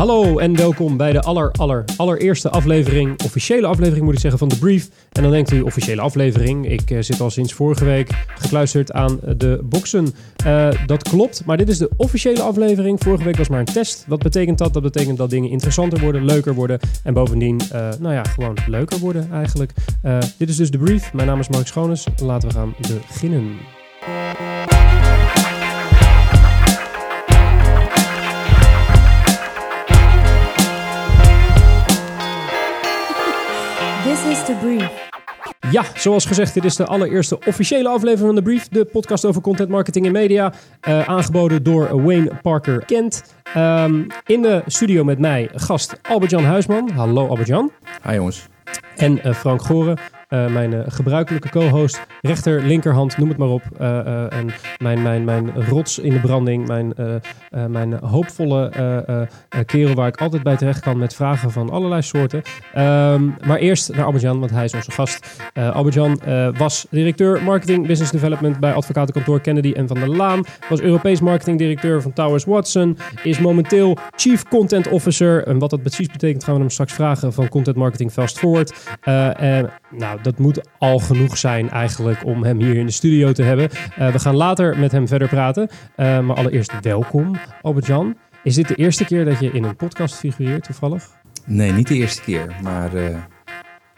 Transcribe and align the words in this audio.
Hallo 0.00 0.38
en 0.38 0.56
welkom 0.56 0.96
bij 0.96 1.12
de 1.12 1.20
aller, 1.20 1.50
aller, 1.52 1.84
allereerste 1.96 2.50
aflevering, 2.50 3.22
officiële 3.24 3.66
aflevering 3.66 4.04
moet 4.04 4.14
ik 4.14 4.20
zeggen, 4.20 4.38
van 4.38 4.48
de 4.48 4.58
Brief. 4.58 4.88
En 5.12 5.22
dan 5.22 5.30
denkt 5.30 5.50
u, 5.50 5.60
officiële 5.60 6.00
aflevering, 6.00 6.70
ik 6.70 6.90
uh, 6.90 7.02
zit 7.02 7.20
al 7.20 7.30
sinds 7.30 7.52
vorige 7.52 7.84
week 7.84 8.24
gekluisterd 8.38 8.92
aan 8.92 9.20
de 9.36 9.60
boxen. 9.62 10.14
Uh, 10.46 10.68
dat 10.86 11.02
klopt, 11.02 11.44
maar 11.44 11.56
dit 11.56 11.68
is 11.68 11.78
de 11.78 11.90
officiële 11.96 12.42
aflevering. 12.42 13.02
Vorige 13.02 13.24
week 13.24 13.36
was 13.36 13.48
maar 13.48 13.58
een 13.58 13.64
test. 13.64 14.04
Wat 14.08 14.22
betekent 14.22 14.58
dat? 14.58 14.72
Dat 14.72 14.82
betekent 14.82 15.18
dat 15.18 15.30
dingen 15.30 15.50
interessanter 15.50 16.00
worden, 16.00 16.24
leuker 16.24 16.54
worden 16.54 16.80
en 17.04 17.14
bovendien, 17.14 17.60
uh, 17.72 17.88
nou 17.98 18.14
ja, 18.14 18.22
gewoon 18.22 18.56
leuker 18.66 18.98
worden 18.98 19.28
eigenlijk. 19.32 19.72
dit 20.36 20.48
is 20.48 20.56
dus 20.56 20.70
de 20.70 20.78
Brief. 20.78 21.12
Mijn 21.12 21.26
naam 21.26 21.40
is 21.40 21.48
Mark 21.48 21.66
Schoones. 21.66 22.06
Laten 22.22 22.48
we 22.48 22.54
gaan 22.54 22.74
beginnen. 22.80 23.79
Ja, 35.68 35.84
zoals 35.94 36.24
gezegd, 36.24 36.54
dit 36.54 36.64
is 36.64 36.76
de 36.76 36.86
allereerste 36.86 37.38
officiële 37.46 37.88
aflevering 37.88 38.26
van 38.26 38.34
The 38.34 38.42
Brief. 38.42 38.68
De 38.68 38.84
podcast 38.84 39.24
over 39.24 39.42
content 39.42 39.68
marketing 39.68 40.06
en 40.06 40.12
media. 40.12 40.52
Uh, 40.88 41.08
aangeboden 41.08 41.62
door 41.62 42.02
Wayne 42.02 42.30
Parker 42.42 42.84
Kent. 42.84 43.34
Um, 43.56 44.06
in 44.26 44.42
de 44.42 44.62
studio 44.66 45.04
met 45.04 45.18
mij 45.18 45.50
gast 45.54 45.98
Albert-Jan 46.02 46.44
Huisman. 46.44 46.90
Hallo 46.90 47.28
Albert-Jan. 47.28 47.72
Hi 48.06 48.14
jongens. 48.14 48.48
En 48.96 49.20
uh, 49.26 49.34
Frank 49.34 49.62
Goren, 49.62 49.98
uh, 50.30 50.46
mijn 50.46 50.72
uh, 50.72 50.80
gebruikelijke 50.86 51.48
co-host. 51.48 52.06
Rechter, 52.20 52.62
linkerhand, 52.62 53.18
noem 53.18 53.28
het 53.28 53.38
maar 53.38 53.48
op. 53.48 53.62
Uh, 53.80 54.32
en 54.32 54.50
mijn, 54.78 55.02
mijn, 55.02 55.24
mijn 55.24 55.64
rots 55.68 55.98
in 55.98 56.12
de 56.12 56.20
branding. 56.20 56.66
Mijn, 56.66 56.94
mijn 57.68 57.92
hoopvolle 57.92 58.70
kerel 59.66 59.94
waar 59.94 60.08
ik 60.08 60.20
altijd 60.20 60.42
bij 60.42 60.56
terecht 60.56 60.80
kan 60.80 60.98
met 60.98 61.14
vragen 61.14 61.50
van 61.50 61.70
allerlei 61.70 62.02
soorten. 62.02 62.42
Um, 62.76 63.36
maar 63.46 63.58
eerst 63.58 63.94
naar 63.94 64.04
Albert-Jan, 64.04 64.38
want 64.38 64.50
hij 64.50 64.64
is 64.64 64.74
onze 64.74 64.90
gast. 64.90 65.40
Albert-Jan 65.54 66.20
was 66.56 66.86
directeur 66.90 67.42
marketing 67.42 67.86
business 67.86 68.12
development 68.12 68.60
bij 68.60 68.72
advocatenkantoor 68.72 69.40
Kennedy 69.40 69.72
en 69.72 69.88
Van 69.88 69.98
der 69.98 70.08
Laan. 70.08 70.44
Was 70.68 70.80
Europees 70.80 71.20
marketingdirecteur 71.20 72.02
van 72.02 72.12
Towers 72.12 72.44
Watson. 72.44 72.98
Is 73.22 73.38
momenteel 73.38 73.96
chief 74.16 74.48
content 74.48 74.88
officer. 74.88 75.46
En 75.46 75.58
wat 75.58 75.70
dat 75.70 75.82
precies 75.82 76.08
betekent 76.08 76.44
gaan 76.44 76.54
we 76.54 76.60
hem 76.60 76.70
straks 76.70 76.92
vragen 76.92 77.32
van 77.32 77.48
content 77.48 77.76
marketing 77.76 78.12
fast 78.12 78.38
forward. 78.38 78.98
en 79.36 79.70
nou, 79.90 80.19
dat 80.22 80.38
moet 80.38 80.60
al 80.78 80.98
genoeg 80.98 81.38
zijn 81.38 81.70
eigenlijk 81.70 82.24
om 82.24 82.44
hem 82.44 82.58
hier 82.58 82.76
in 82.76 82.86
de 82.86 82.92
studio 82.92 83.32
te 83.32 83.42
hebben. 83.42 83.68
Uh, 83.98 84.12
we 84.12 84.18
gaan 84.18 84.36
later 84.36 84.78
met 84.78 84.92
hem 84.92 85.08
verder 85.08 85.28
praten. 85.28 85.68
Uh, 85.96 86.20
maar 86.20 86.36
allereerst 86.36 86.80
welkom, 86.80 87.36
Albert-Jan. 87.62 88.16
Is 88.42 88.54
dit 88.54 88.68
de 88.68 88.74
eerste 88.74 89.04
keer 89.04 89.24
dat 89.24 89.40
je 89.40 89.50
in 89.50 89.64
een 89.64 89.76
podcast 89.76 90.14
figureert 90.14 90.64
toevallig? 90.64 91.08
Nee, 91.44 91.72
niet 91.72 91.88
de 91.88 91.94
eerste 91.94 92.22
keer, 92.22 92.56
maar 92.62 92.94
uh, 92.94 93.16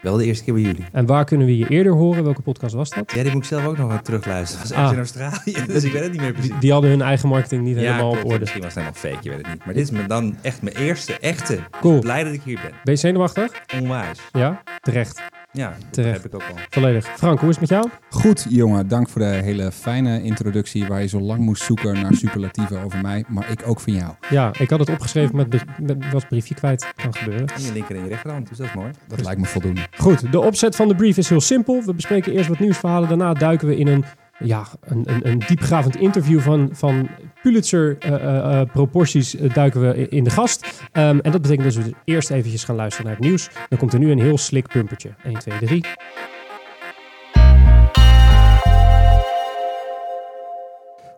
wel 0.01 0.17
de 0.17 0.25
eerste 0.25 0.43
keer 0.43 0.53
bij 0.53 0.63
jullie. 0.63 0.85
En 0.91 1.05
waar 1.05 1.25
kunnen 1.25 1.47
we 1.47 1.57
je 1.57 1.67
eerder 1.67 1.93
horen? 1.93 2.23
Welke 2.23 2.41
podcast 2.41 2.73
was 2.73 2.89
dat? 2.89 3.11
Ja, 3.15 3.23
die 3.23 3.31
moet 3.31 3.41
ik 3.41 3.47
zelf 3.47 3.65
ook 3.65 3.77
nog 3.77 3.91
aan 3.91 4.01
terugluisteren. 4.01 4.67
Dat 4.67 4.77
was 4.77 4.85
ah. 4.85 4.91
in 4.91 4.97
Australië, 4.97 5.65
dus 5.73 5.83
ik 5.83 5.91
weet 5.91 6.03
het 6.03 6.11
niet 6.11 6.21
meer 6.21 6.31
precies. 6.31 6.51
Die, 6.51 6.59
die 6.59 6.71
hadden 6.71 6.89
hun 6.89 7.01
eigen 7.01 7.29
marketing 7.29 7.63
niet 7.63 7.75
ja, 7.75 7.81
helemaal 7.81 8.09
klopt, 8.09 8.23
op 8.23 8.31
orde. 8.31 8.39
Misschien 8.39 8.61
was 8.61 8.75
het 8.75 8.83
helemaal 8.83 9.11
fake, 9.11 9.23
je 9.23 9.29
weet 9.29 9.45
het 9.45 9.53
niet. 9.53 9.65
Maar 9.65 9.73
dit 9.73 9.91
is 9.91 10.07
dan 10.07 10.37
echt 10.41 10.61
mijn 10.61 10.75
eerste 10.75 11.19
echte. 11.19 11.59
Cool. 11.81 11.99
Blij 11.99 12.23
dat 12.23 12.33
ik 12.33 12.41
hier 12.43 12.59
ben. 12.61 12.71
Ben 12.83 12.93
je 12.93 12.99
zenuwachtig? 12.99 13.51
Onwijs. 13.79 14.19
Ja, 14.31 14.63
terecht. 14.81 15.21
Ja, 15.53 15.73
Terecht. 15.89 16.15
heb 16.15 16.25
ik 16.25 16.33
ook 16.35 16.41
al. 16.49 16.55
Volledig. 16.69 17.05
Frank, 17.05 17.39
hoe 17.39 17.49
is 17.49 17.57
het 17.57 17.69
met 17.69 17.81
jou? 17.81 17.89
Goed, 18.09 18.45
jongen. 18.49 18.87
Dank 18.87 19.09
voor 19.09 19.21
de 19.21 19.27
hele 19.27 19.71
fijne 19.71 20.23
introductie 20.23 20.85
waar 20.87 21.01
je 21.01 21.07
zo 21.07 21.19
lang 21.19 21.39
moest 21.39 21.63
zoeken 21.63 22.01
naar 22.01 22.13
superlatieven 22.13 22.83
over 22.83 23.01
mij, 23.01 23.23
maar 23.27 23.51
ik 23.51 23.67
ook 23.67 23.79
van 23.79 23.93
jou. 23.93 24.13
Ja, 24.29 24.51
ik 24.59 24.69
had 24.69 24.79
het 24.79 24.89
opgeschreven 24.89 25.35
met, 25.35 25.63
met 25.81 26.11
was 26.11 26.25
briefje 26.25 26.55
kwijt. 26.55 26.93
Kan 26.95 27.15
gebeuren. 27.15 27.47
En 27.47 27.61
je 27.61 27.73
linker 27.73 27.95
en 27.95 28.03
je 28.03 28.09
rechterhand, 28.09 28.49
dus 28.49 28.57
dat 28.57 28.67
is 28.67 28.73
mooi. 28.73 28.91
Dat 29.07 29.23
lijkt 29.23 29.39
me 29.39 29.45
voldoende. 29.45 29.81
Goed, 29.97 30.31
de 30.31 30.39
opzet 30.39 30.75
van 30.75 30.87
de 30.87 30.95
brief 30.95 31.17
is 31.17 31.29
heel 31.29 31.41
simpel. 31.41 31.83
We 31.85 31.93
bespreken 31.93 32.33
eerst 32.33 32.49
wat 32.49 32.59
nieuwsverhalen. 32.59 33.09
Daarna 33.09 33.33
duiken 33.33 33.67
we 33.67 33.77
in 33.77 33.87
een 33.87 34.05
ja, 34.39 34.65
een, 34.81 35.03
een, 35.05 35.27
een 35.29 35.39
diepgravend 35.47 35.95
interview 35.95 36.39
van, 36.39 36.69
van 36.71 37.09
Pulitzer-proporties 37.41 39.35
uh, 39.35 39.41
uh, 39.43 39.53
duiken 39.53 39.81
we 39.81 40.09
in 40.09 40.23
de 40.23 40.29
gast. 40.29 40.65
Um, 40.93 41.19
en 41.19 41.31
dat 41.31 41.41
betekent 41.41 41.63
dus 41.63 41.75
dat 41.75 41.85
we 41.85 41.93
eerst 42.03 42.29
eventjes 42.31 42.63
gaan 42.63 42.75
luisteren 42.75 43.05
naar 43.07 43.15
het 43.15 43.25
nieuws. 43.25 43.49
Dan 43.69 43.79
komt 43.79 43.93
er 43.93 43.99
nu 43.99 44.11
een 44.11 44.19
heel 44.19 44.37
slik 44.37 44.67
pumpertje. 44.67 45.09
1, 45.23 45.39
2, 45.39 45.57
3. 45.59 45.83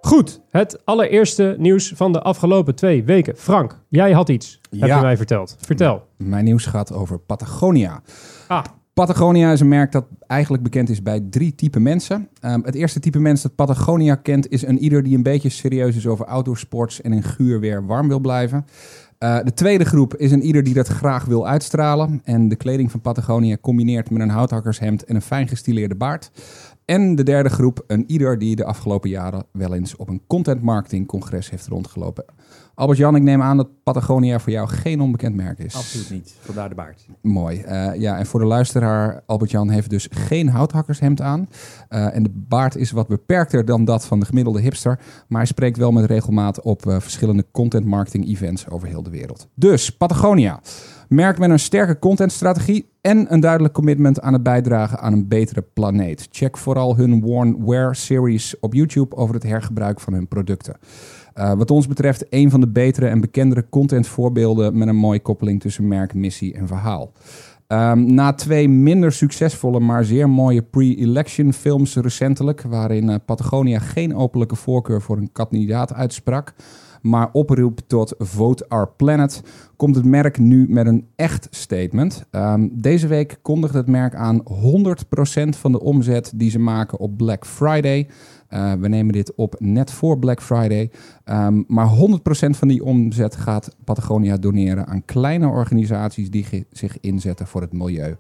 Goed, 0.02 0.42
het 0.50 0.86
allereerste 0.86 1.56
nieuws 1.58 1.92
van 1.96 2.12
de 2.14 2.22
afgelopen 2.22 2.76
twee 2.76 3.04
weken. 3.04 3.36
Frank, 3.38 3.80
jij 3.90 4.12
had 4.12 4.30
iets, 4.30 4.60
heb 4.70 4.90
Ja. 4.90 4.96
je 4.96 5.02
mij 5.02 5.18
verteld. 5.18 5.58
Vertel. 5.60 6.08
Mijn 6.18 6.44
nieuws 6.44 6.66
gaat 6.66 6.94
over 6.94 7.20
Patagonia. 7.20 8.02
Ah, 8.48 8.64
Patagonia 8.96 9.52
is 9.52 9.60
een 9.60 9.68
merk 9.68 9.92
dat 9.92 10.06
eigenlijk 10.28 10.64
bekend 10.64 10.90
is 10.90 11.02
bij 11.02 11.20
drie 11.30 11.56
typen 11.56 11.82
mensen. 11.82 12.30
Um, 12.42 12.64
het 12.64 12.76
eerste 12.76 13.00
type 13.00 13.20
mens 13.20 13.42
dat 13.42 13.56
Patagonia 13.56 14.16
kent 14.16 14.52
is 14.52 14.66
een 14.66 14.80
ieder 14.80 15.04
die 15.04 15.16
een 15.16 15.24
beetje 15.24 15.50
serieus 15.50 15.96
is 15.96 16.08
over 16.08 16.26
outdoorsports 16.26 17.02
en 17.02 17.14
in 17.14 17.24
guur 17.24 17.60
weer 17.60 17.86
warm 17.86 18.08
wil 18.08 18.20
blijven. 18.20 18.66
Uh, 19.20 19.40
de 19.44 19.54
tweede 19.54 19.86
groep 19.86 20.16
is 20.16 20.32
een 20.32 20.42
ieder 20.42 20.64
die 20.64 20.74
dat 20.74 20.88
graag 20.88 21.26
wil 21.26 21.48
uitstralen 21.48 22.22
en 22.24 22.48
de 22.50 22.56
kleding 22.56 22.92
van 22.92 23.02
Patagonia 23.02 23.58
combineert 23.62 24.10
met 24.10 24.22
een 24.22 24.30
houthakkershemd 24.30 25.04
en 25.04 25.16
een 25.16 25.22
fijn 25.22 25.48
gestileerde 25.48 25.96
baard. 25.96 26.32
En 26.86 27.16
de 27.16 27.24
derde 27.24 27.50
groep, 27.50 27.84
een 27.88 28.04
ieder 28.08 28.38
die 28.40 28.56
de 28.56 28.66
afgelopen 28.66 29.10
jaren 29.10 29.44
wel 29.52 29.74
eens 29.74 29.96
op 29.96 30.10
een 30.10 30.22
content 30.28 30.62
marketing 30.62 31.08
congres 31.08 31.50
heeft 31.50 31.68
rondgelopen. 31.68 32.26
Albert-Jan, 32.76 33.16
ik 33.16 33.22
neem 33.22 33.42
aan 33.42 33.58
dat 33.58 33.84
Patagonia 33.84 34.40
voor 34.40 34.52
jou 34.52 34.68
geen 34.68 35.02
onbekend 35.02 35.36
merk 35.36 35.60
is. 35.60 35.76
Absoluut 35.76 36.10
niet. 36.10 36.36
Vandaar 36.40 36.70
de 36.70 36.76
baard. 36.76 37.06
Mooi. 37.22 37.64
Uh, 37.68 37.96
ja, 37.96 38.18
en 38.18 38.26
voor 38.26 38.40
de 38.40 38.46
luisteraar, 38.46 39.22
Albert-Jan 39.26 39.70
heeft 39.70 39.90
dus 39.90 40.08
geen 40.12 40.50
houthakkershemd 40.50 41.22
aan. 41.22 41.50
Uh, 41.90 42.16
en 42.16 42.24
de 42.24 42.32
baard 42.34 42.76
is 42.76 42.92
wat 42.92 43.08
beperkter 43.08 43.66
dan 43.66 43.86
dat 43.86 44.06
van 44.06 44.20
de 44.20 44.26
gemiddelde 44.26 44.62
hipster. 44.62 45.00
Maar 45.28 45.40
hij 45.40 45.48
spreekt 45.48 45.78
wel 45.78 45.92
met 45.92 46.06
regelmaat 46.06 46.62
op 46.62 46.86
uh, 46.86 47.00
verschillende 47.00 47.46
content 47.52 47.86
marketing 47.86 48.28
events 48.28 48.70
over 48.70 48.88
heel 48.88 49.04
de 49.04 49.10
wereld. 49.10 49.48
Dus, 49.54 49.90
Patagonia. 49.90 50.60
Merk 51.08 51.40
met 51.40 51.50
een 51.50 51.60
sterke 51.60 52.00
contentstrategie 52.00 52.90
en 53.02 53.34
een 53.34 53.40
duidelijk 53.40 53.74
commitment 53.74 54.22
aan 54.22 54.34
het 54.34 54.44
bijdragen 54.44 55.00
aan 55.00 55.14
een 55.14 55.28
betere 55.28 55.62
planeet. 55.74 56.28
Check 56.32 56.58
vooral 56.58 56.96
hun 56.96 57.22
Worn 57.22 57.66
Wear 57.66 57.96
series 57.96 58.60
op 58.60 58.74
YouTube 58.74 59.16
over 59.16 59.36
het 59.36 59.44
hergebruik 59.44 60.00
van 60.00 60.14
hun 60.14 60.28
producten. 60.28 60.78
Uh, 61.40 61.54
wat 61.54 61.72
ons 61.72 61.88
betreft 61.88 62.26
een 62.30 62.50
van 62.50 62.62
de 62.62 62.68
betere 62.68 63.08
en 63.08 63.22
bekendere 63.22 63.66
contentvoorbeelden 63.70 64.78
met 64.78 64.88
een 64.88 64.96
mooie 64.96 65.20
koppeling 65.20 65.62
tussen 65.62 65.88
merk, 65.88 66.14
missie 66.14 66.54
en 66.54 66.68
verhaal. 66.68 67.12
Um, 67.68 68.14
na 68.14 68.34
twee 68.34 68.70
minder 68.70 69.12
succesvolle, 69.12 69.80
maar 69.80 70.04
zeer 70.04 70.30
mooie 70.30 70.62
pre-election 70.62 71.54
films 71.54 71.96
recentelijk, 71.96 72.62
waarin 72.62 73.10
uh, 73.10 73.16
Patagonia 73.26 73.80
geen 73.80 74.16
openlijke 74.16 74.56
voorkeur 74.56 75.02
voor 75.02 75.18
een 75.18 75.32
kandidaat 75.32 75.94
uitsprak, 75.94 76.54
maar 77.02 77.30
oproep 77.32 77.80
tot 77.88 78.16
Vote 78.18 78.66
Our 78.70 78.90
Planet, 78.98 79.42
komt 79.76 79.96
het 79.96 80.06
merk 80.06 80.38
nu 80.38 80.66
met 80.70 80.88
een 80.88 81.08
echt 81.16 81.48
statement. 81.50 82.26
Um, 82.32 82.70
deze 82.74 83.08
week 83.08 83.40
kondigt 83.42 83.74
het 83.74 83.88
merk 83.88 84.16
aan 84.16 84.44
100% 84.44 84.44
van 85.50 85.72
de 85.72 85.82
omzet 85.82 86.32
die 86.36 86.50
ze 86.50 86.60
maken 86.60 87.00
op 87.00 87.18
Black 87.18 87.46
Friday. 87.46 88.08
Uh, 88.56 88.74
we 88.74 88.88
nemen 88.88 89.14
dit 89.14 89.36
op 89.36 89.56
net 89.60 89.92
voor 89.92 90.20
Black 90.20 90.42
Friday. 90.42 90.92
Um, 91.26 91.66
maar 91.68 91.88
100% 91.88 91.90
van 92.50 92.68
die 92.68 92.84
omzet 92.84 93.36
gaat 93.36 93.76
Patagonia 93.84 94.38
doneren 94.38 94.88
aan 94.88 95.06
kleine 95.06 95.48
organisaties 95.48 96.30
die 96.30 96.66
zich 96.72 97.00
inzetten 97.00 97.48
voor 97.48 97.62
het 97.62 97.74
milieu. 97.74 98.16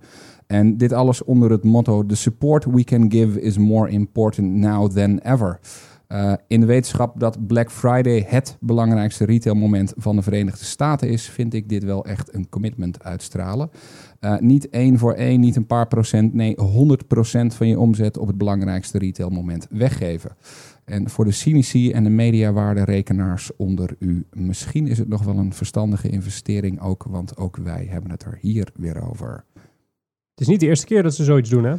En 0.47 0.77
dit 0.77 0.93
alles 0.93 1.23
onder 1.23 1.51
het 1.51 1.63
motto: 1.63 2.05
The 2.05 2.15
support 2.15 2.65
we 2.65 2.83
can 2.83 3.11
give 3.11 3.41
is 3.41 3.57
more 3.57 3.89
important 3.89 4.53
now 4.53 4.91
than 4.91 5.17
ever. 5.17 5.59
Uh, 6.07 6.33
in 6.47 6.59
de 6.59 6.65
wetenschap 6.65 7.19
dat 7.19 7.47
Black 7.47 7.71
Friday 7.71 8.25
het 8.27 8.57
belangrijkste 8.59 9.25
retailmoment 9.25 9.93
van 9.97 10.15
de 10.15 10.21
Verenigde 10.21 10.65
Staten 10.65 11.09
is, 11.09 11.29
vind 11.29 11.53
ik 11.53 11.69
dit 11.69 11.83
wel 11.83 12.05
echt 12.05 12.33
een 12.33 12.49
commitment 12.49 13.03
uitstralen. 13.03 13.69
Uh, 14.25 14.37
niet 14.37 14.69
één 14.69 14.97
voor 14.97 15.13
één, 15.13 15.39
niet 15.39 15.55
een 15.55 15.67
paar 15.67 15.87
procent, 15.87 16.33
nee 16.33 16.55
100% 16.55 16.57
van 17.47 17.67
je 17.67 17.79
omzet 17.79 18.17
op 18.17 18.27
het 18.27 18.37
belangrijkste 18.37 18.97
retailmoment 18.97 19.67
weggeven. 19.69 20.35
En 20.85 21.09
voor 21.09 21.25
de 21.25 21.31
cynici 21.31 21.91
en 21.91 22.03
de 22.03 22.09
mediawaarderekenaars 22.09 23.55
onder 23.55 23.95
u, 23.99 24.25
misschien 24.31 24.87
is 24.87 24.97
het 24.97 25.07
nog 25.07 25.23
wel 25.23 25.37
een 25.37 25.53
verstandige 25.53 26.09
investering 26.09 26.81
ook, 26.81 27.03
want 27.03 27.37
ook 27.37 27.57
wij 27.57 27.87
hebben 27.89 28.11
het 28.11 28.23
er 28.23 28.37
hier 28.41 28.67
weer 28.75 29.09
over. 29.09 29.43
Het 30.31 30.41
is 30.41 30.47
niet 30.47 30.59
de 30.59 30.67
eerste 30.67 30.85
keer 30.85 31.03
dat 31.03 31.15
ze 31.15 31.23
zoiets 31.23 31.49
doen, 31.49 31.63
hè? 31.63 31.75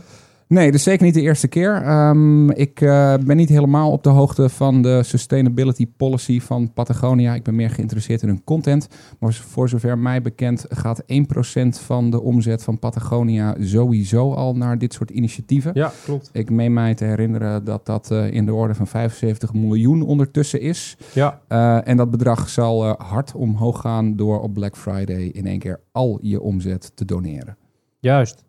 Nee, 0.48 0.72
dus 0.72 0.82
zeker 0.82 1.04
niet 1.04 1.14
de 1.14 1.20
eerste 1.20 1.48
keer. 1.48 1.75
Ehm, 1.82 2.50
ik 2.50 2.81
eh, 2.81 3.14
ben 3.25 3.37
niet 3.37 3.48
helemaal 3.48 3.90
op 3.93 4.02
de 4.02 4.08
hoogte 4.08 4.48
van 4.48 4.82
de 4.82 5.02
sustainability 5.02 5.87
policy 5.96 6.40
van 6.40 6.72
Patagonia. 6.72 7.34
Ik 7.34 7.43
ben 7.43 7.54
meer 7.54 7.70
geïnteresseerd 7.70 8.22
in 8.22 8.28
hun 8.28 8.44
content. 8.44 8.88
Maar 9.19 9.32
voor 9.32 9.69
zover 9.69 9.98
mij 9.98 10.22
bekend 10.22 10.64
gaat 10.69 11.02
1% 11.06 11.78
van 11.81 12.10
de 12.10 12.20
omzet 12.20 12.62
van 12.62 12.78
Patagonia 12.78 13.56
sowieso 13.60 14.32
al 14.32 14.56
naar 14.56 14.78
dit 14.78 14.93
soort 14.93 15.10
initiatieven. 15.10 15.70
Ja, 15.75 15.93
klopt. 16.04 16.31
Ik 16.32 16.50
meen 16.50 16.72
mij 16.72 16.94
te 16.94 17.04
herinneren 17.04 17.64
dat 17.64 17.87
dat 17.87 18.10
eh, 18.10 18.31
in 18.32 18.46
de 18.46 18.54
orde 18.54 18.75
van 18.75 18.87
75 18.87 19.52
miljoen 19.54 20.02
ondertussen 20.02 20.60
is. 20.60 20.96
Ja, 21.12 21.40
Eh, 21.49 21.88
en 21.88 21.96
dat 21.96 22.10
bedrag 22.10 22.49
zal 22.49 22.84
hard 22.87 23.34
omhoog 23.34 23.81
gaan 23.81 24.16
door 24.16 24.40
op 24.40 24.54
Black 24.54 24.76
Friday 24.76 25.22
in 25.22 25.46
één 25.46 25.58
keer 25.58 25.81
al 25.92 26.19
je 26.22 26.40
omzet 26.40 26.92
te 26.94 27.04
doneren. 27.04 27.56
juist. 28.00 28.44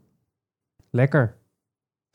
Lekker. 0.91 1.36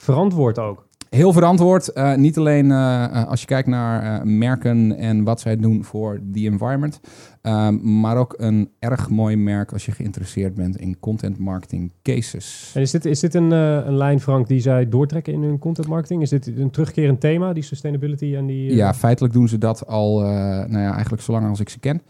Verantwoord 0.03 0.59
ook. 0.59 0.87
Heel 1.13 1.33
verantwoord. 1.33 1.89
eh, 1.93 2.15
niet 2.15 2.39
alleen 2.39 2.71
eh, 2.71 3.05
eh, 3.05 3.29
als 3.29 3.41
je 3.41 3.47
kijkt 3.47 3.69
naar 3.69 4.27
merken 4.27 4.97
en 4.97 5.25
wat 5.25 5.41
zij 5.41 5.57
doen 5.57 5.85
voor 5.85 6.21
the 6.33 6.41
environment. 6.41 7.01
ehm, 7.43 8.01
maar 8.01 8.17
ook 8.17 8.35
een 8.39 8.71
erg 8.79 9.09
mooi 9.11 9.37
merk 9.37 9.73
als 9.73 9.87
je 9.87 9.93
geïnteresseerd 9.93 10.55
bent 10.55 10.77
in 10.77 10.99
content 11.01 11.39
marketing 11.39 11.93
cases. 12.03 12.73
En 12.75 12.81
is 12.81 12.91
dit, 12.91 13.05
is 13.05 13.21
dit 13.21 13.35
een, 13.35 13.51
een 13.51 13.97
lijn, 13.97 14.21
Frank, 14.21 14.49
die 14.49 14.61
zij 14.61 14.89
doortrekken 14.89 15.33
in 15.33 15.43
hun 15.43 15.59
content 15.59 15.89
marketing? 15.89 16.23
Is 16.23 16.31
dit 16.31 16.47
een 16.47 16.71
terugkerend 16.71 17.21
thema, 17.21 17.53
die 17.53 17.63
sustainability 17.63 18.35
en 18.37 18.47
die... 18.47 18.75
Ja, 18.75 18.95
feitelijk 18.95 19.35
doen 19.35 19.49
ze 19.49 19.59
dat 19.59 19.87
al, 19.87 20.21
nou 20.21 20.79
ja, 20.79 20.93
eigenlijk 20.93 21.23
zolang 21.23 21.49
als 21.49 21.61
ik 21.61 21.69
ze 21.69 21.79
ken. 21.79 22.03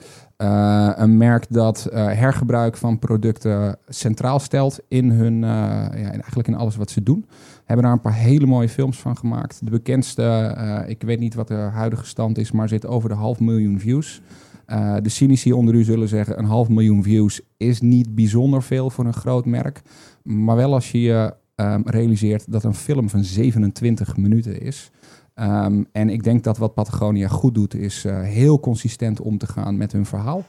Een 0.96 1.16
merk 1.16 1.46
dat 1.48 1.88
hergebruik 1.92 2.76
van 2.76 2.98
producten 2.98 3.78
centraal 3.88 4.38
stelt 4.38 4.80
in 4.88 5.10
hun, 5.10 5.34
eh, 5.44 5.50
ja, 6.02 6.10
eigenlijk 6.10 6.48
in 6.48 6.54
alles 6.54 6.76
wat 6.76 6.90
ze 6.90 7.02
doen. 7.02 7.26
Hebben 7.64 7.84
daar 7.84 7.94
een 7.94 8.00
paar 8.00 8.14
hele 8.14 8.46
mooie 8.46 8.68
films 8.68 8.98
van 8.98 9.16
gemaakt. 9.16 9.60
De 9.64 9.70
bekendste, 9.70 10.22
eh, 10.22 10.90
ik 10.90 11.02
weet 11.02 11.18
niet 11.18 11.34
wat 11.34 11.48
de 11.48 11.54
huidige 11.54 12.06
stand 12.06 12.38
is, 12.38 12.52
maar 12.52 12.68
zit 12.68 12.86
over 12.86 13.08
de 13.08 13.14
half 13.14 13.40
miljoen 13.40 13.80
views. 13.80 14.22
Eh, 14.66 14.96
de 15.02 15.08
cynici 15.08 15.52
onder 15.52 15.74
u 15.74 15.84
zullen 15.84 16.08
zeggen, 16.08 16.38
een 16.38 16.44
half 16.44 16.68
miljoen 16.68 17.02
views 17.02 17.40
is 17.56 17.80
niet 17.80 18.14
bijzonder 18.14 18.62
veel 18.62 18.90
voor 18.90 19.04
een 19.04 19.12
groot 19.12 19.46
merk. 19.46 19.82
Maar 20.22 20.56
wel 20.56 20.74
als 20.74 20.90
je 20.90 21.00
je 21.00 21.34
ehm, 21.54 21.80
realiseert 21.84 22.52
dat 22.52 22.64
een 22.64 22.74
film 22.74 23.08
van 23.08 23.24
27 23.24 24.16
minuten 24.16 24.60
is. 24.60 24.90
Ehm, 25.34 25.82
en 25.92 26.08
ik 26.08 26.22
denk 26.22 26.44
dat 26.44 26.58
wat 26.58 26.74
Patagonia 26.74 27.28
goed 27.28 27.54
doet, 27.54 27.74
is 27.74 28.04
eh, 28.04 28.20
heel 28.20 28.60
consistent 28.60 29.20
om 29.20 29.38
te 29.38 29.46
gaan 29.46 29.76
met 29.76 29.92
hun 29.92 30.06
verhaal. 30.06 30.44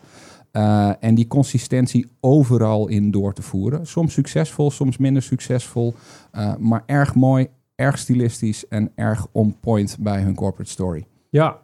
Eh, 0.53 0.91
en 0.99 1.15
die 1.15 1.27
consistentie 1.27 2.07
overal 2.19 2.87
in 2.87 3.11
door 3.11 3.33
te 3.33 3.41
voeren. 3.41 3.87
Soms 3.87 4.13
succesvol, 4.13 4.71
soms 4.71 4.97
minder 4.97 5.21
succesvol. 5.21 5.93
eh, 6.31 6.55
maar 6.55 6.83
erg 6.85 7.15
mooi, 7.15 7.47
erg 7.75 7.97
stilistisch 7.97 8.67
en 8.67 8.91
erg 8.95 9.27
on 9.31 9.59
point 9.59 9.97
bij 9.99 10.21
hun 10.21 10.35
corporate 10.35 10.69
story. 10.69 11.05
Ja. 11.29 11.59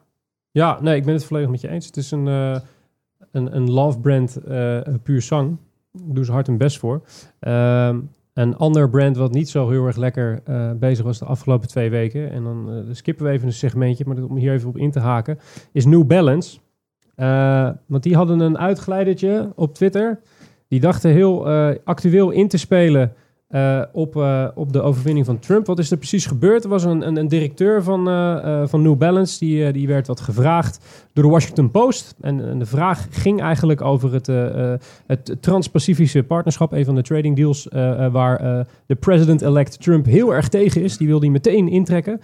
ja, 0.51 0.81
nee, 0.81 0.95
ik 0.95 1.05
ben 1.05 1.13
het 1.13 1.25
volledig 1.25 1.49
met 1.49 1.61
je 1.61 1.67
eens. 1.67 1.85
Het 1.85 1.97
is 1.97 2.11
een, 2.11 2.27
eh, 2.27 2.59
een, 3.31 3.55
een 3.55 3.71
love 3.71 3.99
brand 3.99 4.39
puur 5.03 5.21
zang. 5.21 5.57
Doen 5.91 6.25
ze 6.25 6.31
hard 6.31 6.47
hun 6.47 6.57
best 6.57 6.79
voor. 6.79 7.01
Ehm, 7.39 7.99
een 8.33 8.55
ander 8.55 8.89
brand 8.89 9.17
wat 9.17 9.31
niet 9.31 9.49
zo 9.49 9.69
heel 9.69 9.85
erg 9.85 9.97
lekker 9.97 10.43
bezig 10.79 11.05
was 11.05 11.19
de 11.19 11.25
afgelopen 11.25 11.67
twee 11.67 11.89
weken... 11.89 12.31
en 12.31 12.43
dan 12.43 12.85
skippen 12.91 13.25
we 13.25 13.31
even 13.31 13.47
een 13.47 13.53
segmentje, 13.53 14.03
maar 14.07 14.23
om 14.23 14.35
hier 14.35 14.53
even 14.53 14.69
op 14.69 14.77
in 14.77 14.91
te 14.91 14.99
haken... 14.99 15.39
is 15.71 15.85
New 15.85 16.05
Balance. 16.05 16.59
Eh, 17.19 17.69
want 17.85 18.03
die 18.03 18.15
hadden 18.15 18.39
een 18.39 18.57
uitglijdertje 18.57 19.51
op 19.55 19.73
Twitter. 19.73 20.19
Die 20.67 20.79
dachten 20.79 21.11
heel 21.11 21.47
eh, 21.47 21.75
actueel 21.83 22.29
in 22.29 22.47
te 22.47 22.57
spelen 22.57 23.13
eh, 23.49 23.81
op, 23.91 24.15
eh, 24.15 24.47
op 24.55 24.73
de 24.73 24.81
overwinning 24.81 25.25
van 25.25 25.39
Trump. 25.39 25.65
Wat 25.65 25.79
is 25.79 25.91
er 25.91 25.97
precies 25.97 26.25
gebeurd? 26.25 26.63
Er 26.63 26.69
was 26.69 26.83
een, 26.83 27.07
een, 27.07 27.17
een 27.17 27.27
directeur 27.27 27.83
van, 27.83 28.09
eh, 28.09 28.61
van 28.65 28.81
New 28.81 28.97
Balance, 28.97 29.39
die, 29.39 29.71
die 29.71 29.87
werd 29.87 30.07
wat 30.07 30.19
gevraagd 30.19 30.79
door 31.13 31.23
de 31.23 31.29
Washington 31.29 31.71
Post. 31.71 32.15
En, 32.21 32.49
en 32.49 32.59
de 32.59 32.65
vraag 32.65 33.07
ging 33.09 33.41
eigenlijk 33.41 33.81
over 33.81 34.13
het, 34.13 34.27
het 35.07 35.35
Trans-Pacifische 35.41 36.23
partnerschap, 36.23 36.71
een 36.71 36.85
van 36.85 36.95
de 36.95 37.01
trading 37.01 37.35
deals 37.35 37.67
waar 38.11 38.65
de 38.85 38.95
president-elect 38.95 39.81
Trump 39.81 40.05
heel 40.05 40.33
erg 40.33 40.49
tegen 40.49 40.83
is. 40.83 40.97
Die 40.97 41.07
wil 41.07 41.19
die 41.19 41.31
meteen 41.31 41.67
intrekken. 41.67 42.19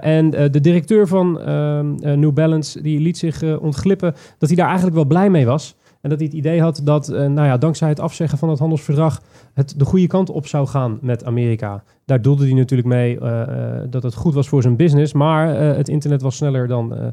En 0.00 0.30
de 0.30 0.60
directeur 0.60 1.06
van 1.06 1.40
ehm, 1.40 1.94
eh, 2.00 2.16
New 2.16 2.32
Balance, 2.32 2.82
die 2.82 3.00
liet 3.00 3.18
zich 3.18 3.58
ontglippen 3.58 4.14
dat 4.38 4.48
hij 4.48 4.56
daar 4.56 4.66
eigenlijk 4.66 4.96
wel 4.96 5.04
blij 5.04 5.30
mee 5.30 5.46
was. 5.46 5.76
En 6.00 6.10
dat 6.10 6.18
hij 6.18 6.28
het 6.28 6.36
idee 6.36 6.60
had 6.60 6.80
dat, 6.84 7.08
eh, 7.08 7.18
nou 7.18 7.46
ja, 7.46 7.56
dankzij 7.56 7.88
het 7.88 8.00
afzeggen 8.00 8.38
van 8.38 8.48
het 8.48 8.58
handelsverdrag, 8.58 9.22
het 9.54 9.74
de 9.76 9.84
goede 9.84 10.06
kant 10.06 10.30
op 10.30 10.46
zou 10.46 10.66
gaan 10.66 10.98
met 11.02 11.24
Amerika. 11.24 11.82
Daar 12.08 12.22
doelde 12.22 12.44
hij 12.44 12.54
natuurlijk 12.54 12.88
mee 12.88 13.18
eh, 13.18 13.42
eh, 13.42 13.86
dat 13.90 14.02
het 14.02 14.14
goed 14.14 14.34
was 14.34 14.48
voor 14.48 14.62
zijn 14.62 14.76
business. 14.76 15.12
Maar 15.12 15.48
het 15.54 15.88
internet 15.88 16.22
was 16.22 16.36
sneller 16.36 16.68
dan, 16.68 17.12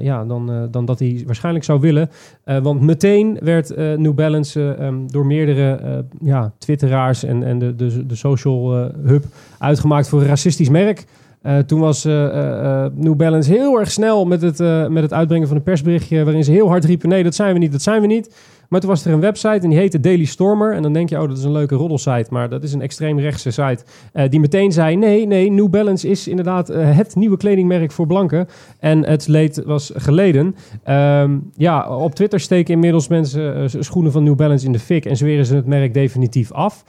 ja, 0.00 0.24
dan, 0.24 0.68
dan 0.70 0.84
dat 0.84 0.98
hij 0.98 1.22
waarschijnlijk 1.26 1.64
zou 1.64 1.80
willen. 1.80 2.10
Want 2.44 2.80
meteen 2.80 3.38
werd 3.40 3.76
New 3.76 4.14
Balance 4.14 4.60
eh, 4.60 4.86
ehm, 4.86 5.06
door 5.06 5.26
meerdere 5.26 6.04
ja, 6.22 6.52
twitteraars 6.58 7.24
en, 7.24 7.42
en 7.42 7.58
de, 7.58 7.74
de, 7.74 8.06
de 8.06 8.14
social 8.14 8.90
hub 9.04 9.24
uitgemaakt 9.58 10.08
voor 10.08 10.20
een 10.20 10.26
racistisch 10.26 10.68
merk. 10.68 11.06
Eh, 11.42 11.58
toen 11.58 11.80
was 11.80 12.04
eh, 12.04 12.84
eh, 12.84 12.92
New 12.94 13.14
Balance 13.14 13.52
heel 13.52 13.78
erg 13.78 13.90
snel 13.90 14.24
met 14.24 14.42
het, 14.42 14.58
met 14.90 15.02
het 15.02 15.12
uitbrengen 15.12 15.48
van 15.48 15.56
een 15.56 15.62
persberichtje... 15.62 16.24
waarin 16.24 16.44
ze 16.44 16.52
heel 16.52 16.68
hard 16.68 16.84
riepen, 16.84 17.08
nee, 17.08 17.22
dat 17.22 17.34
zijn 17.34 17.52
we 17.52 17.58
niet, 17.58 17.72
dat 17.72 17.82
zijn 17.82 18.00
we 18.00 18.06
niet. 18.06 18.34
Maar 18.70 18.80
toen 18.80 18.88
was 18.88 19.04
er 19.04 19.12
een 19.12 19.20
website 19.20 19.60
en 19.62 19.68
die 19.68 19.78
heette 19.78 20.00
Daily 20.00 20.24
Stormer. 20.24 20.74
En 20.74 20.82
dan 20.82 20.92
denk 20.92 21.08
je, 21.08 21.20
oh, 21.20 21.28
dat 21.28 21.38
is 21.38 21.44
een 21.44 21.52
leuke 21.52 21.74
roddelsite. 21.74 22.26
Maar 22.30 22.48
dat 22.48 22.62
is 22.62 22.72
een 22.72 22.80
extreem 22.80 23.18
rechtse 23.18 23.50
site. 23.50 23.84
eh, 24.12 24.28
die 24.28 24.40
meteen 24.40 24.72
zei, 24.72 24.96
nee, 24.96 25.26
nee, 25.26 25.50
New 25.50 25.68
Balance 25.68 26.08
is 26.08 26.28
inderdaad 26.28 26.68
eh, 26.68 26.96
het 26.96 27.14
nieuwe 27.14 27.36
kledingmerk 27.36 27.92
voor 27.92 28.06
blanken. 28.06 28.46
En 28.78 29.06
het 29.06 29.28
leed 29.28 29.62
was 29.64 29.92
geleden. 29.94 30.54
Ehm, 30.82 31.38
ja, 31.56 31.96
op 31.96 32.14
Twitter 32.14 32.40
steken 32.40 32.74
inmiddels 32.74 33.08
mensen 33.08 33.54
eh, 33.54 33.64
schoenen 33.80 34.12
van 34.12 34.22
New 34.22 34.36
Balance 34.36 34.66
in 34.66 34.72
de 34.72 34.78
fik. 34.78 35.04
En 35.04 35.16
zweren 35.16 35.46
ze 35.46 35.54
het 35.54 35.66
merk 35.66 35.94
definitief 35.94 36.52
af. 36.52 36.84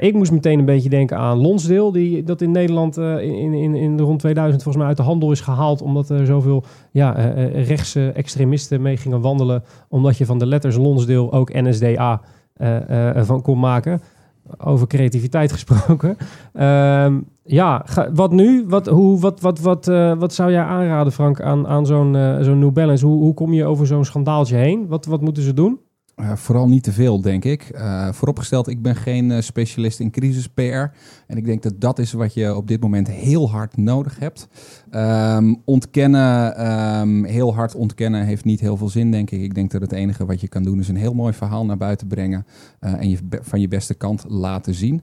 Ik 0.00 0.14
moest 0.14 0.32
meteen 0.32 0.58
een 0.58 0.64
beetje 0.64 0.88
denken 0.88 1.16
aan 1.16 1.38
Lonsdale, 1.38 1.92
die 1.92 2.22
dat 2.22 2.40
in 2.40 2.50
Nederland 2.50 2.96
in, 2.96 3.52
in, 3.52 3.74
in 3.74 4.00
rond 4.00 4.18
2000 4.18 4.62
volgens 4.62 4.76
mij 4.76 4.86
uit 4.86 4.96
de 4.96 5.10
handel 5.10 5.30
is 5.30 5.40
gehaald, 5.40 5.82
omdat 5.82 6.10
er 6.10 6.26
zoveel 6.26 6.64
ja, 6.94 7.16
eh, 7.16 7.66
rechtse 7.66 8.12
extremisten 8.12 8.82
mee 8.82 8.96
gingen 8.96 9.20
wandelen, 9.20 9.62
omdat 9.88 10.18
je 10.18 10.26
van 10.26 10.38
de 10.38 10.46
letters 10.46 10.76
Lonsdale 10.76 11.23
ook 11.32 11.52
NSDA 11.52 12.20
eh, 12.54 13.08
eh, 13.16 13.24
van 13.24 13.42
kon 13.42 13.58
maken. 13.58 14.00
Over 14.58 14.86
creativiteit 14.86 15.52
gesproken. 15.58 16.16
Ehm, 16.52 17.20
ja, 17.44 17.84
wat 18.12 18.32
nu? 18.32 18.64
Wat, 18.68 18.86
hoe, 18.86 19.20
wat, 19.20 19.40
wat, 19.40 19.60
wat, 19.60 19.88
eh, 19.88 20.12
wat 20.18 20.34
zou 20.34 20.50
jij 20.50 20.62
aanraden, 20.62 21.12
Frank, 21.12 21.40
aan, 21.40 21.66
aan 21.66 21.86
zo'n 21.86 22.38
zo'n 22.40 22.58
New 22.58 22.72
Balance? 22.72 23.06
Hoe, 23.06 23.22
hoe 23.22 23.34
kom 23.34 23.52
je 23.52 23.64
over 23.64 23.86
zo'n 23.86 24.04
schandaaltje 24.04 24.56
heen? 24.56 24.86
Wat, 24.88 25.06
wat 25.06 25.20
moeten 25.20 25.42
ze 25.42 25.54
doen? 25.54 25.80
Eh, 26.14 26.36
vooral 26.36 26.68
niet 26.68 26.82
te 26.82 26.92
veel, 26.92 27.20
denk 27.20 27.44
ik. 27.44 27.62
Eh, 27.62 28.12
vooropgesteld, 28.12 28.68
ik 28.68 28.82
ben 28.82 28.96
geen 28.96 29.30
eh, 29.30 29.40
specialist 29.40 30.00
in 30.00 30.10
crisis-PR. 30.10 30.62
En 31.26 31.36
ik 31.36 31.44
denk 31.44 31.62
dat 31.62 31.80
dat 31.80 31.98
is 31.98 32.12
wat 32.12 32.34
je 32.34 32.56
op 32.56 32.68
dit 32.68 32.80
moment 32.80 33.08
heel 33.08 33.50
hard 33.50 33.76
nodig 33.76 34.18
hebt. 34.18 34.48
Ehm, 34.90 35.54
ontkennen, 35.64 36.56
ehm, 36.56 37.24
heel 37.24 37.54
hard 37.54 37.74
ontkennen, 37.74 38.24
heeft 38.24 38.44
niet 38.44 38.60
heel 38.60 38.76
veel 38.76 38.88
zin, 38.88 39.10
denk 39.10 39.30
ik. 39.30 39.40
Ik 39.40 39.54
denk 39.54 39.70
dat 39.70 39.80
het 39.80 39.92
enige 39.92 40.24
wat 40.26 40.40
je 40.40 40.48
kan 40.48 40.62
doen 40.62 40.78
is 40.78 40.88
een 40.88 40.96
heel 40.96 41.14
mooi 41.14 41.32
verhaal 41.32 41.64
naar 41.64 41.76
buiten 41.76 42.06
brengen. 42.06 42.46
en 42.80 43.10
je 43.10 43.18
van 43.30 43.60
je 43.60 43.68
beste 43.68 43.94
kant 43.94 44.24
laten 44.28 44.74
zien. 44.74 45.02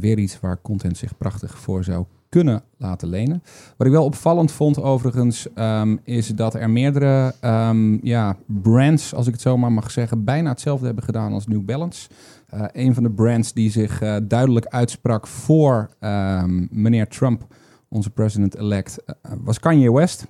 Weer 0.00 0.18
iets 0.18 0.40
waar 0.40 0.60
content 0.62 0.96
zich 0.96 1.16
prachtig 1.16 1.58
voor 1.58 1.84
zou 1.84 2.04
kunnen 2.28 2.62
laten 2.76 3.08
lenen. 3.08 3.42
Wat 3.76 3.86
ik 3.86 3.92
wel 3.92 4.04
opvallend 4.04 4.52
vond 4.52 4.82
overigens, 4.82 5.52
ehm, 5.54 5.96
is 6.04 6.28
dat 6.28 6.54
er 6.54 6.70
meerdere 6.70 7.34
ehm, 7.40 8.06
ja, 8.06 8.36
brands, 8.46 9.14
als 9.14 9.26
ik 9.26 9.32
het 9.32 9.42
zo 9.42 9.56
maar 9.56 9.72
mag 9.72 9.90
zeggen, 9.90 10.24
bijna 10.24 10.50
hetzelfde 10.50 10.86
hebben 10.86 11.04
gedaan 11.04 11.32
als 11.32 11.46
New 11.46 11.64
Balance. 11.64 12.08
Eh, 12.48 12.64
een 12.72 12.94
van 12.94 13.02
de 13.02 13.10
brands 13.10 13.52
die 13.52 13.70
zich 13.70 14.00
eh, 14.00 14.16
duidelijk 14.22 14.66
uitsprak 14.66 15.26
voor 15.26 15.88
ehm, 15.98 16.66
meneer 16.70 17.08
Trump, 17.08 17.46
onze 17.88 18.10
president-elect, 18.10 19.04
eh, 19.04 19.32
was 19.44 19.58
Kanye 19.58 19.92
West. 19.92 20.26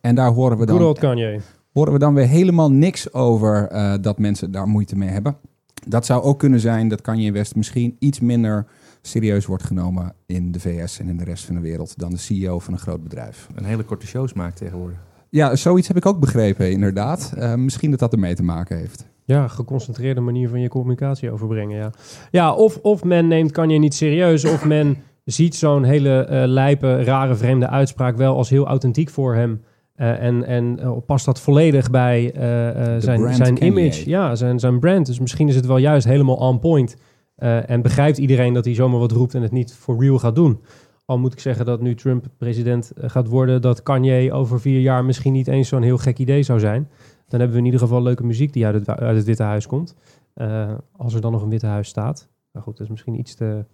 En 0.00 0.14
daar 0.14 0.30
horen 0.30 0.58
we 0.58 0.66
dan, 0.66 0.94
Kanye. 0.94 1.40
horen 1.72 1.92
we 1.92 1.98
dan 1.98 2.14
weer 2.14 2.26
helemaal 2.26 2.70
niks 2.70 3.12
over 3.12 3.68
dat 4.00 4.18
mensen 4.18 4.50
daar 4.50 4.68
moeite 4.68 4.96
mee 4.96 5.08
hebben. 5.08 5.36
Dat 5.86 6.06
zou 6.06 6.22
ook 6.22 6.38
kunnen 6.38 6.60
zijn 6.60 6.88
dat 6.88 7.00
Kanye 7.00 7.32
West 7.32 7.56
misschien 7.56 7.96
iets 7.98 8.20
minder 8.20 8.66
serieus 9.02 9.46
wordt 9.46 9.62
genomen 9.62 10.14
in 10.26 10.52
de 10.52 10.60
VS 10.60 10.98
en 10.98 11.08
in 11.08 11.16
de 11.16 11.24
rest 11.24 11.44
van 11.44 11.54
de 11.54 11.60
wereld 11.60 11.98
dan 11.98 12.10
de 12.10 12.16
CEO 12.16 12.58
van 12.58 12.72
een 12.72 12.78
groot 12.78 13.02
bedrijf. 13.02 13.48
Een 13.54 13.64
hele 13.64 13.82
korte 13.82 14.06
shows 14.06 14.32
maakt 14.32 14.56
tegenwoordig. 14.56 14.98
Ja, 15.30 15.56
zoiets 15.56 15.88
heb 15.88 15.96
ik 15.96 16.06
ook 16.06 16.20
begrepen, 16.20 16.70
inderdaad. 16.70 17.32
Eh, 17.36 17.54
misschien 17.54 17.90
dat 17.90 18.00
dat 18.00 18.12
ermee 18.12 18.34
te 18.34 18.42
maken 18.42 18.76
heeft. 18.76 19.06
Ja, 19.24 19.48
geconcentreerde 19.48 20.20
manier 20.20 20.48
van 20.48 20.60
je 20.60 20.68
communicatie 20.68 21.30
overbrengen, 21.30 21.76
ja. 21.76 21.90
Ja, 22.30 22.54
of, 22.54 22.78
of 22.82 23.04
men 23.04 23.28
neemt 23.28 23.50
kan 23.50 23.70
je 23.70 23.78
niet 23.78 23.94
serieus, 23.94 24.44
of 24.44 24.64
men 24.64 24.96
ziet 25.24 25.54
zo'n 25.54 25.84
hele 25.84 26.24
eh 26.24 26.42
lijpe, 26.46 27.02
rare, 27.02 27.34
vreemde 27.34 27.68
uitspraak 27.68 28.16
wel 28.16 28.36
als 28.36 28.50
heel 28.50 28.66
authentiek 28.66 29.10
voor 29.10 29.34
hem. 29.34 29.60
Eh, 29.98 30.22
en 30.22 30.44
en 30.46 30.78
past 31.06 31.24
dat 31.24 31.40
volledig 31.40 31.90
bij 31.90 32.32
eh, 32.34 32.68
eh, 32.68 33.02
zijn, 33.02 33.34
zijn 33.34 33.64
image, 33.64 34.08
ja, 34.08 34.34
zijn, 34.34 34.58
zijn 34.58 34.78
brand. 34.78 35.06
Dus 35.06 35.18
misschien 35.18 35.48
is 35.48 35.54
het 35.54 35.66
wel 35.66 35.76
juist 35.76 36.06
helemaal 36.06 36.36
on 36.36 36.58
point. 36.58 36.96
Eh, 37.38 37.70
en 37.70 37.82
begrijpt 37.82 38.18
iedereen 38.18 38.52
dat 38.52 38.64
hij 38.64 38.74
zomaar 38.74 38.98
wat 38.98 39.12
roept 39.12 39.34
en 39.34 39.42
het 39.42 39.52
niet 39.52 39.74
voor 39.74 40.00
real 40.00 40.18
gaat 40.18 40.34
doen. 40.34 40.60
Al 41.04 41.18
moet 41.18 41.32
ik 41.32 41.40
zeggen 41.40 41.64
dat 41.64 41.80
nu 41.80 41.94
Trump 41.94 42.26
president 42.36 42.90
eh, 42.92 43.10
gaat 43.10 43.28
worden, 43.28 43.62
dat 43.62 43.82
Kanye 43.82 44.32
over 44.32 44.60
vier 44.60 44.80
jaar 44.80 45.04
misschien 45.04 45.32
niet 45.32 45.48
eens 45.48 45.68
zo'n 45.68 45.82
heel 45.82 45.98
gek 45.98 46.18
idee 46.18 46.42
zou 46.42 46.60
zijn. 46.60 46.88
Dan 47.28 47.40
hebben 47.40 47.50
we 47.50 47.58
in 47.58 47.64
ieder 47.64 47.80
geval 47.80 48.02
leuke 48.02 48.24
muziek 48.24 48.52
die 48.52 48.66
uit 48.66 48.74
het, 48.74 48.88
uit 48.88 49.24
Witte 49.24 49.42
Huis 49.42 49.66
komt. 49.66 49.94
Eh, 50.34 50.74
als 50.96 51.14
er 51.14 51.20
dan 51.20 51.32
nog 51.32 51.42
een 51.42 51.48
Witte 51.48 51.66
Huis 51.66 51.88
staat. 51.88 52.28
Maar 52.50 52.62
goed, 52.62 52.76
dat 52.76 52.82
is 52.86 52.90
misschien 52.90 53.18
iets 53.18 53.34
te... 53.34 53.64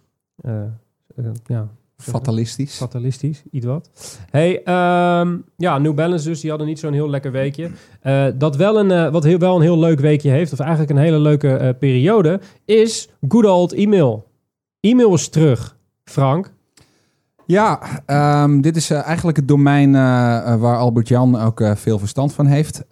ja, 1.45 1.69
Fatalistisch. 1.97 2.75
Fatalistisch, 2.75 3.43
iets 3.51 3.65
wat. 3.65 3.89
Hey, 4.29 4.63
ehm, 4.63 5.37
ja, 5.57 5.77
New 5.77 5.93
Balance 5.93 6.27
dus, 6.27 6.39
die 6.39 6.49
hadden 6.49 6.67
niet 6.67 6.79
zo'n 6.79 6.93
heel 6.93 7.09
lekker 7.09 7.31
weekje. 7.31 7.69
Eh, 8.01 8.25
dat 8.35 8.55
wel 8.55 8.79
een, 8.79 8.91
eh, 8.91 9.11
wat 9.11 9.23
heel, 9.23 9.37
wel 9.37 9.55
een 9.55 9.61
heel 9.61 9.79
leuk 9.79 9.99
weekje 9.99 10.29
heeft, 10.29 10.53
of 10.53 10.59
eigenlijk 10.59 10.91
een 10.91 10.97
hele 10.97 11.19
leuke 11.19 11.55
eh, 11.55 11.69
periode, 11.79 12.39
is 12.65 13.09
good 13.27 13.45
old 13.45 13.73
e-mail. 13.73 14.27
E-mail 14.79 15.13
is 15.13 15.29
terug, 15.29 15.77
Frank. 16.03 16.53
Ja, 17.45 17.79
ehm, 18.05 18.61
dit 18.61 18.75
is 18.75 18.89
eigenlijk 18.89 19.37
het 19.37 19.47
domein 19.47 19.91
waar 20.59 20.77
Albert-Jan 20.77 21.39
ook 21.39 21.63
veel 21.75 21.99
verstand 21.99 22.33
van 22.33 22.45
heeft. 22.45 22.83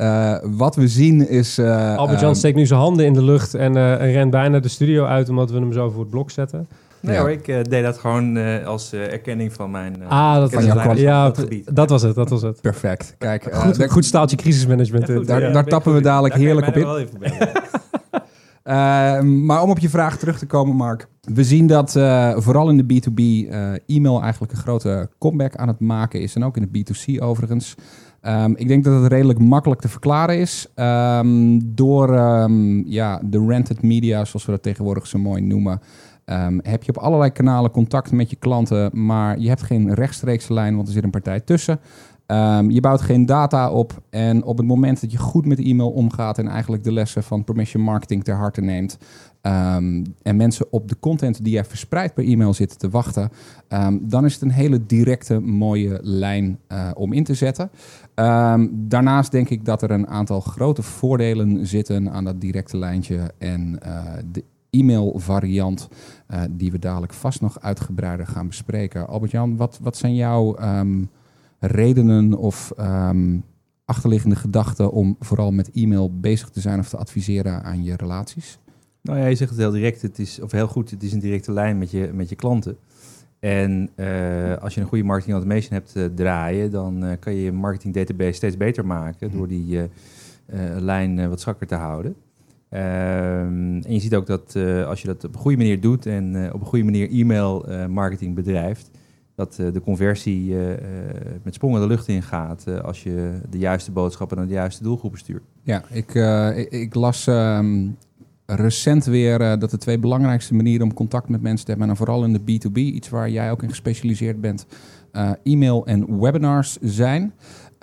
Wat 0.43 0.75
we 0.75 0.87
zien 0.87 1.29
is... 1.29 1.59
Albert-Jan 1.59 2.29
ehm, 2.29 2.33
steekt 2.33 2.55
nu 2.55 2.65
zijn 2.65 2.79
handen 2.79 3.05
in 3.05 3.13
de 3.13 3.23
lucht 3.23 3.53
en, 3.53 3.77
en 3.77 4.11
rent 4.11 4.31
bijna 4.31 4.59
de 4.59 4.67
studio 4.67 5.05
uit, 5.05 5.29
omdat 5.29 5.51
we 5.51 5.59
hem 5.59 5.73
zo 5.73 5.89
voor 5.89 6.01
het 6.01 6.09
blok 6.09 6.31
zetten. 6.31 6.67
Nee 7.03 7.15
Ja. 7.15 7.21
hoor, 7.21 7.31
ik 7.31 7.47
eh, 7.47 7.61
deed 7.63 7.83
dat 7.83 7.97
gewoon 7.97 8.37
eh, 8.37 8.65
als 8.67 8.93
eh, 8.93 9.11
erkenning 9.11 9.53
van 9.53 9.71
mijn 9.71 10.01
eh, 10.01 10.07
ah, 10.09 10.35
dat, 10.39 10.53
Van 10.53 10.65
jouw 10.65 10.93
ja, 10.95 11.23
dat 11.25 11.37
gebied. 11.37 11.75
dat 11.75 11.89
was 11.89 12.01
het, 12.01 12.15
dat 12.15 12.29
was 12.29 12.41
het. 12.41 12.61
Perfect. 12.61 13.15
Kijk, 13.17 13.55
Goed, 13.55 13.91
goed 13.91 14.05
staaltje 14.05 14.35
crisismanagement. 14.37 15.01
Ja, 15.01 15.07
dit. 15.07 15.17
goed, 15.17 15.27
daar- 15.27 15.41
ja, 15.41 15.51
daar 15.51 15.65
tappen 15.65 15.91
we 15.91 15.97
in. 15.97 16.03
dadelijk 16.03 16.33
Daar 16.33 16.43
heerlijk 16.43 16.67
op 16.67 16.75
nog 16.75 16.83
wel 16.83 16.99
even 16.99 17.19
maar 19.45 19.61
om 19.61 19.69
op 19.69 19.79
je 19.79 19.89
vraag 19.89 20.17
terug 20.17 20.37
te 20.39 20.45
komen, 20.45 20.75
Mark. 20.75 21.07
We 21.21 21.43
zien 21.43 21.67
dat 21.67 21.95
eh, 21.95 22.37
vooral 22.37 22.69
in 22.69 22.77
de 22.77 22.83
B2B 23.01 23.15
eh, 23.49 23.71
e-mail 23.95 24.21
eigenlijk 24.21 24.51
een 24.51 24.57
grote 24.57 25.09
comeback 25.19 25.55
aan 25.55 25.67
het 25.67 25.79
maken 25.79 26.21
is. 26.21 26.35
En 26.35 26.43
ook 26.43 26.57
in 26.57 26.69
de 26.71 26.79
B2C 26.79 27.21
overigens. 27.23 27.75
Ehm, 28.21 28.53
ik 28.55 28.67
denk 28.67 28.83
dat 28.83 29.01
het 29.01 29.11
redelijk 29.11 29.39
makkelijk 29.39 29.81
te 29.81 29.89
verklaren 29.89 30.37
is. 30.39 30.67
Ehm, 30.75 31.59
door 31.63 32.13
ehm, 32.15 32.87
ja, 32.87 33.21
de 33.25 33.45
rented 33.47 33.81
media, 33.81 34.25
zoals 34.25 34.45
we 34.45 34.51
dat 34.51 34.63
tegenwoordig 34.63 35.07
zo 35.07 35.19
mooi 35.19 35.41
noemen. 35.41 35.81
Ehm, 36.25 36.59
heb 36.61 36.83
je 36.83 36.95
op 36.95 37.03
allerlei 37.03 37.31
kanalen 37.31 37.71
contact 37.71 38.11
met 38.11 38.29
je 38.29 38.35
klanten, 38.35 39.05
maar 39.05 39.39
je 39.39 39.47
hebt 39.47 39.61
geen 39.61 39.93
rechtstreekse 39.93 40.53
lijn, 40.53 40.75
want 40.75 40.87
er 40.87 40.93
zit 40.93 41.03
een 41.03 41.09
partij 41.09 41.39
tussen. 41.39 41.79
Ehm, 42.25 42.69
je 42.69 42.79
bouwt 42.79 43.01
geen 43.01 43.25
data 43.25 43.71
op 43.71 44.01
en 44.09 44.43
op 44.43 44.57
het 44.57 44.67
moment 44.67 45.01
dat 45.01 45.11
je 45.11 45.17
goed 45.17 45.45
met 45.45 45.59
e-mail 45.59 45.89
omgaat 45.89 46.37
en 46.37 46.47
eigenlijk 46.47 46.83
de 46.83 46.93
lessen 46.93 47.23
van 47.23 47.43
permission 47.43 47.83
marketing 47.83 48.23
ter 48.23 48.35
harte 48.35 48.61
neemt 48.61 48.97
ehm, 49.41 50.03
en 50.21 50.35
mensen 50.35 50.65
op 50.69 50.87
de 50.87 50.99
content 50.99 51.43
die 51.43 51.53
jij 51.53 51.65
verspreidt 51.65 52.13
per 52.13 52.25
e-mail 52.25 52.53
zitten 52.53 52.77
te 52.77 52.89
wachten, 52.89 53.29
dan 54.01 54.25
is 54.25 54.33
het 54.33 54.41
een 54.41 54.51
hele 54.51 54.85
directe, 54.85 55.39
mooie 55.39 55.99
lijn 56.01 56.59
eh, 56.67 56.89
om 56.93 57.13
in 57.13 57.23
te 57.23 57.33
zetten. 57.33 57.69
Daarnaast 58.71 59.31
denk 59.31 59.49
ik 59.49 59.65
dat 59.65 59.81
er 59.81 59.91
een 59.91 60.07
aantal 60.07 60.39
grote 60.39 60.81
voordelen 60.81 61.67
zitten 61.67 62.11
aan 62.11 62.23
dat 62.23 62.41
directe 62.41 62.77
lijntje 62.77 63.31
en 63.37 63.79
eh, 63.81 64.03
de 64.31 64.43
e-mail 64.73 65.13
variant 65.19 65.87
eh, 66.27 66.41
die 66.49 66.71
we 66.71 66.79
dadelijk 66.79 67.13
vast 67.13 67.41
nog 67.41 67.59
uitgebreider 67.59 68.27
gaan 68.27 68.47
bespreken. 68.47 69.07
Albert-Jan, 69.07 69.57
wat, 69.57 69.79
wat 69.81 69.97
zijn 69.97 70.15
jouw 70.15 70.55
ehm, 70.55 71.03
redenen 71.59 72.33
of 72.37 72.73
ehm, 72.77 73.37
achterliggende 73.85 74.35
gedachten 74.35 74.91
om 74.91 75.15
vooral 75.19 75.51
met 75.51 75.71
e-mail 75.71 76.19
bezig 76.19 76.49
te 76.49 76.59
zijn 76.59 76.79
of 76.79 76.89
te 76.89 76.97
adviseren 76.97 77.63
aan 77.63 77.83
je 77.83 77.95
relaties? 77.95 78.59
Nou 79.01 79.19
ja, 79.19 79.25
je 79.25 79.35
zegt 79.35 79.49
het 79.49 79.59
heel 79.59 79.71
direct, 79.71 80.01
het 80.01 80.19
is, 80.19 80.39
of 80.41 80.51
heel 80.51 80.67
goed, 80.67 80.91
het 80.91 81.03
is 81.03 81.13
een 81.13 81.19
directe 81.19 81.51
lijn 81.51 81.77
met 81.77 81.91
je, 81.91 82.09
met 82.13 82.29
je 82.29 82.35
klanten. 82.35 82.77
En 83.39 83.89
eh, 83.95 84.57
als 84.57 84.73
je 84.73 84.81
een 84.81 84.87
goede 84.87 85.03
marketing 85.03 85.35
automation 85.35 85.73
hebt 85.73 85.95
eh, 85.95 86.05
draaien, 86.15 86.71
dan 86.71 87.17
kan 87.19 87.33
je 87.33 87.41
je 87.41 87.51
marketing 87.51 87.93
database 87.93 88.33
steeds 88.33 88.57
beter 88.57 88.85
maken 88.85 89.31
door 89.31 89.47
die 89.47 89.79
lijn 90.77 91.29
wat 91.29 91.39
strakker 91.39 91.67
te 91.67 91.75
houden. 91.75 92.15
Ehm, 92.73 93.81
en 93.81 93.93
je 93.93 93.99
ziet 93.99 94.15
ook 94.15 94.25
dat 94.25 94.55
eh, 94.55 94.87
als 94.87 95.01
je 95.01 95.07
dat 95.07 95.23
op 95.23 95.33
een 95.33 95.39
goede 95.39 95.57
manier 95.57 95.81
doet 95.81 96.05
en 96.05 96.45
eh, 96.45 96.53
op 96.53 96.61
een 96.61 96.67
goede 96.67 96.85
manier 96.85 97.09
e-mail 97.11 97.67
eh, 97.67 97.85
marketing 97.85 98.35
bedrijft, 98.35 98.89
dat 99.35 99.55
de 99.55 99.81
conversie 99.83 100.55
met 101.43 101.53
sprongen 101.53 101.81
de 101.81 101.87
lucht 101.87 102.07
in 102.07 102.23
gaat 102.23 102.83
als 102.83 103.03
je 103.03 103.39
de 103.49 103.57
juiste 103.57 103.91
boodschappen 103.91 104.37
naar 104.37 104.47
de 104.47 104.53
juiste 104.53 104.83
doelgroepen 104.83 105.19
stuurt. 105.19 105.43
Ja, 105.63 105.83
ik, 105.89 106.13
ik, 106.55 106.71
ik 106.71 106.93
las 106.93 107.27
ehm, 107.27 107.87
recent 108.45 109.05
weer 109.05 109.59
dat 109.59 109.71
de 109.71 109.77
twee 109.77 109.99
belangrijkste 109.99 110.53
manieren 110.53 110.85
om 110.85 110.93
contact 110.93 111.29
met 111.29 111.41
mensen 111.41 111.65
te 111.65 111.71
hebben, 111.71 111.89
en 111.89 111.95
vooral 111.95 112.23
in 112.23 112.33
de 112.33 112.39
B2B, 112.39 112.75
iets 112.75 113.09
waar 113.09 113.29
jij 113.29 113.51
ook 113.51 113.63
in 113.63 113.69
gespecialiseerd 113.69 114.41
bent, 114.41 114.65
e-mail 115.43 115.85
en 115.85 116.19
webinars 116.19 116.77
zijn. 116.81 117.33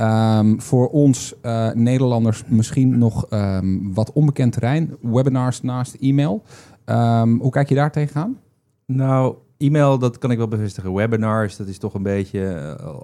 Ehm, 0.01 0.59
voor 0.59 0.89
ons 0.89 1.35
eh, 1.41 1.73
Nederlanders 1.73 2.45
misschien 2.47 2.99
nog 2.99 3.27
ehm, 3.27 3.93
wat 3.93 4.13
onbekend 4.13 4.53
terrein, 4.53 4.97
webinars 5.01 5.63
naast 5.63 5.95
e-mail. 5.95 6.43
Ehm, 6.85 7.37
hoe 7.37 7.51
kijk 7.51 7.69
je 7.69 7.75
daar 7.75 7.93
tegenaan? 7.93 8.39
Nou, 8.87 9.35
e-mail, 9.59 9.99
dat 9.99 10.19
kan 10.19 10.31
ik 10.31 10.39
wel 10.39 10.49
bevestigen. 10.49 10.95
Webinars, 10.95 11.57
dat 11.57 11.67
is 11.67 11.79
toch 11.79 11.95
een 11.95 12.03
beetje, 12.03 12.47
eh, 12.79 12.97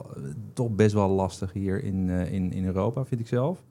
toch 0.52 0.70
best 0.70 0.94
wel 0.94 1.08
lastig 1.08 1.52
hier 1.52 1.84
in, 1.84 2.10
eh, 2.10 2.32
in, 2.32 2.52
in 2.52 2.64
Europa, 2.64 3.04
vind 3.04 3.20
ik 3.20 3.26
zelf. 3.26 3.64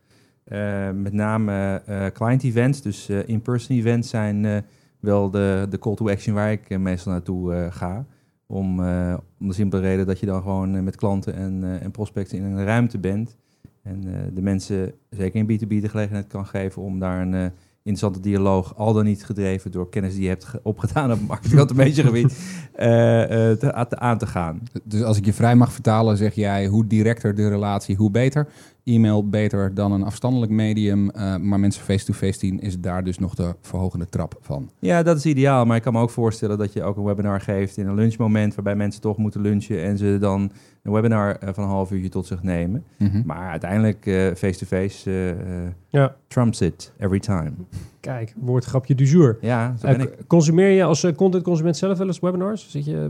Met 0.94 1.14
name 1.14 1.82
client 2.14 2.44
events, 2.44 2.82
dus 2.82 3.10
in-person 3.10 3.78
events 3.78 4.10
zijn 4.10 4.66
wel 5.00 5.30
de, 5.30 5.66
de 5.70 5.80
call 5.80 5.96
to 5.96 6.10
action 6.10 6.36
waar 6.36 6.52
ik 6.52 6.80
meestal 6.80 7.12
naartoe 7.12 7.68
ga. 7.72 8.06
Om, 8.48 8.84
eh, 8.84 9.18
om 9.40 9.48
de 9.48 9.54
simpele 9.54 9.82
reden 9.82 10.06
dat 10.06 10.20
je 10.20 10.26
dan 10.26 10.42
gewoon 10.42 10.76
eh, 10.76 10.82
met 10.82 10.96
klanten 10.96 11.34
en, 11.34 11.64
eh, 11.64 11.84
en 11.84 11.92
prospects 11.92 12.34
in 12.34 12.44
een 12.44 12.66
ruimte 12.66 13.00
bent. 13.00 13.36
En 13.82 14.02
de 14.34 14.42
mensen, 14.42 14.94
zeker 15.10 15.40
in 15.40 15.46
B2B, 15.46 15.82
de 15.82 15.90
gelegenheid 15.90 16.28
kan 16.28 16.46
geven 16.46 16.82
om 16.82 17.00
daar 17.00 17.22
een 17.22 17.52
interessante 17.86 18.20
dialoog, 18.30 18.76
al 18.78 18.94
dan 18.94 19.06
niet 19.06 19.26
gedreven 19.26 19.72
door 19.72 19.90
kennis 19.90 20.14
die 20.14 20.24
je 20.24 20.28
hebt 20.30 20.46
ge- 20.46 20.60
opgedaan 20.64 21.12
op 21.12 21.20
marketing 21.28 21.58
automation 21.58 22.06
gebied, 22.06 22.38
eh, 22.74 23.52
eh, 23.52 23.58
te, 23.58 23.74
aan 23.74 23.88
te- 23.88 24.00
aan 24.00 24.18
te 24.18 24.28
gaan. 24.28 24.62
Dus 24.84 25.04
als 25.04 25.18
ik 25.18 25.26
je 25.26 25.34
vrij 25.34 25.56
mag 25.56 25.72
vertalen, 25.74 26.18
zeg 26.18 26.34
jij 26.36 26.68
hoe 26.68 26.88
directer 26.88 27.36
de 27.36 27.50
relatie, 27.50 27.96
hoe 27.96 28.12
beter. 28.12 28.48
E-mail 28.84 29.30
beter 29.30 29.74
dan 29.74 29.92
een 29.92 30.04
afstandelijk 30.04 30.52
medium, 30.52 31.10
eh, 31.10 31.36
maar 31.36 31.60
mensen 31.60 31.84
face-to-face 31.84 32.40
zien 32.40 32.60
is 32.60 32.80
daar 32.80 33.04
dus 33.04 33.20
nog 33.20 33.36
de 33.36 33.56
verhogende 33.62 34.10
trap 34.10 34.38
van. 34.42 34.70
Ja, 34.80 35.04
dat 35.04 35.18
is 35.18 35.26
ideaal, 35.26 35.66
maar 35.66 35.76
ik 35.78 35.82
kan 35.84 35.94
me 35.94 36.00
ook 36.00 36.10
voorstellen 36.10 36.58
dat 36.58 36.74
je 36.74 36.84
ook 36.84 36.98
een 36.98 37.04
webinar 37.04 37.42
geeft 37.42 37.78
in 37.78 37.88
een 37.88 37.96
lunchmoment 37.96 38.56
waarbij 38.56 38.76
mensen 38.76 39.02
toch 39.02 39.18
moeten 39.18 39.42
lunchen 39.42 39.84
en 39.84 39.98
ze 39.98 40.18
dan 40.20 40.52
een 40.86 40.92
webinar 40.92 41.36
eh, 41.36 41.50
van 41.54 41.64
een 41.64 41.70
half 41.70 41.92
uurtje 41.92 42.10
tot 42.10 42.26
zich 42.26 42.44
nemen. 42.44 42.84
Mhm. 42.98 43.22
Maar 43.26 43.50
uiteindelijk 43.50 44.06
eh, 44.06 44.14
face-to-face 44.36 45.12
eh, 45.12 45.72
Ja, 45.90 46.16
trumps 46.28 46.62
it 46.62 46.94
every 47.00 47.20
time. 47.20 47.52
kijk, 48.00 48.34
woordgrapje 48.38 48.96
du 48.96 49.04
jour. 49.06 49.38
Ja, 49.42 49.76
zo 49.80 49.88
ben 49.88 50.00
ik. 50.02 50.18
consumeer 50.28 50.70
je 50.70 50.84
als 50.84 51.04
uh, 51.04 51.16
contentconsument 51.16 51.78
zelf 51.78 51.98
wel 51.98 52.08
eens 52.08 52.20
webinars? 52.20 52.70
Zit 52.70 52.86
je, 52.86 53.10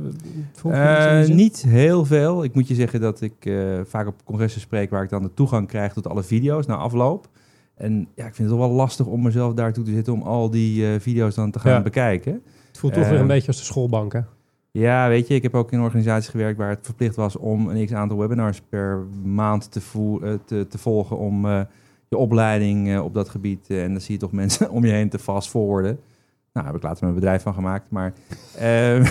uh, 0.65 1.22
Eh, 1.22 1.27
niet 1.29 1.62
heel 1.67 2.05
veel. 2.05 2.44
Ik 2.44 2.53
moet 2.53 2.67
je 2.67 2.75
zeggen 2.75 3.01
dat 3.01 3.22
ik 3.22 3.34
eh, 3.46 3.79
vaak 3.86 4.08
op 4.08 4.15
congressen 4.24 4.62
spreek 4.62 4.89
waar 4.89 5.03
ik 5.03 5.10
dan 5.10 5.22
de 5.22 5.34
toegang 5.34 5.67
krijg 5.67 5.94
tot 5.94 6.08
alle 6.08 6.24
video's 6.24 6.65
na 6.65 6.75
afloop. 6.75 7.27
En 7.75 8.08
ja, 8.15 8.25
ik 8.25 8.36
vind 8.36 8.50
het 8.50 8.58
toch 8.58 8.67
wel 8.67 8.75
lastig 8.75 9.05
om 9.05 9.22
mezelf 9.22 9.53
daartoe 9.53 9.84
te 9.84 9.91
zitten 9.91 10.13
om 10.13 10.22
al 10.22 10.50
die 10.50 10.88
eh, 10.94 11.00
video's 11.00 11.36
dan 11.36 11.51
te 11.51 11.60
gaan 11.60 11.72
Ja. 11.72 11.82
bekijken. 11.82 12.34
Het 12.67 12.77
voelt 12.77 12.94
toch 12.94 13.10
weer 13.10 13.20
een 13.20 13.27
beetje 13.27 13.48
als 13.48 13.58
de 13.58 13.63
schoolbank, 13.63 14.13
hè? 14.13 14.20
Ja, 14.77 15.08
weet 15.08 15.27
je, 15.27 15.36
ik 15.36 15.44
heb 15.44 15.55
ook 15.55 15.72
in 15.72 15.82
organisaties 15.82 16.29
gewerkt 16.29 16.58
waar 16.58 16.70
het 16.70 16.86
verplicht 16.86 17.15
was 17.15 17.36
om 17.36 17.70
een 17.70 17.86
x 17.86 17.94
aantal 17.94 18.17
webinars 18.17 18.62
per 18.70 19.05
maand 19.24 19.72
te, 19.72 19.79
eh, 20.22 20.34
te, 20.46 20.67
te 20.67 20.77
volgen 20.77 21.17
om 21.17 21.46
eh, 21.46 21.62
je 22.08 22.17
opleiding 22.17 22.89
eh, 22.89 23.03
op 23.03 23.13
dat 23.13 23.29
gebied. 23.29 23.70
en 23.70 23.91
dan 23.91 24.01
zie 24.01 24.13
je 24.13 24.20
toch 24.20 24.32
mensen 24.41 24.70
om 24.70 24.86
je 24.86 24.91
heen 24.91 25.10
te 25.10 25.20
fast 25.20 25.50
forwarden. 25.50 25.91
Nou, 25.91 26.00
daar 26.51 26.65
heb 26.65 26.75
ik 26.75 26.84
later 26.84 27.03
mijn 27.03 27.15
bedrijf 27.15 27.41
van 27.41 27.53
gemaakt, 27.53 27.89
maar... 27.89 28.13
ehm, 28.58 29.03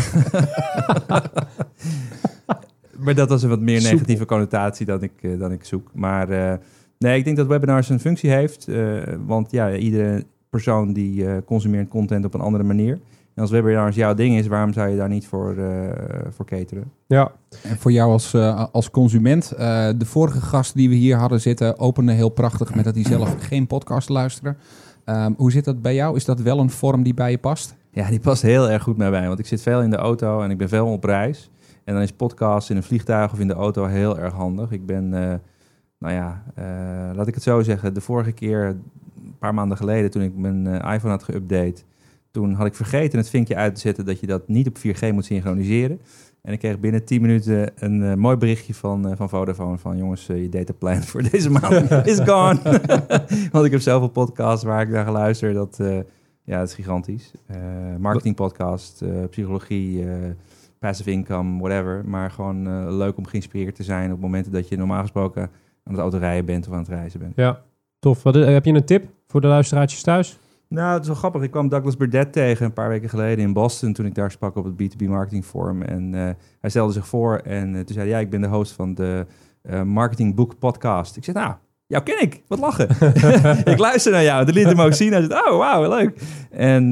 maar 3.05 3.15
dat 3.15 3.29
was 3.29 3.43
een 3.43 3.49
wat 3.49 3.61
meer 3.61 3.83
negatieve 3.83 4.25
connotatie 4.25 4.87
dan 4.87 5.03
ik, 5.03 5.39
dan 5.39 5.53
ik 5.53 5.65
zoek. 5.65 5.91
Maar 5.95 6.29
nee, 6.99 7.19
ik 7.19 7.25
denk 7.25 7.37
dat 7.37 7.47
webinars 7.47 7.89
een 7.89 8.01
functie 8.01 8.31
heeft. 8.31 8.69
want 9.27 9.51
ja, 9.51 9.77
iedere 9.77 10.25
persoon 10.51 10.93
die 10.93 11.45
consumeert 11.45 11.89
content 11.89 12.25
op 12.25 12.35
een 12.35 12.41
andere 12.41 12.65
manier. 12.65 12.99
En 13.35 13.43
als 13.43 13.51
webinars 13.51 13.97
jouw 13.97 14.15
ding 14.15 14.37
is, 14.37 14.47
waarom 14.47 14.73
zou 14.73 14.89
je 14.89 14.97
daar 14.97 15.09
niet 15.09 15.27
voor, 15.27 15.57
eh, 15.57 15.91
voor 16.31 16.45
cateren? 16.45 16.93
Ja, 17.07 17.33
En 17.63 17.77
voor 17.77 17.93
jou 17.93 18.11
als, 18.13 18.35
eh, 18.35 18.65
als 18.73 18.91
consument, 18.91 19.53
eh, 19.53 19.89
de 19.97 20.07
vorige 20.07 20.41
gast 20.41 20.75
die 20.75 20.89
we 20.89 20.95
hier 20.95 21.17
hadden 21.17 21.41
zitten, 21.41 21.79
opende 21.79 22.13
heel 22.13 22.29
prachtig 22.29 22.75
met 22.75 22.85
dat 22.85 22.95
hij 22.95 23.05
zelf 23.05 23.37
geen 23.39 23.67
podcast 23.67 24.09
luisterde. 24.09 24.57
Ehm, 25.05 25.33
hoe 25.37 25.53
zit 25.53 25.65
dat 25.65 25.83
bij 25.83 25.95
jou? 25.95 26.17
Is 26.17 26.25
dat 26.25 26.41
wel 26.41 26.59
een 26.59 26.71
vorm 26.71 27.03
die 27.03 27.15
bij 27.15 27.31
je 27.31 27.39
past? 27.39 27.75
Ja, 27.91 28.09
die 28.09 28.21
past 28.21 28.43
heel 28.43 28.71
erg 28.71 28.83
goed 28.83 28.97
bij 28.97 29.11
mij, 29.11 29.27
want 29.27 29.39
ik 29.39 29.47
zit 29.47 29.63
veel 29.63 29.83
in 29.83 29.91
de 29.91 29.97
auto 29.97 30.43
en 30.43 30.51
ik 30.51 30.59
ben 30.59 30.69
veel 30.69 30.87
op 30.87 31.05
reis. 31.05 31.51
En 31.85 31.95
dan 31.95 32.03
is 32.03 32.13
podcast 32.13 32.71
in 32.71 32.77
een 32.77 32.83
vliegtuig 32.83 33.33
of 33.33 33.39
in 33.39 33.49
de 33.49 33.55
auto 33.55 33.85
heel 33.85 34.19
erg 34.19 34.33
handig. 34.33 34.71
Ik 34.71 34.87
ben, 34.87 35.15
eh, 35.15 35.35
nou 35.99 36.15
ja, 36.15 36.43
eh, 36.55 36.65
laat 37.17 37.27
ik 37.27 37.35
het 37.35 37.43
zo 37.43 37.63
zeggen, 37.63 37.95
de 37.95 38.01
vorige 38.01 38.33
keer, 38.33 38.65
een 38.65 39.39
paar 39.39 39.55
maanden 39.55 39.77
geleden, 39.77 40.11
toen 40.11 40.23
ik 40.23 40.37
mijn 40.37 40.67
iPhone 40.67 41.11
had 41.11 41.27
geüpdate, 41.31 41.85
Toen 42.35 42.53
had 42.53 42.67
ik 42.67 42.75
vergeten 42.75 43.19
het 43.19 43.29
vinkje 43.29 43.57
uit 43.57 43.75
te 43.75 43.81
zetten 43.81 44.05
dat 44.05 44.21
je 44.21 44.27
dat 44.27 44.49
niet 44.49 44.69
op 44.69 44.79
4G 44.79 45.13
moet 45.13 45.25
synchroniseren. 45.25 46.01
En 46.43 46.53
ik 46.53 46.59
kreeg 46.59 46.81
binnen 46.81 47.05
10 47.05 47.21
minuten 47.21 47.73
een 47.77 48.03
eh, 48.03 48.15
mooi 48.15 48.37
berichtje 48.37 48.75
van, 48.75 49.09
eh, 49.09 49.17
van 49.17 49.29
Vodafone 49.29 49.79
van 49.79 49.97
jongens, 49.97 50.29
eh, 50.29 50.43
je 50.43 50.49
dataplan 50.49 51.03
voor 51.03 51.23
deze 51.31 51.51
maand 51.51 51.91
is 52.13 52.19
gone. 52.19 52.61
Want 53.53 53.65
ik 53.65 53.71
heb 53.71 53.81
zoveel 53.81 54.09
podcasts 54.09 54.65
waar 54.65 54.83
ik 54.83 54.89
naar 54.89 55.05
geluister. 55.05 55.53
Dat, 55.53 55.77
ja, 56.45 56.59
dat 56.59 56.69
is 56.69 56.75
gigantisch. 56.75 57.33
Marketing 57.99 58.35
podcast, 58.35 59.05
psychologie, 59.31 60.05
passive 60.79 61.11
income, 61.11 61.61
whatever. 61.61 62.03
Maar 62.07 62.31
gewoon 62.31 62.97
leuk 62.97 63.17
om 63.17 63.27
geïnspireerd 63.27 63.75
te 63.75 63.83
zijn 63.83 64.13
op 64.13 64.21
momenten 64.21 64.53
dat 64.53 64.69
je 64.69 64.77
normaal 64.77 65.01
gesproken 65.01 65.43
aan 65.85 65.93
het 65.93 66.01
autorijden 66.01 66.45
bent 66.45 66.67
of 66.67 66.73
aan 66.73 66.79
het 66.79 66.89
reizen 66.89 67.21
bent. 67.21 67.33
Ja, 67.37 67.61
tof. 67.99 68.23
Wat, 68.23 68.35
heb 68.35 68.65
je 68.65 68.73
een 68.73 68.85
tip 68.85 69.07
voor 69.27 69.41
de 69.41 69.47
luisteraartjes 69.47 70.03
thuis? 70.03 70.39
Nou, 70.75 70.93
het 70.93 71.03
is 71.03 71.07
wel 71.07 71.17
grappig. 71.17 71.43
Ik 71.43 71.51
kwam 71.51 71.69
Douglas 71.69 71.97
Burdett 71.97 72.33
tegen 72.33 72.67
een 72.67 72.73
paar 72.73 72.89
weken 72.89 73.09
geleden 73.09 73.45
in 73.45 73.53
Boston 73.53 73.93
toen 73.93 74.07
ik 74.07 74.15
daar 74.15 74.31
sprak 74.31 74.57
op 74.57 74.65
het 74.65 74.75
B2B 74.75 75.09
Marketing 75.09 75.45
Forum. 75.45 75.83
En 75.83 76.15
eh, 76.15 76.31
hij 76.61 76.71
stelde 76.71 76.93
zich 76.93 77.07
voor 77.07 77.37
en 77.37 77.69
eh, 77.75 77.81
toen 77.81 77.95
zei 77.95 77.99
hij, 77.99 78.09
ja, 78.09 78.19
ik 78.19 78.31
ben 78.31 78.41
de 78.41 78.47
host 78.47 78.73
van 78.73 78.95
de 78.95 79.27
eh, 79.63 79.83
Marketing 79.83 80.35
Book 80.35 80.59
Podcast. 80.59 81.17
Ik 81.17 81.25
zei, 81.25 81.39
nou, 81.39 81.55
jou 81.87 82.03
ken 82.03 82.23
ik. 82.23 82.43
Wat 82.49 82.59
lachen. 82.59 82.89
ik 83.73 83.79
luister 83.79 84.13
naar 84.13 84.23
jou. 84.23 84.45
De 84.45 84.53
liet 84.53 84.65
hem 84.65 84.81
ook 84.81 84.93
zien. 84.93 85.13
Hij 85.13 85.23
zei, 85.23 85.41
oh, 85.51 85.59
wauw, 85.59 85.89
leuk. 85.89 86.23
En 86.51 86.91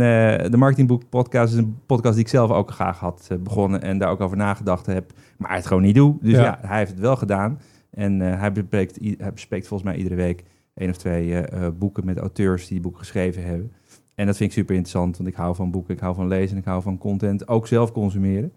de 0.51 0.57
Marketing 0.57 0.89
Book 0.89 1.09
Podcast 1.09 1.53
is 1.53 1.59
een 1.59 1.79
podcast 1.87 2.15
die 2.15 2.25
ik 2.25 2.31
zelf 2.31 2.51
ook 2.51 2.71
graag 2.71 2.99
had 2.99 3.29
begonnen 3.41 3.83
en 3.83 3.99
daar 3.99 4.11
ook 4.11 4.21
over 4.21 4.37
nagedacht 4.37 4.87
heb, 4.87 5.13
maar 5.39 5.55
het 5.55 5.67
gewoon 5.67 5.83
niet 5.83 5.95
doe. 5.95 6.17
Dus 6.21 6.33
Ja. 6.33 6.43
ja, 6.43 6.59
hij 6.63 6.79
heeft 6.79 6.91
het 6.91 7.01
wel 7.01 7.17
gedaan. 7.17 7.61
En 7.91 8.21
hij, 8.21 8.53
bespreekt, 8.53 8.99
hij 9.19 9.33
bespreekt 9.33 9.67
volgens 9.67 9.91
mij 9.91 9.99
iedere 9.99 10.15
week 10.15 10.45
één 10.75 10.91
of 10.91 10.97
twee 10.97 11.35
eh, 11.35 11.67
eh, 11.67 11.73
boeken 11.79 12.05
met 12.05 12.19
auteurs 12.19 12.69
die 12.69 12.81
boeken 12.81 13.01
geschreven 13.01 13.45
hebben. 13.45 13.73
En 14.15 14.27
dat 14.27 14.37
vind 14.37 14.51
ik 14.51 14.57
super 14.57 14.75
interessant, 14.75 15.17
want 15.17 15.29
ik 15.29 15.35
hou 15.35 15.55
van 15.55 15.71
boeken, 15.71 15.95
ik 15.95 16.01
hou 16.01 16.15
van 16.15 16.29
lezen, 16.29 16.57
ik 16.57 16.65
hou 16.65 16.83
van 16.83 16.99
content, 16.99 17.49
ook 17.49 17.67
zelf 17.67 17.93
consumeren. 17.93 18.53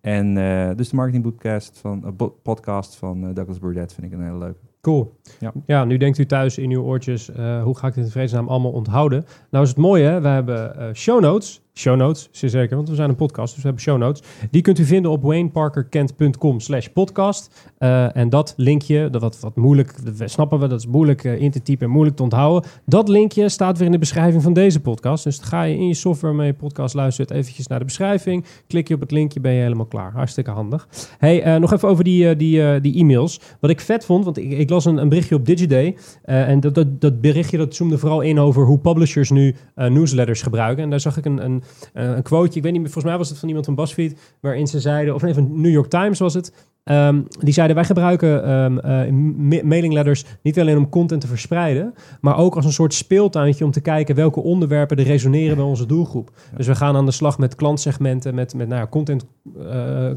En 0.00 0.36
eh, 0.36 0.76
dus 0.76 0.88
de 0.88 0.96
Marketing 0.96 1.24
Bookcast 1.24 1.78
van, 1.78 2.16
podcast 2.42 2.96
van 2.96 3.34
Douglas 3.34 3.58
Burdett 3.58 3.94
vind 3.94 4.06
ik 4.06 4.12
een 4.12 4.24
hele 4.24 4.38
leuke. 4.38 4.58
Cool. 4.80 5.16
Ja. 5.40 5.52
Ja. 5.66 5.84
nu 5.84 5.96
denkt 5.96 6.18
u 6.18 6.26
thuis 6.26 6.58
in 6.58 6.70
uw 6.70 6.82
oortjes, 6.82 7.30
hoe 7.62 7.76
ga 7.76 7.86
ik 7.86 7.94
dit 7.94 8.04
in 8.04 8.10
vredesnaam 8.10 8.48
allemaal 8.48 8.72
onthouden? 8.72 9.24
Nou 9.50 9.64
is 9.64 9.70
het 9.70 9.78
mooie, 9.78 10.20
we 10.20 10.28
hebben 10.28 10.96
show 10.96 11.20
notes. 11.20 11.62
Show 11.78 11.96
notes, 11.96 12.28
zeer 12.30 12.50
zeker, 12.50 12.76
want 12.76 12.88
we 12.88 12.94
zijn 12.94 13.08
een 13.08 13.16
podcast, 13.16 13.54
dus 13.54 13.62
we 13.62 13.68
hebben 13.68 13.82
show 13.82 13.98
notes. 13.98 14.22
Die 14.50 14.62
kunt 14.62 14.78
u 14.78 14.84
vinden 14.84 15.10
op 15.10 15.22
wayneparkerkent.com 15.22 16.60
slash 16.60 16.86
podcast. 16.86 17.70
Eh, 17.78 18.16
en 18.16 18.28
dat 18.28 18.54
linkje, 18.56 19.10
dat 19.10 19.40
wat, 19.40 19.56
moeilijk, 19.56 20.18
dat 20.18 20.30
snappen 20.30 20.58
we, 20.58 20.66
dat 20.68 20.78
is 20.78 20.86
moeilijk 20.86 21.24
eh, 21.24 21.40
in 21.40 21.50
te 21.50 21.62
typen 21.62 21.86
en 21.86 21.92
moeilijk 21.92 22.16
te 22.16 22.22
onthouden. 22.22 22.70
Dat 22.84 23.08
linkje 23.08 23.48
staat 23.48 23.76
weer 23.76 23.86
in 23.86 23.92
de 23.92 23.98
beschrijving 23.98 24.42
van 24.42 24.52
deze 24.52 24.80
podcast. 24.80 25.24
Dus 25.24 25.38
ga 25.38 25.62
je 25.62 25.74
in 25.74 25.86
je 25.86 25.94
software 25.94 26.44
je 26.44 26.54
podcast 26.54 26.94
luistert 26.94 27.30
eventjes 27.30 27.66
naar 27.66 27.78
de 27.78 27.84
beschrijving. 27.84 28.44
Klik 28.66 28.88
je 28.88 28.94
op 28.94 29.00
het 29.00 29.10
linkje, 29.10 29.40
ben 29.40 29.52
je 29.52 29.62
helemaal 29.62 29.86
klaar. 29.86 30.12
Hartstikke 30.12 30.50
handig. 30.50 30.88
Hey, 31.18 31.42
eh, 31.42 31.60
nog 31.60 31.72
even 31.72 31.88
over 31.88 32.04
die, 32.04 32.36
die, 32.36 32.80
die 32.80 32.94
e-mails. 32.94 33.40
Wat 33.60 33.70
ik 33.70 33.80
vet 33.80 34.04
vond, 34.04 34.24
want 34.24 34.38
ik, 34.38 34.50
ik 34.50 34.70
las 34.70 34.84
een, 34.84 34.96
een 34.96 35.08
berichtje 35.08 35.34
op 35.34 35.46
Digiday. 35.46 35.96
en 36.22 36.60
dat, 36.60 36.74
dat, 36.74 37.00
dat 37.00 37.20
berichtje 37.20 37.56
dat 37.56 37.74
zoomde 37.74 37.98
vooral 37.98 38.20
in 38.20 38.38
over 38.38 38.64
hoe 38.64 38.78
publishers 38.78 39.30
nu 39.30 39.54
newsletters 39.74 40.42
gebruiken. 40.42 40.84
En 40.84 40.90
daar 40.90 41.00
zag 41.00 41.16
ik 41.16 41.24
een, 41.24 41.44
een, 41.44 41.62
een 41.92 42.22
quoteje, 42.22 42.56
ik 42.56 42.62
weet 42.62 42.72
niet 42.72 42.80
meer, 42.80 42.90
volgens 42.90 43.04
mij 43.04 43.18
was 43.18 43.28
het 43.28 43.38
van 43.38 43.48
iemand 43.48 43.66
van 43.66 43.74
BuzzFeed, 43.74 44.18
waarin 44.40 44.66
ze 44.66 44.80
zeiden, 44.80 45.14
of 45.14 45.22
nee, 45.22 45.34
van 45.34 45.60
New 45.60 45.72
York 45.72 45.90
Times 45.90 46.18
was 46.18 46.34
het. 46.34 46.52
Ehm, 46.88 47.20
die 47.40 47.52
zeiden, 47.52 47.76
wij 47.76 47.84
gebruiken 47.84 48.44
ehm 48.44 48.78
eh, 48.78 49.10
ma- 49.36 49.64
mailing 49.64 49.92
letters 49.92 50.24
niet 50.42 50.60
alleen 50.60 50.76
om 50.76 50.88
content 50.88 51.20
te 51.20 51.26
verspreiden, 51.26 51.94
maar 52.20 52.36
ook 52.36 52.56
als 52.56 52.64
een 52.64 52.72
soort 52.72 52.94
speeltuintje 52.94 53.64
om 53.64 53.70
te 53.70 53.80
kijken 53.80 54.14
welke 54.14 54.40
onderwerpen 54.40 54.96
er 54.96 55.04
resoneren 55.04 55.56
bij 55.56 55.64
onze 55.64 55.86
doelgroep. 55.86 56.30
Dus 56.56 56.66
we 56.66 56.74
gaan 56.74 56.96
aan 56.96 57.06
de 57.06 57.12
slag 57.12 57.38
met 57.38 57.54
klantsegmenten, 57.54 58.34
met, 58.34 58.54
met 58.54 58.68
nou 58.68 58.80
ja, 58.80 58.86
content 58.86 59.26
eh, 59.58 60.10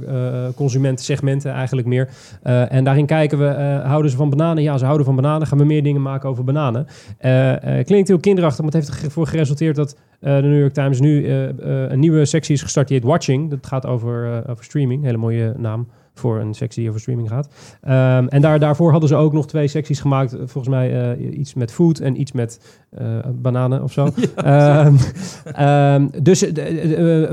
consumentensegmenten 0.56 1.52
eigenlijk 1.52 1.88
meer. 1.88 2.10
En 2.44 2.84
daarin 2.84 3.06
kijken 3.06 3.38
we, 3.40 3.82
houden 3.84 4.12
ze 4.12 4.18
van 4.18 4.30
bananen? 4.30 4.64
Ja, 4.64 4.78
ze 4.78 4.86
houden 4.86 5.06
van 5.06 5.16
bananen. 5.16 5.48
Gaan 5.48 5.58
we 5.58 5.66
meer 5.66 5.84
dingen 5.84 6.02
maken 6.02 6.30
over 6.30 6.44
bananen? 6.44 6.88
Klinkt 7.84 8.08
heel 8.08 8.20
kinderachtig, 8.20 8.64
maar 8.64 8.74
het 8.74 8.86
heeft 8.88 9.04
ervoor 9.04 9.28
geresulteerd 9.28 9.76
dat 9.76 9.96
de 10.20 10.30
New 10.30 10.60
York 10.60 10.74
Times 10.74 11.00
nu 11.00 11.28
een 11.30 12.00
nieuwe 12.00 12.26
sectie 12.26 12.56
is 12.56 12.62
gestart 12.62 12.88
die 12.88 12.98
heet 12.98 13.06
Watching. 13.06 13.50
Dat 13.50 13.68
gaat 13.68 13.86
over, 13.86 14.44
over 14.50 14.64
streaming. 14.64 15.04
Hele 15.04 15.18
mooie 15.18 15.54
naam 15.58 15.88
voor 16.14 16.40
een 16.40 16.54
sectie 16.54 16.80
die 16.80 16.90
over 16.90 17.02
streaming 17.02 17.30
gaat. 17.30 17.48
Ehm, 17.82 18.28
en 18.28 18.42
daar, 18.42 18.60
daarvoor 18.60 18.92
hadden 18.92 19.10
ze 19.10 19.16
ook 19.16 19.34
nog 19.34 19.48
twee 19.48 19.68
secties 19.68 20.00
gemaakt. 20.00 20.34
eh, 20.34 20.40
Volgens 20.40 20.68
mij 20.68 21.16
eh, 21.18 21.40
iets 21.40 21.54
met 21.54 21.72
food 21.72 22.00
en 22.00 22.20
iets 22.20 22.32
met 22.32 22.60
eh, 22.90 23.06
bananen 23.34 23.84
of 23.84 23.92
zo. 23.92 24.08
Ehm, 24.36 24.96
ehm, 25.54 26.08
dus 26.22 26.46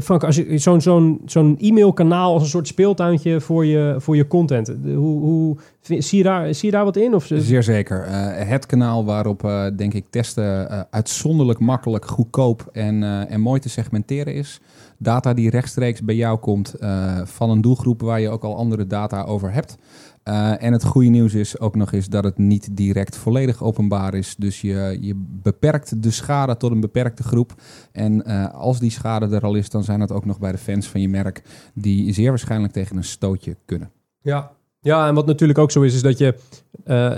Frank, 0.02 0.24
als 0.24 0.36
je 0.36 0.58
zo'n 0.58 0.80
zo'n 0.80 1.20
zo'n 1.24 1.56
e-mailkanaal 1.60 2.32
als 2.32 2.42
een 2.42 2.48
soort 2.48 2.66
speeltuintje 2.66 3.40
voor 3.40 3.66
je, 3.66 3.94
voor 3.98 4.16
je 4.16 4.26
content. 4.26 4.66
De- 4.66 4.92
Hoe, 4.92 5.20
hoe, 5.20 5.56
zie, 5.80 6.18
je 6.18 6.22
daar, 6.24 6.54
zie 6.54 6.70
je 6.70 6.74
daar 6.76 6.84
wat 6.84 6.96
in? 6.96 7.14
Of, 7.14 7.30
Zeer 7.34 7.62
zeker. 7.62 8.04
Het 8.46 8.66
kanaal 8.66 9.04
waarop, 9.04 9.50
denk 9.76 9.94
ik, 9.94 10.04
testen 10.10 10.68
uitzonderlijk 10.90 11.58
makkelijk, 11.58 12.04
goedkoop 12.06 12.68
en, 12.72 13.02
en 13.28 13.40
mooi 13.40 13.60
te 13.60 13.68
segmenteren 13.68 14.34
is. 14.34 14.60
Data 14.98 15.34
die 15.34 15.50
rechtstreeks 15.50 16.02
bij 16.02 16.14
jou 16.14 16.38
komt 16.38 16.74
eh, 16.74 17.20
van 17.24 17.50
een 17.50 17.60
doelgroep 17.60 18.00
waar 18.00 18.20
je 18.20 18.28
ook 18.28 18.44
al 18.44 18.56
andere 18.56 18.86
data 18.86 19.22
over 19.22 19.52
hebt. 19.52 19.78
Eh, 20.22 20.62
en 20.62 20.72
het 20.72 20.84
goede 20.84 21.08
nieuws 21.08 21.34
is 21.34 21.58
ook 21.60 21.74
nog 21.74 21.92
eens 21.92 22.08
dat 22.08 22.24
het 22.24 22.38
niet 22.38 22.76
direct 22.76 23.16
volledig 23.16 23.62
openbaar 23.62 24.14
is. 24.14 24.36
Dus 24.36 24.60
je, 24.60 24.98
je 25.00 25.14
beperkt 25.42 26.02
de 26.02 26.10
schade 26.10 26.56
tot 26.56 26.70
een 26.70 26.80
beperkte 26.80 27.22
groep. 27.22 27.54
En 27.92 28.24
eh, 28.24 28.54
als 28.54 28.78
die 28.78 28.90
schade 28.90 29.36
er 29.36 29.42
al 29.42 29.54
is, 29.54 29.70
dan 29.70 29.84
zijn 29.84 30.00
het 30.00 30.12
ook 30.12 30.24
nog 30.24 30.38
bij 30.38 30.52
de 30.52 30.58
fans 30.58 30.86
van 30.88 31.00
je 31.00 31.08
merk 31.08 31.42
die 31.74 32.12
zeer 32.12 32.28
waarschijnlijk 32.28 32.72
tegen 32.72 32.96
een 32.96 33.04
stootje 33.04 33.56
kunnen. 33.64 33.90
Ja. 34.22 34.56
Ja, 34.80 35.08
en 35.08 35.14
wat 35.14 35.26
natuurlijk 35.26 35.58
ook 35.58 35.70
zo 35.70 35.82
is, 35.82 35.94
is 35.94 36.02
dat 36.02 36.18
je 36.18 36.34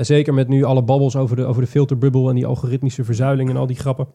zeker 0.05 0.35
met 0.35 0.49
nu 0.49 0.65
alle 0.65 0.83
babbels 0.83 1.17
over 1.17 1.37
de, 1.37 1.45
over 1.45 1.63
de 1.63 1.69
filterbubble 1.69 2.29
en 2.29 2.35
die 2.35 2.47
algoritmische 2.47 3.05
verzuiling 3.05 3.51
en 3.51 3.57
al 3.57 3.67
die 3.67 3.77
grappen. 3.77 4.07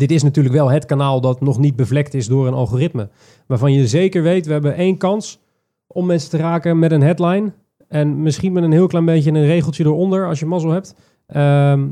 Dit 0.00 0.10
is 0.10 0.22
natuurlijk 0.22 0.54
wel 0.54 0.70
het 0.70 0.84
kanaal 0.84 1.20
dat 1.20 1.40
nog 1.40 1.58
niet 1.58 1.76
bevlekt 1.76 2.14
is 2.14 2.26
door 2.26 2.46
een 2.46 2.54
algoritme. 2.54 3.08
Waarvan 3.46 3.72
je 3.72 3.86
zeker 3.86 4.22
weet, 4.22 4.46
we 4.46 4.52
hebben 4.52 4.74
één 4.74 4.96
kans 4.96 5.40
om 5.86 6.06
mensen 6.06 6.30
te 6.30 6.36
raken 6.36 6.78
met 6.78 6.92
een 6.92 7.02
headline. 7.02 7.52
En 7.88 8.22
misschien 8.22 8.52
met 8.52 8.62
een 8.62 8.72
heel 8.72 8.86
klein 8.86 9.04
beetje 9.04 9.30
een 9.30 9.46
regeltje 9.46 9.84
eronder 9.84 10.26
als 10.26 10.38
je 10.38 10.46
mazzel 10.46 10.70
hebt. 10.70 10.94
Ehm, 11.26 11.86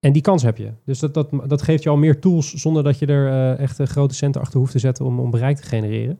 en 0.00 0.12
die 0.12 0.22
kans 0.22 0.42
heb 0.42 0.56
je. 0.56 0.70
Dus 0.84 0.98
dat, 0.98 1.14
dat, 1.14 1.28
dat 1.46 1.62
geeft 1.62 1.82
je 1.82 1.88
al 1.88 1.96
meer 1.96 2.20
tools 2.20 2.54
zonder 2.54 2.82
dat 2.82 2.98
je 2.98 3.06
er 3.06 3.28
eh, 3.28 3.58
echt 3.58 3.80
eh, 3.80 3.86
grote 3.86 4.14
centen 4.14 4.40
achter 4.40 4.58
hoeft 4.58 4.72
te 4.72 4.78
zetten 4.78 5.04
om, 5.04 5.20
om 5.20 5.30
bereik 5.30 5.56
te 5.56 5.66
genereren. 5.66 6.18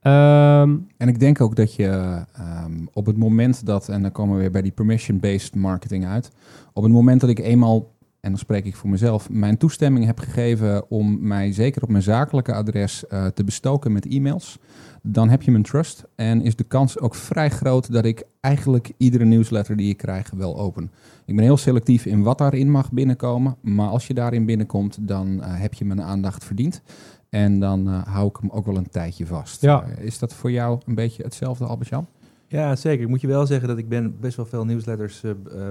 Ehm, 0.00 0.76
En 0.96 1.08
ik 1.08 1.20
denk 1.20 1.40
ook 1.40 1.56
dat 1.56 1.74
je 1.74 1.88
ehm, 2.32 2.86
op 2.92 3.06
het 3.06 3.16
moment 3.16 3.66
dat, 3.66 3.88
en 3.88 4.02
dan 4.02 4.12
komen 4.12 4.34
we 4.34 4.40
weer 4.40 4.50
bij 4.50 4.62
die 4.62 4.72
permission-based 4.72 5.54
marketing 5.54 6.06
uit, 6.06 6.30
op 6.72 6.82
het 6.82 6.92
moment 6.92 7.20
dat 7.20 7.30
ik 7.30 7.38
eenmaal, 7.38 7.93
en 8.24 8.30
dan 8.30 8.38
spreek 8.38 8.64
ik 8.64 8.76
voor 8.76 8.90
mezelf, 8.90 9.30
mijn 9.30 9.56
toestemming 9.56 10.06
heb 10.06 10.18
gegeven 10.18 10.90
om 10.90 11.26
mij 11.26 11.52
zeker 11.52 11.82
op 11.82 11.88
mijn 11.88 12.02
zakelijke 12.02 12.54
adres 12.54 13.06
eh, 13.06 13.26
te 13.26 13.44
bestoken 13.44 13.92
met 13.92 14.06
e-mails, 14.06 14.58
dan 15.02 15.28
heb 15.28 15.42
je 15.42 15.50
mijn 15.50 15.62
trust 15.62 16.04
en 16.14 16.42
is 16.42 16.56
de 16.56 16.64
kans 16.64 16.98
ook 16.98 17.14
vrij 17.14 17.50
groot 17.50 17.92
dat 17.92 18.04
ik 18.04 18.22
eigenlijk 18.40 18.92
iedere 18.96 19.24
newsletter 19.24 19.76
die 19.76 19.88
ik 19.88 19.96
krijg 19.96 20.30
wel 20.30 20.58
open. 20.58 20.90
Ik 21.24 21.36
ben 21.36 21.44
heel 21.44 21.56
selectief 21.56 22.06
in 22.06 22.22
wat 22.22 22.38
daarin 22.38 22.70
mag 22.70 22.92
binnenkomen, 22.92 23.56
maar 23.60 23.88
als 23.88 24.06
je 24.06 24.14
daarin 24.14 24.46
binnenkomt, 24.46 24.98
dan 25.00 25.42
eh, 25.42 25.60
heb 25.60 25.74
je 25.74 25.84
mijn 25.84 26.02
aandacht 26.02 26.44
verdiend. 26.44 26.82
En 27.28 27.60
dan 27.60 27.88
eh, 27.88 28.06
hou 28.06 28.28
ik 28.28 28.36
hem 28.40 28.50
ook 28.50 28.66
wel 28.66 28.76
een 28.76 28.90
tijdje 28.90 29.26
vast. 29.26 29.60
Ja. 29.60 29.84
Is 29.98 30.18
dat 30.18 30.34
voor 30.34 30.50
jou 30.50 30.80
een 30.86 30.94
beetje 30.94 31.22
hetzelfde, 31.22 31.64
Albert-Jan? 31.64 32.06
Ja, 32.46 32.76
zeker. 32.76 33.02
Ik 33.02 33.08
moet 33.08 33.20
je 33.20 33.26
wel 33.26 33.46
zeggen 33.46 33.68
dat 33.68 33.78
ik 33.78 33.88
ben 33.88 34.20
best 34.20 34.36
wel 34.36 34.46
veel 34.46 34.66
eh, 34.66 34.78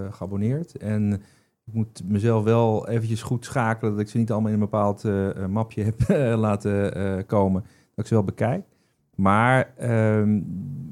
geabonneerd. 0.10 0.78
En 0.78 1.22
ik 1.66 1.74
moet 1.74 2.02
mezelf 2.06 2.44
wel 2.44 2.88
eventjes 2.88 3.22
goed 3.22 3.46
schakelen 3.46 3.92
dat 3.92 4.02
ik 4.02 4.10
ze 4.10 4.18
niet 4.18 4.32
allemaal 4.32 4.50
in 4.50 4.54
een 4.54 4.70
bepaald 4.70 5.06
eh, 5.06 5.30
eh, 5.30 5.50
mapje 5.50 5.84
heb 5.84 6.02
eh, 6.08 6.38
laten 6.38 7.26
komen. 7.26 7.62
Dat 7.62 7.70
ik 7.96 8.06
ze 8.06 8.14
wel 8.14 8.24
bekijk. 8.24 8.66
Maar 9.16 9.74
ehm, 9.78 10.36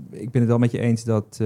ik 0.09 0.31
ben 0.31 0.41
het 0.41 0.49
wel 0.49 0.57
met 0.57 0.71
je 0.71 0.79
eens 0.79 1.03
dat 1.03 1.41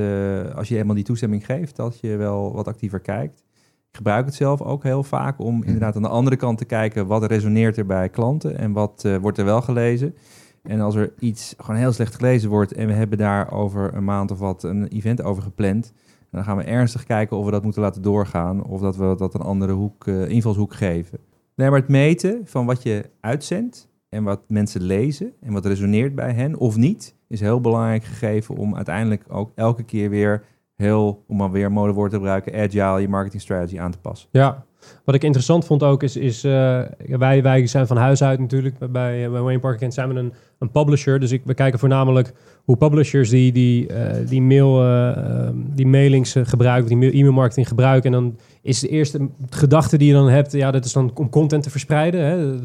als 0.55 0.67
je 0.67 0.77
eenmaal 0.77 0.95
die 0.95 1.03
toestemming 1.03 1.45
geeft, 1.45 1.75
dat 1.75 1.99
je 1.99 2.15
wel 2.15 2.53
wat 2.53 2.67
actiever 2.67 2.99
kijkt. 2.99 3.43
Ik 3.89 4.01
gebruik 4.01 4.25
het 4.25 4.35
zelf 4.35 4.61
ook 4.61 4.83
heel 4.83 5.03
vaak 5.03 5.39
om 5.39 5.63
inderdaad 5.63 5.95
aan 5.95 6.01
de 6.01 6.07
andere 6.07 6.35
kant 6.35 6.57
te 6.57 6.65
kijken 6.65 7.07
wat 7.07 7.25
resoneert 7.25 7.77
er 7.77 7.85
bij 7.85 8.09
klanten 8.09 8.57
en 8.57 8.71
wat 8.71 9.07
wordt 9.21 9.37
er 9.37 9.45
wel 9.45 9.61
gelezen. 9.61 10.15
En 10.63 10.81
als 10.81 10.95
er 10.95 11.13
iets 11.19 11.55
gewoon 11.57 11.79
heel 11.79 11.91
slecht 11.91 12.15
gelezen 12.15 12.49
wordt 12.49 12.73
en 12.73 12.87
we 12.87 12.93
hebben 12.93 13.17
daar 13.17 13.51
over 13.51 13.93
een 13.93 14.03
maand 14.03 14.31
of 14.31 14.39
wat 14.39 14.63
een 14.63 14.87
event 14.87 15.21
over 15.21 15.43
gepland, 15.43 15.93
dan 16.35 16.43
gaan 16.43 16.57
we 16.57 16.63
ernstig 16.63 17.03
kijken 17.03 17.37
of 17.37 17.45
we 17.45 17.51
dat 17.51 17.63
moeten 17.63 17.81
laten 17.81 18.01
doorgaan 18.01 18.63
of 18.63 18.81
dat 18.81 18.95
we 18.95 19.15
dat 19.17 19.33
een 19.33 19.41
andere 19.41 19.73
hoek, 19.73 20.07
eh, 20.07 20.29
invalshoek 20.29 20.73
geven. 20.73 21.19
Nee, 21.55 21.69
maar 21.69 21.79
het 21.79 21.89
meten 21.89 22.41
van 22.43 22.65
wat 22.65 22.83
je 22.83 23.09
uitzendt 23.21 23.89
en 24.09 24.23
wat 24.23 24.41
mensen 24.47 24.81
lezen 24.81 25.33
en 25.41 25.53
wat 25.53 25.65
resoneert 25.65 26.15
bij 26.15 26.31
hen 26.33 26.57
of 26.57 26.75
niet, 26.75 27.15
is 27.27 27.39
heel 27.39 27.61
belangrijk 27.61 28.03
gegeven 28.03 28.55
om 28.55 28.75
uiteindelijk 28.75 29.23
ook 29.27 29.51
elke 29.55 29.83
keer 29.83 30.09
weer 30.09 30.43
heel, 30.75 31.23
om 31.27 31.37
maar 31.37 31.51
weer 31.51 31.71
modewoord 31.71 32.11
te 32.11 32.17
gebruiken, 32.17 32.53
agile 32.53 33.01
je 33.01 33.09
marketing 33.09 33.41
strategy 33.41 33.79
aan 33.79 33.91
te 33.91 33.99
passen. 33.99 34.29
Ja, 34.31 34.65
Wat 35.03 35.15
ik 35.15 35.23
interessant 35.23 35.65
vond 35.65 35.83
ook 35.83 36.03
is, 36.03 36.15
is 36.15 36.43
eh, 36.43 36.81
wij, 37.07 37.43
wij 37.43 37.67
zijn 37.67 37.87
van 37.87 37.97
huis 37.97 38.23
uit 38.23 38.39
natuurlijk. 38.39 38.91
Bij, 38.91 39.25
eh, 39.25 39.31
Wayne 39.31 39.59
Parker 39.59 39.79
Kent 39.79 39.93
zijn 39.93 40.13
we 40.13 40.19
een, 40.19 40.33
een 40.59 40.71
publisher. 40.71 41.19
Dus 41.19 41.31
ik, 41.31 41.41
we 41.45 41.53
kijken 41.53 41.79
voornamelijk 41.79 42.33
hoe 42.65 42.77
publishers 42.77 43.29
die, 43.29 43.51
die, 43.51 43.87
eh, 43.87 44.27
die, 44.27 44.41
mail, 44.41 44.81
eh, 44.81 45.09
ehm, 45.17 45.55
die 45.75 45.87
mailings 45.87 46.35
gebruiken, 46.43 46.87
die 46.87 46.97
mail- 46.97 47.11
e-mailmarketing 47.11 47.67
gebruiken. 47.67 48.13
En 48.13 48.21
dan 48.21 48.37
is 48.61 48.79
de 48.79 48.87
eerste 48.87 49.29
gedachte 49.49 49.97
die 49.97 50.07
je 50.07 50.13
dan 50.13 50.29
hebt, 50.29 50.51
ja, 50.51 50.71
dat 50.71 50.85
is 50.85 50.93
dan 50.93 51.11
om 51.15 51.29
content 51.29 51.63
te 51.63 51.69
verspreiden. 51.69 52.25
Hè? 52.25 52.55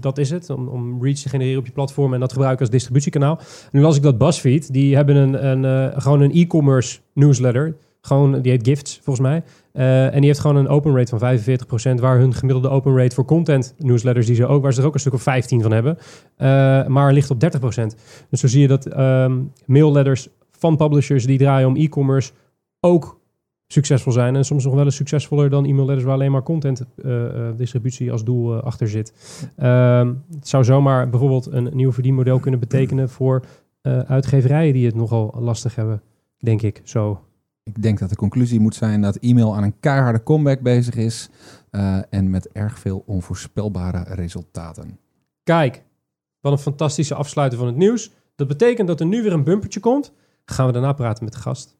Dat- 0.00 0.18
is 0.18 0.30
het, 0.30 0.50
om, 0.50 0.68
om 0.68 1.02
reach 1.04 1.18
te 1.18 1.28
genereren 1.28 1.58
op 1.58 1.66
je 1.66 1.72
platform 1.72 2.14
en 2.14 2.20
dat 2.20 2.32
gebruiken 2.32 2.60
als 2.60 2.70
distributiekanaal. 2.70 3.40
Nu 3.72 3.80
las 3.80 3.96
ik 3.96 4.02
dat 4.02 4.18
BuzzFeed, 4.18 4.72
die 4.72 4.96
hebben 4.96 5.16
een, 5.16 5.64
een, 5.64 5.92
gewoon 6.02 6.20
een 6.20 6.32
e-commerce 6.32 6.98
newsletter. 7.14 7.74
Gewoon, 8.00 8.40
die 8.40 8.52
heet 8.52 8.66
Gifts, 8.66 9.00
volgens 9.02 9.26
mij. 9.28 9.42
Eh, 9.78 10.04
en 10.04 10.16
die 10.16 10.24
heeft 10.24 10.38
gewoon 10.38 10.56
een 10.56 10.68
open 10.68 10.96
rate 10.96 11.18
van 11.18 11.18
45%, 11.18 12.00
waar 12.00 12.18
hun 12.18 12.34
gemiddelde 12.34 12.68
open 12.68 12.96
rate 12.96 13.14
voor 13.14 13.24
content 13.24 13.74
newsletters, 13.78 14.26
die 14.26 14.34
ze 14.34 14.46
ook, 14.46 14.62
waar 14.62 14.72
ze 14.72 14.80
er 14.80 14.86
ook 14.86 14.94
een 14.94 15.00
stuk 15.00 15.12
of 15.12 15.22
15 15.22 15.62
van 15.62 15.72
hebben, 15.72 15.98
eh, 16.36 16.86
maar 16.86 17.12
ligt 17.12 17.30
op 17.30 17.40
30%. 17.40 17.96
Dus 18.30 18.40
zo 18.40 18.46
zie 18.46 18.60
je 18.60 18.68
dat 18.68 18.86
ehm 18.86 19.36
mailletters 19.66 20.28
van 20.50 20.76
publishers 20.76 21.26
die 21.26 21.38
draaien 21.38 21.68
om 21.68 21.76
e-commerce 21.76 22.32
ook 22.80 23.20
succesvol 23.66 24.12
zijn. 24.12 24.36
En 24.36 24.44
soms 24.44 24.64
nog 24.64 24.74
wel 24.74 24.84
eens 24.84 24.96
succesvoller 24.96 25.50
dan 25.50 25.64
e-mailletters 25.64 26.04
waar 26.04 26.14
alleen 26.14 26.32
maar 26.32 26.42
content 26.42 26.84
eh, 27.04 27.24
distributie 27.56 28.12
als 28.12 28.24
doel 28.24 28.60
achter 28.60 28.88
zit. 28.88 29.12
Ehm, 29.56 30.14
het 30.34 30.48
zou 30.48 30.64
zomaar 30.64 31.10
bijvoorbeeld 31.10 31.46
een 31.52 31.70
nieuw 31.72 31.92
verdienmodel 31.92 32.38
kunnen 32.38 32.60
betekenen 32.60 33.08
voor 33.08 33.44
uitgeverijen 34.06 34.72
die 34.72 34.86
het 34.86 34.94
nogal 34.94 35.34
lastig 35.40 35.74
hebben, 35.74 36.02
denk 36.38 36.62
ik. 36.62 36.80
Zo. 36.84 37.20
Ik 37.68 37.82
denk 37.82 37.98
dat 37.98 38.08
de 38.08 38.16
conclusie 38.16 38.60
moet 38.60 38.74
zijn 38.74 39.00
dat 39.00 39.16
e-mail 39.16 39.56
aan 39.56 39.62
een 39.62 39.80
keiharde 39.80 40.22
comeback 40.22 40.60
bezig 40.60 40.94
is. 40.94 41.28
eh, 41.70 41.98
en 42.10 42.30
met 42.30 42.48
erg 42.52 42.78
veel 42.78 43.02
onvoorspelbare 43.06 44.14
resultaten. 44.14 44.98
Kijk, 45.42 45.82
wat 46.40 46.52
een 46.52 46.58
fantastische 46.58 47.14
afsluiter 47.14 47.58
van 47.58 47.66
het 47.66 47.76
nieuws. 47.76 48.10
Dat 48.36 48.48
betekent 48.48 48.88
dat 48.88 49.00
er 49.00 49.06
nu 49.06 49.22
weer 49.22 49.32
een 49.32 49.44
bumpertje 49.44 49.80
komt. 49.80 50.12
Gaan 50.44 50.66
we 50.66 50.72
daarna 50.72 50.92
praten 50.92 51.24
met 51.24 51.32
de 51.32 51.38
gast. 51.38 51.76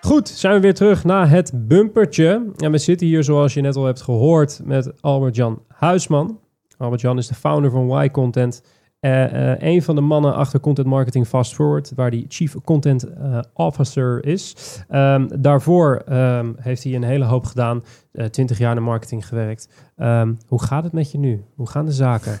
Goed, 0.00 0.28
zijn 0.28 0.54
we 0.54 0.60
weer 0.60 0.74
terug 0.74 1.04
naar 1.04 1.30
het 1.30 1.52
bumpertje. 1.68 2.52
En 2.56 2.70
we 2.70 2.78
zitten 2.78 3.06
hier, 3.06 3.24
zoals 3.24 3.54
je 3.54 3.60
net 3.60 3.76
al 3.76 3.84
hebt 3.84 4.02
gehoord, 4.02 4.60
met 4.64 5.02
Albert-Jan 5.02 5.62
Huisman. 5.68 6.38
Albert-Jan 6.76 7.18
is 7.18 7.26
de 7.26 7.34
founder 7.34 7.70
van 7.70 8.02
Y-Content. 8.02 8.62
Eh, 9.02 9.52
eh, 9.52 9.56
een 9.60 9.82
van 9.82 9.94
de 9.94 10.00
mannen 10.00 10.34
achter 10.34 10.60
Content 10.60 10.86
Marketing 10.86 11.26
Fast 11.26 11.54
Forward, 11.54 11.92
waar 11.94 12.10
die 12.10 12.24
Chief 12.28 12.54
Content 12.64 13.04
eh, 13.04 13.38
Officer 13.52 14.26
is. 14.26 14.56
Ehm, 14.88 15.28
daarvoor 15.40 15.96
ehm, 16.06 16.52
heeft 16.56 16.84
hij 16.84 16.94
een 16.94 17.02
hele 17.02 17.24
hoop 17.24 17.44
gedaan. 17.44 17.84
20 18.30 18.58
jaar 18.58 18.76
in 18.76 18.82
marketing 18.82 19.26
gewerkt. 19.26 19.68
Ehm, 19.96 20.34
hoe 20.46 20.62
gaat 20.62 20.84
het 20.84 20.92
met 20.92 21.12
je 21.12 21.18
nu? 21.18 21.44
Hoe 21.54 21.68
gaan 21.68 21.84
de 21.84 21.92
zaken? 21.92 22.38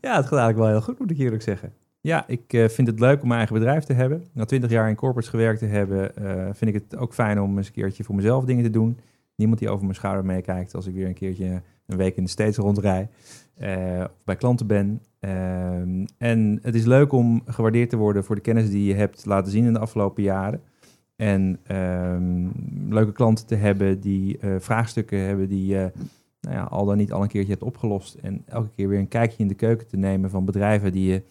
Ja, 0.00 0.16
het 0.16 0.26
gaat 0.26 0.38
eigenlijk 0.38 0.58
wel 0.58 0.68
heel 0.68 0.80
goed, 0.80 0.98
moet 0.98 1.10
ik 1.10 1.18
eerlijk 1.18 1.42
zeggen. 1.42 1.72
Ja, 2.00 2.24
ik 2.26 2.44
vind 2.48 2.86
het 2.86 3.00
leuk 3.00 3.20
om 3.22 3.26
mijn 3.26 3.38
eigen 3.38 3.58
bedrijf 3.58 3.84
te 3.84 3.92
hebben. 3.92 4.24
Na 4.32 4.44
twintig 4.44 4.70
jaar 4.70 4.88
in 4.88 4.94
corporates 4.94 5.30
gewerkt 5.30 5.58
te 5.58 5.66
hebben, 5.66 6.10
vind 6.56 6.74
ik 6.74 6.82
het 6.82 6.96
ook 6.96 7.14
fijn 7.14 7.40
om 7.40 7.56
eens 7.56 7.66
een 7.66 7.72
keertje 7.72 8.04
voor 8.04 8.14
mezelf 8.14 8.44
dingen 8.44 8.64
te 8.64 8.70
doen. 8.70 8.98
Niemand 9.36 9.58
die 9.58 9.68
over 9.68 9.82
mijn 9.82 9.94
schouder 9.94 10.24
meekijkt 10.24 10.74
als 10.74 10.86
ik 10.86 10.94
weer 10.94 11.06
een 11.06 11.14
keertje 11.14 11.62
een 11.86 11.96
week 11.96 12.16
in 12.16 12.24
de 12.24 12.30
States 12.30 12.56
rondrij. 12.56 13.08
of 13.56 14.24
bij 14.24 14.36
klanten 14.36 14.66
ben. 14.66 15.02
Ehm, 15.20 16.06
en 16.18 16.58
het 16.62 16.74
is 16.74 16.84
leuk 16.84 17.12
om 17.12 17.42
gewaardeerd 17.46 17.90
te 17.90 17.96
worden 17.96 18.24
voor 18.24 18.34
de 18.34 18.40
kennis 18.40 18.70
die 18.70 18.84
je 18.84 18.94
hebt 18.94 19.26
laten 19.26 19.52
zien 19.52 19.64
in 19.64 19.72
de 19.72 19.78
afgelopen 19.78 20.22
jaren. 20.22 20.62
En 21.16 21.58
ehm, 21.66 22.48
leuke 22.88 23.12
klanten 23.12 23.46
te 23.46 23.54
hebben 23.54 24.00
die 24.00 24.38
eh, 24.38 24.50
vraagstukken 24.58 25.18
hebben 25.20 25.48
die 25.48 25.66
je 25.66 25.92
nou 26.40 26.56
ja, 26.56 26.62
al 26.62 26.84
dan 26.84 26.96
niet 26.96 27.12
al 27.12 27.22
een 27.22 27.28
keertje 27.28 27.52
hebt 27.52 27.64
opgelost. 27.64 28.14
En 28.14 28.42
elke 28.46 28.70
keer 28.76 28.88
weer 28.88 28.98
een 28.98 29.08
kijkje 29.08 29.42
in 29.42 29.48
de 29.48 29.54
keuken 29.54 29.86
te 29.86 29.96
nemen 29.96 30.30
van 30.30 30.44
bedrijven 30.44 30.92
die 30.92 31.12
je 31.12 31.22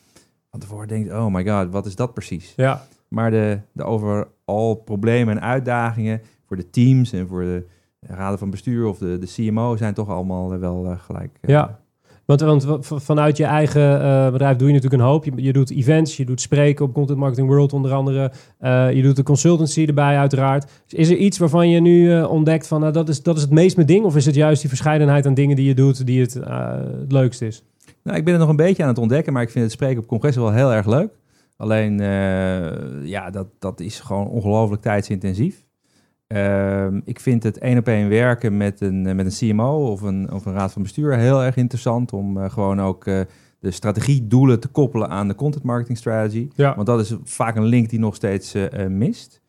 van 0.50 0.60
tevoren 0.60 0.88
denkt, 0.88 1.12
oh 1.12 1.34
my 1.34 1.48
god, 1.48 1.72
wat 1.72 1.86
is 1.86 1.96
dat 1.96 2.14
precies? 2.14 2.54
ja, 2.56 2.86
Maar 3.08 3.32
de, 3.32 3.60
de 3.72 3.84
overal 3.84 4.76
problemen 4.76 5.36
en 5.36 5.44
uitdagingen 5.44 6.22
voor 6.46 6.58
de 6.58 6.70
teams 6.70 7.12
en 7.14 7.28
voor 7.28 7.42
de 7.42 7.66
raden 8.08 8.40
van 8.40 8.50
bestuur 8.50 8.86
of 8.86 8.98
de, 8.98 9.18
de 9.18 9.28
CMO 9.28 9.76
zijn 9.76 9.94
toch 9.94 10.10
allemaal 10.10 10.54
eh, 10.54 10.60
wel 10.60 10.86
eh, 10.86 11.00
gelijk. 11.00 11.38
eh, 11.42 11.50
Ja. 11.50 11.82
Want, 12.26 12.42
want 12.42 12.66
vanuit 12.82 13.38
je 13.38 13.46
eigen 13.46 13.82
bedrijf 14.32 14.58
doe 14.58 14.68
je 14.68 14.74
natuurlijk 14.74 15.02
een 15.02 15.08
hoop. 15.10 15.26
Je, 15.26 15.32
je 15.36 15.54
doet 15.54 15.72
events, 15.72 16.18
je 16.18 16.26
doet 16.26 16.42
spreken 16.42 16.86
op 16.86 16.94
Content 16.94 17.18
Marketing 17.20 17.48
World 17.48 17.74
onder 17.74 17.92
andere. 17.94 18.32
Je 18.94 19.00
doet 19.04 19.16
de 19.16 19.24
consultancy 19.24 19.86
erbij 19.86 20.18
uiteraard. 20.18 20.72
Dus 20.88 21.00
is 21.00 21.10
er 21.10 21.18
iets 21.18 21.38
waarvan 21.38 21.70
je 21.70 21.80
nu 21.80 22.22
ontdekt 22.24 22.68
van 22.68 22.80
nou, 22.80 22.94
dat, 22.94 23.10
is, 23.10 23.24
dat 23.24 23.36
is 23.36 23.42
het 23.42 23.52
meest 23.52 23.76
mijn 23.76 23.88
ding? 23.88 24.06
Of 24.06 24.16
is 24.16 24.26
het 24.26 24.36
juist 24.36 24.60
die 24.60 24.70
verscheidenheid 24.70 25.26
aan 25.26 25.34
dingen 25.34 25.56
die 25.56 25.66
je 25.68 25.74
doet 25.74 26.06
die 26.06 26.22
het, 26.22 26.34
het 26.34 27.12
leukst 27.12 27.42
is? 27.42 27.64
Nou, 28.04 28.18
ik 28.18 28.26
ben 28.26 28.34
er 28.34 28.40
nog 28.40 28.50
een 28.50 28.56
beetje 28.56 28.84
aan 28.84 28.90
het 28.90 28.98
ontdekken, 28.98 29.34
maar 29.34 29.42
ik 29.42 29.50
vind 29.50 29.64
het 29.64 29.74
spreken 29.74 30.02
op 30.02 30.08
congressen 30.08 30.42
wel 30.42 30.52
heel 30.52 30.74
erg 30.74 30.88
leuk. 30.88 31.10
Alleen, 31.58 31.98
ja, 33.04 33.30
dat, 33.30 33.48
dat 33.60 33.80
is 33.80 34.00
gewoon 34.00 34.28
ongelooflijk 34.28 34.82
tijdsintensief. 34.82 35.64
Ehm, 36.34 37.00
ik 37.06 37.20
vind 37.20 37.44
het 37.44 37.58
één 37.58 37.78
op 37.78 37.88
één 37.88 38.10
werken 38.10 38.58
met 38.58 38.82
een, 38.82 39.08
eh, 39.08 39.16
met 39.16 39.26
een 39.26 39.50
CMO 39.50 39.92
of 39.92 40.02
een, 40.02 40.32
of 40.32 40.46
een 40.46 40.54
raad 40.54 40.72
van 40.72 40.82
bestuur 40.82 41.18
heel 41.18 41.44
erg 41.44 41.56
interessant. 41.56 42.14
Om 42.14 42.38
eh, 42.38 42.50
gewoon 42.50 42.82
ook 42.82 43.06
eh, 43.06 43.22
de 43.60 43.72
strategiedoelen 43.72 44.60
te 44.60 44.68
koppelen 44.68 45.10
aan 45.10 45.28
de 45.28 45.36
content 45.36 45.64
marketing 45.64 45.98
strategy. 45.98 46.48
Ja. 46.56 46.76
Want 46.76 46.88
dat 46.88 47.00
is 47.00 47.16
vaak 47.24 47.56
een 47.56 47.66
link 47.66 47.90
die 47.90 48.00
nog 48.00 48.16
steeds 48.16 48.56
mist. 48.90 49.42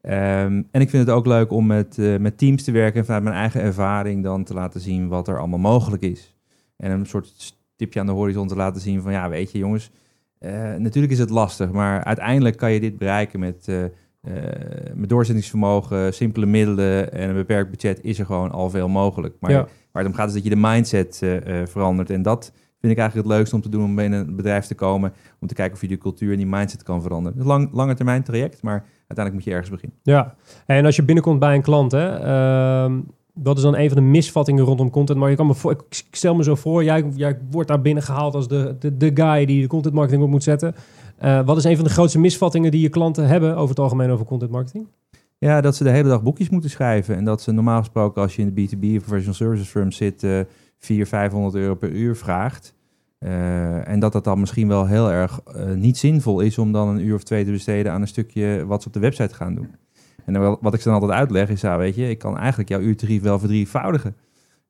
Ehm, 0.00 0.62
en 0.70 0.80
ik 0.80 0.90
vind 0.90 1.06
het 1.06 1.16
ook 1.16 1.26
leuk 1.26 1.50
om 1.50 1.66
met, 1.66 1.96
met 2.20 2.38
teams 2.38 2.62
te 2.62 2.72
werken 2.72 3.00
en 3.00 3.04
vanuit 3.06 3.24
mijn 3.24 3.36
eigen 3.36 3.60
ervaring 3.60 4.22
dan 4.22 4.44
te 4.44 4.54
laten 4.54 4.80
zien 4.80 5.08
wat 5.08 5.28
er 5.28 5.38
allemaal 5.38 5.58
mogelijk 5.58 6.02
is. 6.02 6.34
En 6.76 6.90
een 6.90 7.06
soort 7.06 7.32
stipje 7.36 8.00
aan 8.00 8.06
de 8.06 8.12
horizon 8.12 8.48
te 8.48 8.56
laten 8.56 8.80
zien 8.80 9.02
van 9.02 9.12
ja, 9.12 9.28
weet 9.28 9.52
je 9.52 9.58
jongens, 9.58 9.90
natuurlijk 10.78 11.12
is 11.12 11.18
het 11.18 11.30
lastig, 11.30 11.70
maar 11.72 12.04
uiteindelijk 12.04 12.56
kan 12.56 12.72
je 12.72 12.80
dit 12.80 12.98
bereiken 12.98 13.40
met, 13.40 13.68
met 14.94 15.08
doorzettingsvermogen, 15.08 16.14
simpele 16.14 16.46
middelen 16.46 17.12
en 17.12 17.28
een 17.28 17.34
beperkt 17.34 17.70
budget 17.70 17.98
is 18.02 18.18
er 18.18 18.26
gewoon 18.26 18.50
al 18.50 18.70
veel 18.70 18.88
mogelijk. 18.88 19.34
Maar 19.40 19.50
Ja. 19.50 19.66
waar 19.92 20.02
het 20.02 20.12
om 20.12 20.18
gaat 20.18 20.28
is 20.28 20.34
dat 20.34 20.42
je 20.44 20.50
de 20.50 20.56
mindset 20.56 21.18
eh, 21.22 21.60
eh, 21.60 21.66
verandert 21.66 22.10
en 22.10 22.22
dat 22.22 22.52
vind 22.80 22.92
ik 22.92 22.98
eigenlijk 22.98 23.28
het 23.28 23.36
leukste 23.38 23.56
om 23.56 23.62
te 23.62 23.68
doen 23.68 23.84
om 23.84 23.94
binnen 23.94 24.28
een 24.28 24.36
bedrijf 24.36 24.66
te 24.66 24.74
komen, 24.74 25.12
om 25.40 25.48
te 25.48 25.54
kijken 25.54 25.74
of 25.74 25.80
je 25.80 25.88
die 25.88 25.98
cultuur 25.98 26.30
en 26.30 26.36
die 26.36 26.46
mindset 26.46 26.82
kan 26.82 27.02
veranderen. 27.02 27.38
Het 27.38 27.46
is 27.46 27.52
een 27.52 27.58
lang, 27.58 27.72
lange 27.74 27.94
termijn 27.94 28.22
traject, 28.22 28.62
maar 28.62 28.84
uiteindelijk 29.08 29.32
moet 29.34 29.44
je 29.44 29.50
ergens 29.50 29.70
beginnen. 29.70 29.98
Ja, 30.02 30.34
en 30.66 30.84
als 30.84 30.96
je 30.96 31.02
binnenkomt 31.02 31.38
bij 31.38 31.54
een 31.54 31.62
klant, 31.62 31.92
hè, 31.92 32.08
ehm, 32.08 33.00
wat 33.32 33.56
is 33.56 33.62
dan 33.62 33.76
een 33.76 33.88
van 33.88 33.96
de 33.96 34.02
misvattingen 34.04 34.64
rondom 34.64 34.90
content? 34.90 35.18
Maar 35.18 35.30
je 35.30 35.36
kan 35.36 35.46
me 35.46 35.54
voor, 35.54 35.70
ik 35.70 35.80
ik 36.08 36.16
stel 36.16 36.34
me 36.34 36.42
zo 36.42 36.54
voor, 36.54 36.84
jij, 36.84 37.04
jij 37.14 37.38
wordt 37.50 37.68
daar 37.68 37.80
binnen 37.80 38.02
gehaald 38.02 38.34
als 38.34 38.48
de, 38.48 38.76
de, 38.78 38.96
de 38.96 39.10
guy 39.14 39.46
die 39.46 39.60
de 39.62 39.66
content 39.68 39.94
marketing 39.94 40.22
op 40.22 40.28
moet 40.30 40.42
zetten. 40.42 40.74
Eh, 41.18 41.44
wat 41.44 41.56
is 41.56 41.64
een 41.64 41.76
van 41.76 41.84
de 41.84 41.90
grootste 41.90 42.18
misvattingen 42.18 42.70
die 42.70 42.80
je 42.80 42.88
klanten 42.88 43.26
hebben 43.26 43.56
over 43.56 43.68
het 43.68 43.78
algemeen 43.78 44.10
over 44.10 44.26
content 44.26 44.50
marketing? 44.50 44.86
Ja, 45.38 45.60
dat 45.60 45.76
ze 45.76 45.84
de 45.84 45.90
hele 45.90 46.08
dag 46.08 46.22
boekjes 46.22 46.48
moeten 46.48 46.70
schrijven. 46.70 47.16
En 47.16 47.24
dat 47.24 47.42
ze 47.42 47.52
normaal 47.52 47.78
gesproken, 47.78 48.22
als 48.22 48.36
je 48.36 48.42
in 48.42 48.54
de 48.54 48.62
B2B 48.62 48.96
of 48.96 49.02
professional 49.02 49.34
services 49.34 49.68
firm 49.68 49.92
zit, 49.92 50.22
eh 50.22 50.40
400, 50.78 51.08
500 51.08 51.54
euro 51.54 51.74
per 51.74 51.90
uur 51.90 52.16
vraagt. 52.16 52.74
Eh, 53.18 53.88
en 53.88 54.00
dat 54.00 54.12
dat 54.12 54.24
dan 54.24 54.40
misschien 54.40 54.68
wel 54.68 54.86
heel 54.86 55.10
erg 55.10 55.40
eh, 55.40 55.72
niet 55.72 55.98
zinvol 55.98 56.40
is 56.40 56.58
om 56.58 56.72
dan 56.72 56.88
een 56.88 57.00
uur 57.00 57.14
of 57.14 57.22
twee 57.22 57.44
te 57.44 57.50
besteden 57.50 57.92
aan 57.92 58.00
een 58.00 58.08
stukje 58.08 58.66
wat 58.66 58.82
ze 58.82 58.88
op 58.88 58.94
de 58.94 59.00
website 59.00 59.34
gaan 59.34 59.54
doen. 59.54 59.74
En 60.24 60.58
wat 60.60 60.74
ik 60.74 60.80
ze 60.80 60.88
dan 60.88 61.00
altijd 61.00 61.18
uitleg 61.18 61.48
is, 61.48 61.62
weet 61.62 61.94
je, 61.94 62.08
ik 62.08 62.18
kan 62.18 62.38
eigenlijk 62.38 62.68
jouw 62.68 62.80
uurtarief 62.80 63.22
wel 63.22 63.38
verdrievoudigen. 63.38 64.16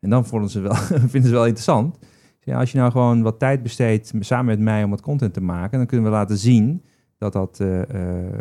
En 0.01 0.11
dan 0.11 0.27
vonden 0.27 0.51
ze 0.51 0.61
wel, 0.61 0.75
vinden 1.15 1.31
ze 1.31 1.31
wel 1.31 1.47
interessant. 1.47 1.99
Ja, 2.47 2.59
als 2.59 2.73
je 2.73 2.79
nou 2.79 2.91
gewoon 2.91 3.23
wat 3.23 3.39
tijd 3.39 3.63
besteedt 3.63 4.13
samen 4.21 4.45
met 4.45 4.59
mij 4.59 4.85
om 4.85 4.91
wat 4.91 5.01
content 5.01 5.35
te 5.35 5.41
maken, 5.41 5.79
dan 5.79 5.87
kunnen 5.87 6.07
we 6.07 6.13
laten 6.13 6.37
zien 6.39 6.83
dat 7.19 7.33
dat 7.33 7.61
eh, 7.61 7.83
eh, 7.83 8.41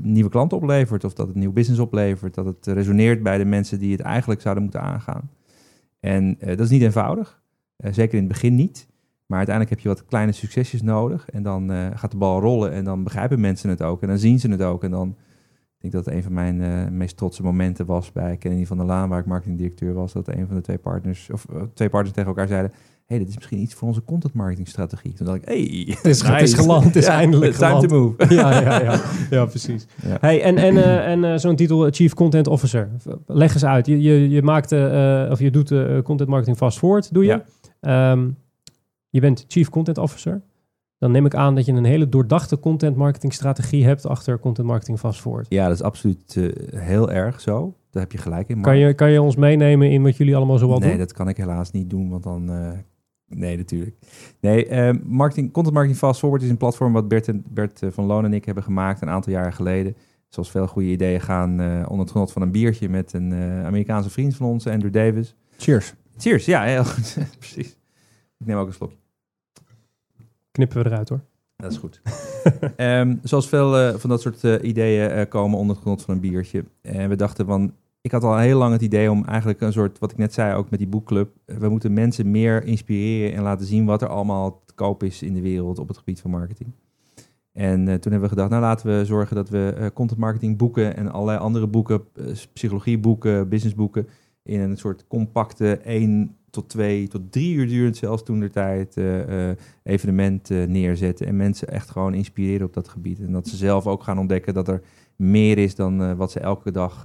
nieuwe 0.00 0.30
klanten 0.30 0.58
oplevert 0.58 1.04
of 1.04 1.14
dat 1.14 1.26
het 1.26 1.36
nieuw 1.36 1.52
business 1.52 1.80
oplevert, 1.80 2.34
dat 2.34 2.44
het 2.44 2.66
resoneert 2.66 3.22
bij 3.22 3.38
de 3.38 3.44
mensen 3.44 3.78
die 3.78 3.92
het 3.92 4.00
eigenlijk 4.00 4.40
zouden 4.40 4.62
moeten 4.62 4.80
aangaan. 4.80 5.30
En 6.00 6.36
eh, 6.40 6.48
dat 6.48 6.60
is 6.60 6.70
niet 6.70 6.82
eenvoudig, 6.82 7.42
zeker 7.76 8.14
in 8.14 8.24
het 8.24 8.32
begin 8.32 8.54
niet. 8.54 8.86
Maar 9.26 9.38
uiteindelijk 9.38 9.76
heb 9.76 9.84
je 9.84 9.94
wat 9.94 10.08
kleine 10.08 10.32
succesjes 10.32 10.82
nodig 10.82 11.28
en 11.30 11.42
dan 11.42 11.70
gaat 11.94 12.10
de 12.10 12.16
bal 12.16 12.40
rollen 12.40 12.72
en 12.72 12.84
dan 12.84 13.04
begrijpen 13.04 13.40
mensen 13.40 13.70
het 13.70 13.82
ook 13.82 14.02
en 14.02 14.08
dan 14.08 14.18
zien 14.18 14.40
ze 14.40 14.50
het 14.50 14.62
ook. 14.62 14.84
En 14.84 14.90
dan, 14.90 15.08
ik 15.08 15.80
denk 15.80 15.92
dat 15.92 16.04
het 16.04 16.14
een 16.14 16.22
van 16.22 16.32
mijn 16.32 16.96
meest 16.96 17.16
trotse 17.16 17.42
momenten 17.42 17.86
was 17.86 18.12
bij 18.12 18.36
Kennedy 18.36 18.66
van 18.66 18.76
der 18.76 18.86
Laan, 18.86 19.08
waar 19.08 19.20
ik 19.20 19.26
marketingdirecteur 19.26 19.94
was, 19.94 20.12
dat 20.12 20.28
een 20.28 20.46
van 20.46 20.56
de 20.56 20.62
twee 20.62 20.78
partners, 20.78 21.30
of 21.30 21.46
twee 21.74 21.88
partners 21.88 22.14
tegen 22.14 22.28
elkaar 22.28 22.48
zeiden, 22.48 22.72
hey, 23.08 23.18
dit 23.18 23.28
is 23.28 23.34
misschien 23.34 23.58
iets 23.58 23.74
voor 23.74 23.88
onze 23.88 24.04
content 24.04 24.32
marketing 24.34 24.68
strategie. 24.68 25.12
Toen 25.12 25.26
dacht 25.26 25.38
ik, 25.38 25.44
hey, 25.44 25.84
Het 25.96 26.04
is, 26.04 26.22
het 26.22 26.42
is 26.42 26.54
geland, 26.54 26.84
het 26.84 26.96
is 26.96 27.06
Ja, 27.06 27.12
eindelijk 27.12 27.52
time 27.52 27.66
geland. 27.66 27.88
to 27.88 27.98
move. 28.00 28.34
ja, 28.34 28.60
ja, 28.60 28.82
ja, 28.82 29.00
ja, 29.30 29.44
precies. 29.46 29.86
Ja. 30.02 30.16
Hey, 30.20 30.42
en 30.42 30.56
en, 30.56 30.76
eh, 30.76 31.06
en 31.12 31.24
eh, 31.24 31.36
zo'n 31.38 31.56
titel 31.56 31.86
eh, 31.86 31.92
Chief 31.92 32.14
Content 32.14 32.46
Officer. 32.46 32.88
Leg 33.26 33.54
eens 33.54 33.64
uit. 33.64 33.86
Je, 33.86 34.00
je, 34.02 34.28
je 34.30 34.42
maakt, 34.42 34.72
eh, 34.72 35.28
of 35.30 35.38
je 35.38 35.50
doet 35.50 35.68
content 36.02 36.28
marketing 36.28 36.56
fast 36.56 36.78
forward, 36.78 37.12
doe 37.14 37.24
je. 37.24 37.42
Ja. 37.80 38.10
Ehm, 38.12 38.28
je 39.10 39.20
bent 39.20 39.44
Chief 39.48 39.68
Content 39.68 39.98
Officer. 39.98 40.42
dan 40.98 41.10
neem 41.10 41.26
ik 41.26 41.34
aan 41.34 41.54
dat 41.54 41.64
je 41.64 41.72
een 41.72 41.84
hele 41.84 42.08
doordachte 42.08 42.58
content 42.60 42.96
marketing 42.96 43.32
strategie 43.32 43.84
hebt 43.84 44.06
achter 44.06 44.38
content 44.38 44.66
marketing 44.66 44.98
fast 44.98 45.20
forward. 45.20 45.46
Ja, 45.48 45.64
dat 45.66 45.74
is 45.74 45.82
absoluut 45.82 46.36
heel 46.74 47.10
erg 47.10 47.40
zo. 47.40 47.74
Daar 47.90 48.02
heb 48.02 48.12
je 48.12 48.18
gelijk 48.18 48.48
in. 48.48 48.54
maar- 48.54 48.64
Kan 48.64 48.78
je, 48.78 48.94
kan 48.94 49.10
je 49.10 49.22
ons 49.22 49.36
meenemen 49.36 49.90
in 49.90 50.02
wat 50.02 50.16
jullie 50.16 50.36
allemaal 50.36 50.58
zo 50.58 50.68
wat 50.68 50.80
nee, 50.80 50.88
doen? 50.88 50.98
dat 50.98 51.12
kan 51.12 51.28
ik 51.28 51.36
helaas 51.36 51.70
niet 51.70 51.90
doen, 51.90 52.08
want 52.10 52.22
dan... 52.22 52.50
eh, 52.50 52.70
nee, 53.28 53.56
natuurlijk. 53.56 53.96
Nee, 54.40 54.66
eh, 54.66 54.94
marketing, 55.04 55.52
content 55.52 55.74
marketing 55.74 56.00
fast 56.00 56.18
forward 56.18 56.42
is 56.42 56.50
een 56.50 56.56
platform 56.56 56.92
wat 56.92 57.08
Bert, 57.08 57.28
en, 57.28 57.44
Bert 57.48 57.82
eh, 57.82 57.90
van 57.90 58.04
Loon 58.04 58.24
en 58.24 58.32
ik 58.32 58.44
hebben 58.44 58.62
gemaakt 58.62 59.02
een 59.02 59.08
aantal 59.08 59.32
jaren 59.32 59.52
geleden. 59.52 59.96
Zoals 60.28 60.50
veel 60.50 60.66
goede 60.66 60.88
ideeën 60.88 61.20
gaan 61.20 61.60
eh, 61.60 61.82
onder 61.88 61.98
het 61.98 62.10
genot 62.10 62.32
van 62.32 62.42
een 62.42 62.50
biertje 62.50 62.88
met 62.88 63.12
een 63.12 63.32
eh, 63.32 63.64
Amerikaanse 63.64 64.10
vriend 64.10 64.36
van 64.36 64.46
ons, 64.46 64.66
Andrew 64.66 64.92
Davis. 64.92 65.34
Cheers. 65.56 65.94
Cheers, 66.16 66.44
ja, 66.44 66.62
heel 66.62 66.84
goed. 66.84 67.16
Precies. 67.38 67.76
Ik 68.38 68.46
neem 68.46 68.56
ook 68.56 68.66
een 68.66 68.72
slokje. 68.72 68.96
Knippen 70.50 70.82
we 70.82 70.88
eruit 70.88 71.08
hoor. 71.08 71.20
Dat 71.56 71.72
is 71.72 71.78
goed. 71.78 72.00
Ehm, 72.76 73.16
zoals 73.22 73.48
veel 73.48 73.98
van 73.98 74.10
dat 74.10 74.20
soort 74.20 74.42
ideeën 74.62 75.28
komen 75.28 75.58
onder 75.58 75.74
het 75.74 75.84
genot 75.84 76.02
van 76.02 76.14
een 76.14 76.20
biertje. 76.20 76.64
En 76.82 77.08
we 77.08 77.16
dachten 77.16 77.46
van, 77.46 77.74
ik 78.00 78.10
had 78.10 78.24
al 78.24 78.38
heel 78.38 78.58
lang 78.58 78.72
het 78.72 78.82
idee 78.82 79.10
om 79.10 79.24
eigenlijk 79.24 79.60
een 79.60 79.72
soort, 79.72 79.98
wat 79.98 80.10
ik 80.10 80.16
net 80.16 80.32
zei 80.32 80.54
ook 80.54 80.70
met 80.70 80.78
die 80.78 80.88
boekclub, 80.88 81.30
eh, 81.44 81.56
we 81.56 81.68
moeten 81.68 81.92
mensen 81.92 82.30
meer 82.30 82.64
inspireren 82.64 83.36
en 83.36 83.42
laten 83.42 83.66
zien 83.66 83.84
wat 83.84 84.02
er 84.02 84.08
allemaal 84.08 84.62
te 84.64 84.74
koop 84.74 85.02
is 85.02 85.22
in 85.22 85.34
de 85.34 85.40
wereld 85.40 85.78
op 85.78 85.88
het 85.88 85.96
gebied 85.96 86.20
van 86.20 86.30
marketing. 86.30 86.70
En 87.52 87.88
eh, 87.88 87.94
toen 87.94 88.12
hebben 88.12 88.20
we 88.20 88.28
gedacht, 88.28 88.50
nou 88.50 88.62
laten 88.62 88.98
we 88.98 89.04
zorgen 89.04 89.36
dat 89.36 89.48
we 89.48 89.74
eh, 89.78 89.86
content 89.94 90.20
marketing 90.20 90.56
boeken 90.56 90.96
en 90.96 91.12
allerlei 91.12 91.38
andere 91.38 91.66
boeken, 91.66 92.02
psychologieboeken, 92.52 93.48
businessboeken, 93.48 94.08
in 94.42 94.60
een 94.60 94.76
soort 94.76 95.04
compacte 95.08 95.76
1 95.76 96.36
tot 96.50 96.68
2 96.68 97.08
tot 97.08 97.32
3 97.32 97.54
uur 97.54 97.68
durend 97.68 97.96
zelfs 97.96 98.22
toen 98.22 98.40
de 98.40 98.50
tijd 98.50 98.96
evenement 99.82 100.48
neerzetten. 100.48 101.26
En 101.26 101.36
mensen 101.36 101.68
echt 101.68 101.90
gewoon 101.90 102.14
inspireren 102.14 102.66
op 102.66 102.74
dat 102.74 102.88
gebied. 102.88 103.20
En 103.20 103.32
dat 103.32 103.48
ze 103.48 103.56
zelf 103.56 103.86
ook 103.86 104.02
gaan 104.02 104.18
ontdekken 104.18 104.54
dat 104.54 104.68
er 104.68 104.82
meer 105.16 105.58
is 105.58 105.74
dan 105.74 106.16
wat 106.16 106.30
ze 106.32 106.40
elke 106.40 106.70
dag 106.70 107.04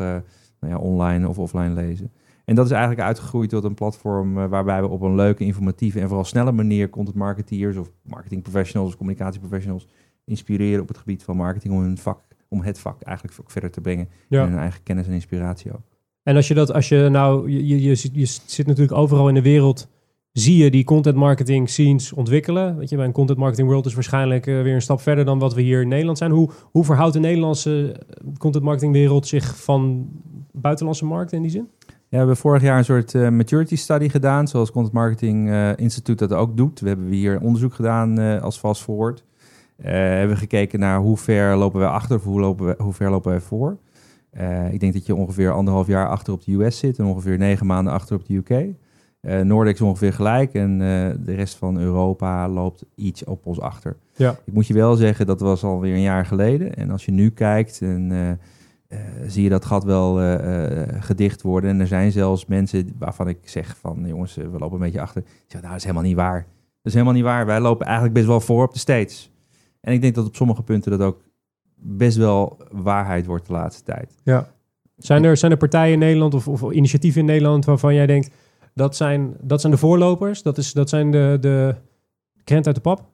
nou 0.63 0.75
ja, 0.75 0.81
online 0.81 1.27
of 1.27 1.39
offline 1.39 1.73
lezen. 1.73 2.11
En 2.45 2.55
dat 2.55 2.65
is 2.65 2.71
eigenlijk 2.71 3.01
uitgegroeid 3.01 3.49
tot 3.49 3.63
een 3.63 3.73
platform 3.73 4.37
eh, 4.37 4.45
waarbij 4.45 4.81
we 4.81 4.87
op 4.87 5.01
een 5.01 5.15
leuke, 5.15 5.43
informatieve 5.45 5.99
en 5.99 6.07
vooral 6.07 6.25
snelle 6.25 6.51
manier 6.51 6.89
content 6.89 7.15
marketeers 7.17 7.77
of 7.77 7.91
marketing 8.01 8.41
professionals 8.41 8.89
of 8.89 8.97
communicatieprofessionals 8.97 9.87
inspireren 10.25 10.81
op 10.81 10.87
het 10.87 10.97
gebied 10.97 11.23
van 11.23 11.35
marketing 11.37 11.73
om 11.73 11.81
hun 11.81 11.97
vak, 11.97 12.19
om 12.47 12.61
het 12.61 12.79
vak 12.79 13.01
eigenlijk 13.01 13.37
ook 13.41 13.51
verder 13.51 13.71
te 13.71 13.81
brengen 13.81 14.07
Ja. 14.29 14.43
en 14.43 14.49
hun 14.49 14.59
eigen 14.59 14.83
kennis 14.83 15.07
en 15.07 15.13
inspiratie 15.13 15.71
ook. 15.71 15.81
En 16.23 16.35
als 16.35 16.47
je 16.47 16.53
dat, 16.53 16.73
als 16.73 16.89
je 16.89 17.07
nou, 17.11 17.49
je, 17.51 17.67
je, 17.67 17.81
je, 17.81 17.95
zit- 17.95 18.15
je 18.15 18.25
zit 18.45 18.67
natuurlijk 18.67 18.97
overal 18.97 19.27
in 19.27 19.33
de 19.33 19.41
wereld, 19.41 19.87
zie 20.31 20.57
je 20.63 20.71
die 20.71 20.83
content 20.83 21.15
marketing 21.15 21.69
scenes 21.69 22.13
ontwikkelen. 22.13 22.77
Weet 22.77 22.89
je, 22.89 22.95
bij 22.95 23.05
een 23.05 23.11
content 23.11 23.37
marketing 23.37 23.67
world 23.67 23.85
is 23.85 23.93
waarschijnlijk 23.93 24.47
eh, 24.47 24.61
weer 24.61 24.73
een 24.73 24.81
stap 24.81 25.01
verder 25.01 25.25
dan 25.25 25.39
wat 25.39 25.53
we 25.53 25.61
hier 25.61 25.81
in 25.81 25.87
Nederland 25.87 26.17
zijn. 26.17 26.31
Hoe, 26.31 26.49
hoe 26.71 26.83
verhoudt 26.83 27.13
de 27.13 27.19
Nederlandse 27.19 27.91
eh, 27.91 28.27
content 28.37 28.63
marketing 28.63 28.93
wereld 28.93 29.27
zich 29.27 29.63
van 29.63 30.09
buitenlandse 30.53 31.05
markten 31.05 31.37
in 31.37 31.43
die 31.43 31.51
zin? 31.51 31.69
Ja, 32.13 32.19
we 32.19 32.25
hebben 32.25 32.37
vorig 32.37 32.61
jaar 32.61 32.77
een 32.77 32.85
soort 32.85 33.15
eh, 33.15 33.29
maturity 33.29 33.75
study 33.75 34.09
gedaan, 34.09 34.47
zoals 34.47 34.71
Content 34.71 34.93
Marketing 34.93 35.49
eh 35.49 35.77
Institute 35.77 36.27
dat 36.27 36.37
ook 36.39 36.57
doet. 36.57 36.79
We 36.79 36.87
hebben 36.87 37.07
hier 37.07 37.39
onderzoek 37.39 37.73
gedaan 37.73 38.19
eh, 38.19 38.41
als 38.41 38.57
Fast 38.57 38.81
Forward. 38.81 39.23
Hebben 39.81 40.35
we 40.35 40.41
gekeken 40.41 40.79
naar 40.79 40.99
hoe 40.99 41.17
ver 41.17 41.55
lopen 41.55 41.79
wij 41.79 41.89
achter 41.89 42.15
of 42.15 42.23
hoe, 42.23 42.39
lopen 42.39 42.65
we, 42.65 42.75
hoe 42.77 42.93
ver 42.93 43.09
lopen 43.09 43.31
wij 43.31 43.39
voor. 43.39 43.77
Ik 44.71 44.79
denk 44.79 44.93
dat 44.93 45.05
je 45.05 45.15
ongeveer 45.15 45.51
anderhalf 45.51 45.87
jaar 45.87 46.09
achter 46.09 46.33
op 46.33 46.45
de 46.45 46.53
US 46.53 46.77
zit 46.77 46.99
en 46.99 47.05
ongeveer 47.05 47.37
negen 47.37 47.65
maanden 47.65 47.93
achter 47.93 48.15
op 48.15 48.25
de 48.25 48.33
UK. 48.35 48.49
Eh 49.21 49.39
Noordics 49.39 49.81
ongeveer 49.81 50.13
gelijk 50.13 50.53
en 50.53 50.77
de 51.23 51.33
rest 51.35 51.55
van 51.55 51.79
Europa 51.79 52.49
loopt 52.49 52.85
iets 52.95 53.23
op 53.23 53.45
ons 53.45 53.59
achter. 53.59 53.95
Ja. 54.15 54.35
Ik 54.45 54.53
moet 54.53 54.67
je 54.67 54.73
wel 54.73 54.95
zeggen, 54.95 55.25
dat 55.25 55.39
was 55.39 55.63
alweer 55.63 55.93
een 55.93 56.01
jaar 56.01 56.25
geleden. 56.25 56.75
En 56.75 56.91
als 56.91 57.05
je 57.05 57.11
nu 57.11 57.29
kijkt, 57.29 57.81
en, 57.81 58.39
zie 59.27 59.43
je 59.43 59.49
dat 59.49 59.65
gat 59.65 59.83
wel 59.83 60.19
eh, 60.19 60.81
eh, 60.81 61.03
gedicht 61.03 61.41
worden. 61.41 61.69
En 61.69 61.79
er 61.79 61.87
zijn 61.87 62.11
zelfs 62.11 62.45
mensen 62.45 62.95
waarvan 62.97 63.27
ik 63.27 63.37
zeg 63.43 63.77
van, 63.77 64.03
jongens, 64.07 64.37
eh, 64.37 64.45
we 64.45 64.59
lopen 64.59 64.73
een 64.73 64.83
beetje 64.83 65.01
achter. 65.01 65.23
Zeg, 65.47 65.61
nou, 65.61 65.67
dat 65.67 65.75
is 65.75 65.83
helemaal 65.83 66.03
niet 66.03 66.15
waar. 66.15 66.39
Dat 66.39 66.91
is 66.91 66.93
helemaal 66.93 67.13
niet 67.13 67.23
waar. 67.23 67.45
Wij 67.45 67.59
lopen 67.59 67.85
eigenlijk 67.85 68.15
best 68.15 68.27
wel 68.27 68.39
voor 68.39 68.63
op 68.63 68.73
de 68.73 68.79
States. 68.79 69.31
En 69.81 69.93
ik 69.93 70.01
denk 70.01 70.15
dat 70.15 70.25
op 70.25 70.35
sommige 70.35 70.63
punten 70.63 70.91
dat 70.91 71.01
ook 71.01 71.21
best 71.75 72.17
wel 72.17 72.57
waarheid 72.71 73.25
wordt 73.25 73.47
de 73.47 73.53
laatste 73.53 73.83
tijd. 73.83 74.15
Zijn 74.97 75.23
er, 75.23 75.37
zijn 75.37 75.51
er 75.51 75.57
partijen 75.57 75.93
in 75.93 75.99
Nederland 75.99 76.33
of, 76.33 76.47
of 76.47 76.71
initiatieven 76.71 77.21
in 77.21 77.27
Nederland 77.27 77.65
waarvan 77.65 77.93
jij 77.93 78.05
denkt, 78.05 78.35
dat 78.73 78.95
zijn, 78.95 79.35
dat 79.41 79.61
zijn 79.61 79.73
de 79.73 79.79
voorlopers, 79.79 80.41
dat, 80.41 80.57
is, 80.57 80.73
dat 80.73 80.89
zijn 80.89 81.11
de, 81.11 81.37
de 81.41 81.75
krent 82.43 82.65
uit 82.65 82.75
de 82.75 82.81
pap? 82.81 83.12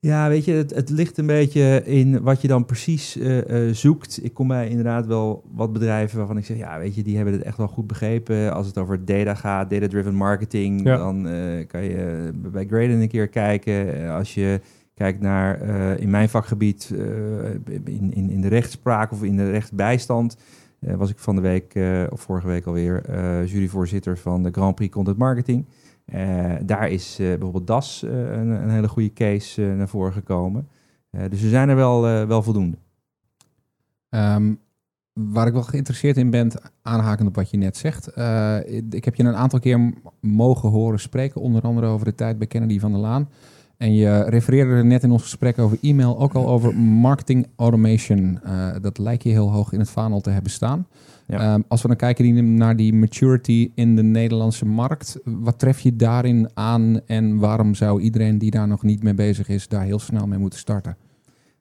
Ja, 0.00 0.28
weet 0.28 0.44
je, 0.44 0.52
het, 0.52 0.74
het 0.74 0.90
ligt 0.90 1.18
een 1.18 1.26
beetje 1.26 1.82
in 1.84 2.22
wat 2.22 2.40
je 2.40 2.48
dan 2.48 2.64
precies 2.64 3.16
eh, 3.16 3.68
eh, 3.68 3.74
zoekt. 3.74 4.24
Ik 4.24 4.34
kom 4.34 4.48
bij 4.48 4.68
inderdaad 4.68 5.06
wel 5.06 5.44
wat 5.54 5.72
bedrijven 5.72 6.18
waarvan 6.18 6.36
ik 6.36 6.44
zeg, 6.44 6.56
ja, 6.56 6.78
weet 6.78 6.94
je, 6.94 7.02
die 7.02 7.16
hebben 7.16 7.34
het 7.34 7.42
echt 7.42 7.56
wel 7.56 7.68
goed 7.68 7.86
begrepen. 7.86 8.52
Als 8.54 8.66
het 8.66 8.78
over 8.78 9.04
data 9.04 9.34
gaat, 9.34 9.70
data-driven 9.70 10.14
marketing, 10.14 10.82
Ja. 10.84 10.96
dan 10.96 11.28
eh, 11.28 11.66
kan 11.66 11.82
je 11.82 12.30
bij 12.34 12.66
Graden 12.66 13.00
een 13.00 13.08
keer 13.08 13.28
kijken. 13.28 14.08
Als 14.10 14.34
je 14.34 14.60
kijkt 14.94 15.20
naar, 15.20 15.60
in 16.00 16.10
mijn 16.10 16.28
vakgebied, 16.28 16.94
in, 17.84 18.12
in, 18.14 18.30
in 18.30 18.40
de 18.40 18.48
rechtspraak 18.48 19.12
of 19.12 19.22
in 19.22 19.36
de 19.36 19.50
rechtsbijstand, 19.50 20.36
was 20.78 21.10
ik 21.10 21.18
van 21.18 21.34
de 21.36 21.42
week, 21.42 21.78
of 22.10 22.20
vorige 22.20 22.46
week 22.46 22.66
alweer, 22.66 23.02
juryvoorzitter 23.44 24.18
van 24.18 24.42
de 24.42 24.50
Grand 24.50 24.74
Prix 24.74 24.92
Content 24.94 25.16
Marketing. 25.16 25.66
Eh, 26.08 26.54
daar 26.62 26.90
is 26.90 27.18
eh, 27.18 27.26
bijvoorbeeld 27.26 27.66
DAS 27.66 28.02
eh, 28.02 28.10
een, 28.10 28.48
een 28.48 28.70
hele 28.70 28.88
goede 28.88 29.12
case 29.12 29.62
naar 29.62 29.88
voren 29.88 30.12
gekomen. 30.12 30.68
Dus 31.28 31.40
we 31.40 31.48
zijn 31.48 31.68
er 31.68 31.76
wel, 31.76 32.02
wel 32.26 32.42
voldoende. 32.42 32.76
Ehm, 34.08 34.54
waar 35.12 35.46
ik 35.46 35.52
wel 35.52 35.62
geïnteresseerd 35.62 36.16
in 36.16 36.30
ben, 36.30 36.50
aanhakend 36.82 37.28
op 37.28 37.34
wat 37.34 37.50
je 37.50 37.56
net 37.56 37.76
zegt. 37.76 38.06
ik 38.90 39.04
heb 39.04 39.14
je 39.14 39.22
een 39.22 39.34
aantal 39.34 39.58
keer 39.58 39.92
mogen 40.20 40.68
horen 40.68 41.00
spreken, 41.00 41.40
onder 41.40 41.62
andere 41.62 41.86
over 41.86 42.04
de 42.06 42.14
tijd 42.14 42.38
bij 42.38 42.46
Kennedy 42.46 42.78
van 42.78 42.92
der 42.92 43.00
Laan. 43.00 43.28
En 43.76 43.94
je 43.94 44.22
refereerde 44.22 44.70
er 44.70 44.84
net 44.84 45.02
in 45.02 45.10
ons 45.10 45.22
gesprek 45.22 45.58
over 45.58 45.78
e-mail 45.82 46.18
ook 46.18 46.34
al 46.34 46.48
over 46.48 46.76
marketing 46.76 47.46
automation. 47.56 48.40
Dat 48.80 48.98
lijkt 48.98 49.22
je 49.22 49.30
heel 49.30 49.52
hoog 49.52 49.72
in 49.72 49.78
het 49.78 49.90
vaandel 49.90 50.20
te 50.20 50.30
hebben 50.30 50.52
staan. 50.52 50.86
Ja. 51.28 51.38
Ehm, 51.38 51.60
als 51.68 51.82
we 51.82 51.88
dan 51.88 51.96
kijken 51.96 52.54
naar 52.54 52.76
die 52.76 52.94
maturity 52.94 53.70
in 53.74 53.96
de 53.96 54.02
Nederlandse 54.02 54.66
markt, 54.66 55.18
wat 55.24 55.58
tref 55.58 55.80
je 55.80 55.96
daarin 55.96 56.48
aan 56.54 57.00
en 57.06 57.38
waarom 57.38 57.74
zou 57.74 58.00
iedereen 58.00 58.38
die 58.38 58.50
daar 58.50 58.68
nog 58.68 58.82
niet 58.82 59.02
mee 59.02 59.14
bezig 59.14 59.48
is, 59.48 59.68
daar 59.68 59.84
heel 59.84 59.98
snel 59.98 60.26
mee 60.26 60.38
moeten 60.38 60.58
starten? 60.58 60.96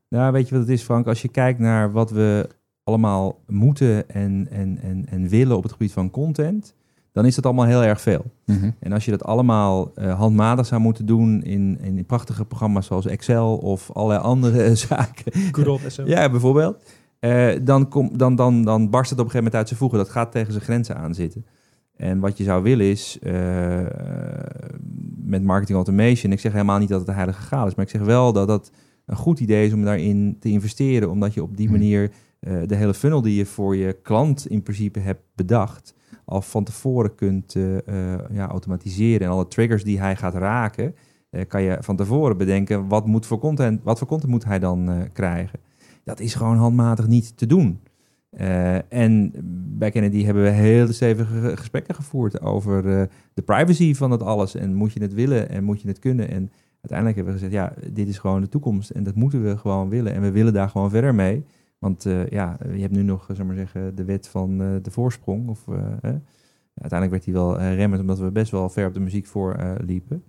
Nou, 0.09 0.31
weet 0.31 0.49
je 0.49 0.55
wat 0.55 0.63
het 0.63 0.73
is, 0.73 0.83
Frank? 0.83 1.07
Als 1.07 1.21
je 1.21 1.27
kijkt 1.27 1.59
naar 1.59 1.91
wat 1.91 2.11
we 2.11 2.49
allemaal 2.83 3.39
moeten 3.47 4.09
en, 4.09 4.47
en, 4.51 4.79
en, 4.81 5.05
en 5.09 5.27
willen 5.27 5.57
op 5.57 5.63
het 5.63 5.71
gebied 5.71 5.91
van 5.91 6.09
content, 6.09 6.75
dan 7.11 7.25
is 7.25 7.35
dat 7.35 7.45
allemaal 7.45 7.65
heel 7.65 7.83
erg 7.83 8.01
veel. 8.01 8.25
Mhm. 8.45 8.71
En 8.79 8.91
als 8.91 9.05
je 9.05 9.11
dat 9.11 9.23
allemaal 9.23 9.91
eh, 9.95 10.19
handmatig 10.19 10.65
zou 10.65 10.81
moeten 10.81 11.05
doen 11.05 11.43
in, 11.43 11.77
in 11.81 12.05
prachtige 12.05 12.45
programma's 12.45 12.85
zoals 12.85 13.05
Excel 13.05 13.57
of 13.57 13.91
allerlei 13.91 14.21
andere 14.21 14.75
zaken, 14.87 15.31
Good 15.51 15.67
old. 15.67 16.01
Ja, 16.05 16.29
bijvoorbeeld. 16.29 16.83
Eh, 17.27 17.59
dan, 17.61 17.87
kom, 17.87 18.17
dan, 18.17 18.35
dan, 18.35 18.63
dan 18.63 18.89
barst 18.89 19.09
het 19.09 19.19
op 19.19 19.25
een 19.25 19.31
gegeven 19.31 19.37
moment 19.37 19.55
uit 19.55 19.67
zijn 19.67 19.79
voegen. 19.79 19.97
Dat 19.97 20.09
gaat 20.09 20.31
tegen 20.31 20.51
zijn 20.51 20.63
grenzen 20.63 20.97
aan 20.97 21.13
zitten. 21.13 21.45
En 21.95 22.19
wat 22.19 22.37
je 22.37 22.43
zou 22.43 22.63
willen 22.63 22.85
is, 22.85 23.19
eh, 23.21 23.85
met 25.23 25.43
marketing 25.43 25.77
automation, 25.77 26.31
ik 26.31 26.39
zeg 26.39 26.51
helemaal 26.51 26.79
niet 26.79 26.89
dat 26.89 26.97
het 26.97 27.07
de 27.07 27.13
heilige 27.13 27.41
graal 27.41 27.67
is, 27.67 27.75
maar 27.75 27.85
ik 27.85 27.91
zeg 27.91 28.01
wel 28.01 28.33
dat 28.33 28.47
dat 28.47 28.71
een 29.05 29.15
goed 29.15 29.39
idee 29.39 29.65
is 29.65 29.73
om 29.73 29.83
daarin 29.83 30.37
te 30.39 30.49
investeren, 30.49 31.09
omdat 31.09 31.33
je 31.33 31.43
op 31.43 31.57
die 31.57 31.67
Hmm. 31.67 31.77
manier 31.77 32.11
eh, 32.39 32.53
de 32.65 32.75
hele 32.75 32.93
funnel 32.93 33.21
die 33.21 33.35
je 33.35 33.45
voor 33.45 33.75
je 33.75 33.93
klant 34.03 34.47
in 34.47 34.63
principe 34.63 34.99
hebt 34.99 35.21
bedacht, 35.35 35.93
al 36.25 36.41
van 36.41 36.63
tevoren 36.63 37.15
kunt 37.15 37.55
ja, 38.31 38.47
automatiseren. 38.47 39.27
En 39.27 39.33
alle 39.33 39.47
triggers 39.47 39.83
die 39.83 39.99
hij 39.99 40.15
gaat 40.15 40.33
raken, 40.33 40.95
kan 41.47 41.61
je 41.61 41.77
van 41.79 41.95
tevoren 41.95 42.37
bedenken, 42.37 42.87
wat, 42.87 43.05
moet 43.05 43.25
voor 43.25 43.39
content, 43.39 43.83
wat 43.83 43.97
voor 43.97 44.07
content 44.07 44.31
moet 44.31 44.45
hij 44.45 44.59
dan 44.59 45.09
krijgen. 45.13 45.59
Dat 46.07 46.19
is 46.19 46.35
gewoon 46.35 46.57
handmatig 46.57 47.07
niet 47.07 47.37
te 47.37 47.45
doen. 47.45 47.79
Eh, 48.29 48.93
en 48.93 49.31
bij 49.77 49.91
Kennedy 49.91 50.23
hebben 50.23 50.43
we 50.43 50.49
hele 50.49 50.93
stevige 50.93 51.57
gesprekken 51.57 51.95
gevoerd 51.95 52.41
over 52.41 52.99
eh, 52.99 53.07
de 53.33 53.41
privacy 53.41 53.93
van 53.93 54.09
dat 54.09 54.23
alles. 54.23 54.55
En 54.55 54.73
moet 54.73 54.93
je 54.93 55.01
het 55.01 55.13
willen 55.13 55.49
en 55.49 55.63
moet 55.63 55.81
je 55.81 55.87
het 55.87 55.99
kunnen. 55.99 56.29
En 56.29 56.51
uiteindelijk 56.81 57.15
hebben 57.15 57.33
we 57.33 57.39
gezegd, 57.39 57.53
ja, 57.53 57.73
dit 57.93 58.07
is 58.07 58.17
gewoon 58.17 58.41
de 58.41 58.49
toekomst. 58.49 58.89
En 58.89 59.03
dat 59.03 59.15
moeten 59.15 59.43
we 59.43 59.57
gewoon 59.57 59.89
willen. 59.89 60.13
En 60.13 60.21
we 60.21 60.31
willen 60.31 60.53
daar 60.53 60.69
gewoon 60.69 60.89
verder 60.89 61.15
mee. 61.15 61.43
Want 61.79 62.05
eh, 62.05 62.27
ja, 62.27 62.57
je 62.73 62.81
hebt 62.81 62.95
nu 62.95 63.03
nog, 63.03 63.29
zeg 63.33 63.45
maar 63.45 63.55
zeggen, 63.55 63.95
de 63.95 64.03
wet 64.03 64.27
van 64.27 64.57
de 64.57 64.91
voorsprong. 64.91 65.49
Of, 65.49 65.67
uiteindelijk 66.73 67.11
werd 67.11 67.25
hij 67.25 67.33
wel 67.33 67.59
remmend, 67.59 68.01
omdat 68.01 68.19
we 68.19 68.31
best 68.31 68.51
wel 68.51 68.69
ver 68.69 68.87
op 68.87 68.93
de 68.93 68.99
muziek 68.99 69.25
voor 69.25 69.77
liepen. 69.85 70.23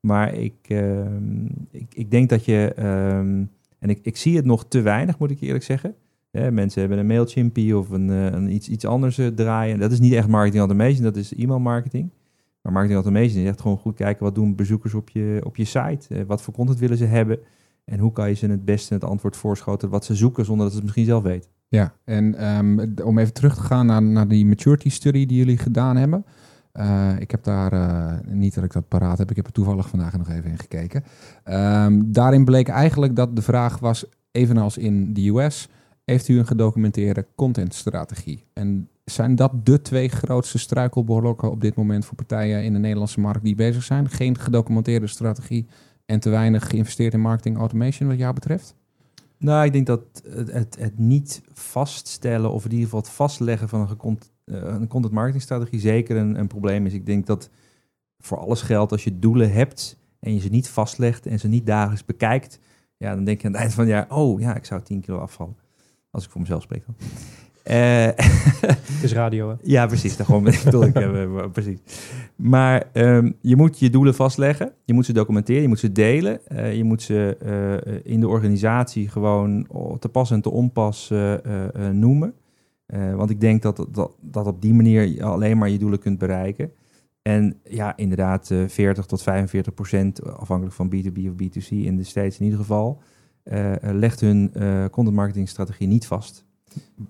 Maar 0.00 0.34
ik, 0.34 0.54
ehm, 0.62 1.44
ik, 1.70 1.94
ik 1.94 2.10
denk 2.10 2.28
dat 2.28 2.44
je, 2.44 2.72
ehm, 2.74 3.44
en 3.82 3.90
ik, 3.90 3.98
ik 4.02 4.16
zie 4.16 4.36
het 4.36 4.44
nog 4.44 4.64
te 4.68 4.80
weinig, 4.80 5.18
moet 5.18 5.30
ik 5.30 5.40
eerlijk 5.40 5.64
zeggen. 5.64 5.94
Hè, 6.30 6.50
mensen 6.50 6.80
hebben 6.80 6.98
een 6.98 7.06
Mailchimpie 7.06 7.76
of 7.78 7.90
een, 7.90 8.10
eh, 8.10 8.24
een 8.24 8.54
iets, 8.54 8.68
iets 8.68 8.84
anders 8.84 9.18
eh, 9.18 9.26
draaien. 9.26 9.78
Dat 9.78 9.92
is 9.92 10.00
niet 10.00 10.12
echt 10.12 10.28
marketing 10.28 10.58
automation, 10.58 11.02
dat 11.02 11.16
is 11.16 11.34
e-mail 11.34 11.60
marketing. 11.60 12.10
Maar 12.60 12.72
marketing 12.72 13.02
automation 13.02 13.42
is 13.42 13.48
echt 13.48 13.60
gewoon 13.60 13.78
goed 13.78 13.94
kijken 13.94 14.24
wat 14.24 14.34
doen 14.34 14.54
bezoekers 14.54 14.94
op 14.94 15.08
je, 15.08 15.40
op 15.44 15.56
je 15.56 15.64
site. 15.64 16.06
Eh, 16.08 16.22
wat 16.26 16.42
voor 16.42 16.54
content 16.54 16.78
willen 16.78 16.96
ze 16.96 17.04
hebben. 17.04 17.38
En 17.84 17.98
hoe 17.98 18.12
kan 18.12 18.28
je 18.28 18.34
ze 18.34 18.46
het 18.46 18.64
beste 18.64 18.94
het 18.94 19.04
antwoord 19.04 19.36
voorschoten 19.36 19.88
wat 19.88 20.04
ze 20.04 20.14
zoeken 20.14 20.44
zonder 20.44 20.62
dat 20.62 20.70
ze 20.72 20.76
het 20.76 20.84
misschien 20.86 21.06
zelf 21.06 21.22
weten. 21.22 21.50
Ja, 21.68 21.94
en 22.04 22.34
ehm, 22.34 22.86
om 23.04 23.18
even 23.18 23.32
terug 23.32 23.54
te 23.54 23.62
gaan 23.62 23.86
naar, 23.86 24.02
naar 24.02 24.28
die 24.28 24.46
maturity 24.46 24.90
study 24.90 25.26
die 25.26 25.38
jullie 25.38 25.58
gedaan 25.58 25.96
hebben. 25.96 26.24
Eh, 26.72 27.10
ik 27.18 27.30
heb 27.30 27.44
daar, 27.44 27.72
eh, 27.72 28.32
niet 28.32 28.54
dat 28.54 28.64
ik 28.64 28.72
dat 28.72 28.88
paraat 28.88 29.18
heb, 29.18 29.30
ik 29.30 29.36
heb 29.36 29.46
er 29.46 29.52
toevallig 29.52 29.88
vandaag 29.88 30.16
nog 30.16 30.28
even 30.28 30.50
in 30.50 30.58
gekeken. 30.58 31.04
Ehm, 31.44 32.02
daarin 32.04 32.44
bleek 32.44 32.68
eigenlijk 32.68 33.16
dat 33.16 33.36
de 33.36 33.42
vraag 33.42 33.78
was, 33.78 34.04
evenals 34.30 34.76
in 34.76 35.12
de 35.12 35.28
US, 35.28 35.68
heeft 36.04 36.28
u 36.28 36.38
een 36.38 36.46
gedocumenteerde 36.46 37.26
contentstrategie? 37.34 38.44
En 38.52 38.88
zijn 39.04 39.34
dat 39.34 39.66
de 39.66 39.82
twee 39.82 40.08
grootste 40.08 40.58
struikelblokken 40.58 41.50
op 41.50 41.60
dit 41.60 41.74
moment 41.74 42.04
voor 42.04 42.16
partijen 42.16 42.64
in 42.64 42.72
de 42.72 42.78
Nederlandse 42.78 43.20
markt 43.20 43.44
die 43.44 43.54
bezig 43.54 43.82
zijn? 43.82 44.08
Geen 44.08 44.38
gedocumenteerde 44.38 45.06
strategie 45.06 45.66
en 46.06 46.20
te 46.20 46.30
weinig 46.30 46.68
geïnvesteerd 46.68 47.12
in 47.12 47.20
marketing 47.20 47.56
automation 47.56 48.08
wat 48.08 48.18
jou 48.18 48.34
betreft? 48.34 48.74
Nou, 49.38 49.64
ik 49.64 49.72
denk 49.72 49.86
dat 49.86 50.00
het, 50.28 50.76
het, 50.78 50.98
niet 50.98 51.42
vaststellen 51.52 52.52
of 52.52 52.64
in 52.64 52.70
ieder 52.70 52.84
geval 52.84 53.00
het 53.00 53.08
vastleggen 53.08 53.68
van 53.68 53.80
een, 53.80 54.18
een 54.52 54.88
content 54.88 55.12
marketing 55.14 55.42
strategie 55.42 55.80
zeker 55.80 56.16
een, 56.16 56.38
een 56.38 56.46
probleem 56.46 56.86
is. 56.86 56.92
Ik 56.92 57.06
denk 57.06 57.26
dat 57.26 57.50
voor 58.18 58.38
alles 58.38 58.62
geldt 58.62 58.92
als 58.92 59.04
je 59.04 59.18
doelen 59.18 59.52
hebt 59.52 59.96
en 60.20 60.34
je 60.34 60.40
ze 60.40 60.48
niet 60.48 60.68
vastlegt 60.68 61.26
en 61.26 61.38
ze 61.38 61.48
niet 61.48 61.66
dagelijks 61.66 62.04
bekijkt, 62.04 62.58
ja, 62.96 63.14
dan 63.14 63.24
denk 63.24 63.40
je 63.40 63.46
aan 63.46 63.52
het 63.52 63.60
eind 63.62 63.74
van 63.74 63.84
het 63.84 63.92
jaar, 63.92 64.06
oh 64.08 64.40
ja, 64.40 64.54
ik 64.56 64.64
zou 64.64 64.82
10 64.82 65.00
kilo 65.00 65.18
afvallen. 65.18 65.56
Als 66.10 66.24
ik 66.24 66.30
voor 66.30 66.40
mezelf 66.40 66.62
spreek 66.62 66.82
dan. 66.86 66.94
Eh, 67.62 68.06
Het 68.92 69.02
is 69.02 69.12
radio, 69.12 69.48
hè? 69.48 69.54
ja, 69.62 69.86
precies. 69.86 70.16
Dat 70.16 70.26
gewoon, 70.26 70.46
ik 70.46 70.60
bedoel, 70.64 70.84
ik, 70.84 70.94
eh, 70.94 71.44
precies. 71.52 71.78
Maar 72.36 72.84
ehm, 72.92 73.30
je 73.40 73.56
moet 73.56 73.78
je 73.78 73.90
doelen 73.90 74.14
vastleggen. 74.14 74.72
Je 74.84 74.92
moet 74.92 75.06
ze 75.06 75.12
documenteren. 75.12 75.62
Je 75.62 75.68
moet 75.68 75.78
ze 75.78 75.92
delen. 75.92 76.46
eh, 76.46 76.76
je 76.76 76.84
moet 76.84 77.02
ze 77.02 77.36
eh, 77.40 78.12
in 78.12 78.20
de 78.20 78.28
organisatie 78.28 79.08
gewoon 79.08 79.66
te 79.98 80.08
pas 80.08 80.30
en 80.30 80.40
te 80.40 80.50
onpas 80.50 81.10
eh, 81.10 81.32
eh, 81.32 81.74
eh, 81.74 81.94
noemen. 81.94 82.34
Eh, 82.92 83.14
want 83.14 83.30
ik 83.30 83.40
denk 83.40 83.62
dat, 83.62 83.86
dat, 83.90 84.16
dat 84.20 84.46
op 84.46 84.62
die 84.62 84.74
manier 84.74 85.02
je 85.02 85.24
alleen 85.24 85.58
maar 85.58 85.68
je 85.68 85.78
doelen 85.78 85.98
kunt 85.98 86.18
bereiken. 86.18 86.72
En 87.22 87.60
ja, 87.64 87.96
inderdaad, 87.96 88.50
eh 88.50 88.64
40 88.66 89.06
tot 89.06 89.22
45 89.22 89.74
procent, 89.74 90.24
afhankelijk 90.24 90.76
van 90.76 90.92
B2B 90.94 91.18
of 91.28 91.34
B2C 91.42 91.68
in 91.68 91.96
de 91.96 92.04
States 92.04 92.38
in 92.38 92.44
ieder 92.44 92.60
geval, 92.60 93.02
eh, 93.42 93.72
eh, 93.72 93.94
legt 93.96 94.20
hun 94.20 94.50
eh 94.54 94.84
content 94.90 95.16
marketing 95.16 95.48
strategie 95.48 95.86
niet 95.86 96.06
vast. 96.06 96.44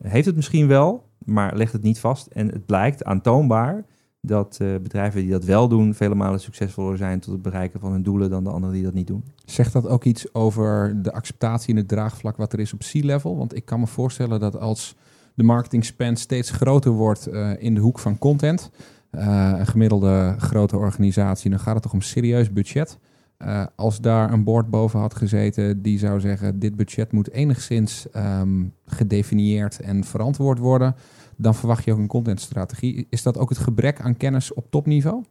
Heeft 0.03 0.27
het 0.27 0.37
misschien 0.37 0.67
wel, 0.67 1.09
maar 1.25 1.57
legt 1.57 1.73
het 1.73 1.83
niet 1.83 1.99
vast. 1.99 2.27
En 2.27 2.49
het 2.49 2.67
blijkt 2.67 3.05
aantoonbaar 3.05 3.85
dat 4.21 4.59
eh, 4.61 4.69
bedrijven 4.83 5.21
die 5.21 5.31
dat 5.31 5.45
wel 5.45 5.69
doen, 5.69 5.95
vele 5.95 6.15
malen 6.15 6.41
succesvoller 6.41 6.97
zijn 6.97 7.21
tot 7.21 7.33
het 7.33 7.43
bereiken 7.43 7.81
van 7.81 7.93
hun 7.93 8.03
doelen 8.03 8.31
dan 8.31 8.45
de 8.45 8.51
anderen 8.51 8.75
die 8.75 8.85
dat 8.85 8.95
niet 8.95 9.07
doen. 9.07 9.25
Zegt 9.45 9.73
dat 9.73 9.87
ook 9.87 10.05
iets 10.05 10.35
over 10.35 11.03
de 11.03 11.13
acceptatie 11.13 11.75
en 11.75 11.81
het 11.81 11.89
draagvlak 11.89 12.37
wat 12.37 12.53
er 12.53 12.61
is 12.61 12.73
op 12.73 12.81
C-level? 12.81 13.37
Want 13.37 13.57
ik 13.57 13.65
kan 13.65 13.81
me 13.81 13.87
voorstellen 13.87 14.41
dat 14.41 14.59
als 14.59 14.97
de 15.35 15.43
marketing 15.43 15.85
spend 15.85 16.19
steeds 16.19 16.51
groter 16.51 16.91
wordt 16.91 17.27
eh, 17.27 17.51
in 17.59 17.75
de 17.75 17.81
hoek 17.81 17.99
van 17.99 18.19
content, 18.19 18.71
eh, 19.11 19.55
een 19.59 19.67
gemiddelde 19.67 20.35
grote 20.39 20.77
organisatie, 20.77 21.51
dan 21.51 21.59
gaat 21.61 21.75
het 21.75 21.83
toch 21.83 21.93
om 21.93 22.01
serieus 22.01 22.53
budget. 22.53 22.99
Eh, 23.37 23.67
als 23.77 24.01
daar 24.01 24.33
een 24.33 24.45
board 24.45 24.71
boven 24.71 25.01
had 25.01 25.15
gezeten 25.15 25.83
die 25.83 25.99
zou 25.99 26.21
zeggen: 26.21 26.59
dit 26.59 26.77
budget 26.77 27.13
moet 27.13 27.31
enigszins 27.31 28.11
ehm, 28.11 28.65
gedefinieerd 28.87 29.81
en 29.81 30.05
verantwoord 30.05 30.59
worden, 30.59 30.95
dan 31.37 31.55
verwacht 31.55 31.85
je 31.85 31.93
ook 31.93 31.99
een 31.99 32.07
contentstrategie. 32.07 33.07
Is 33.11 33.23
dat 33.23 33.39
ook 33.39 33.49
het 33.49 33.59
gebrek 33.59 34.01
aan 34.01 34.17
kennis 34.17 34.55
op 34.55 34.71
topniveau? 34.71 35.25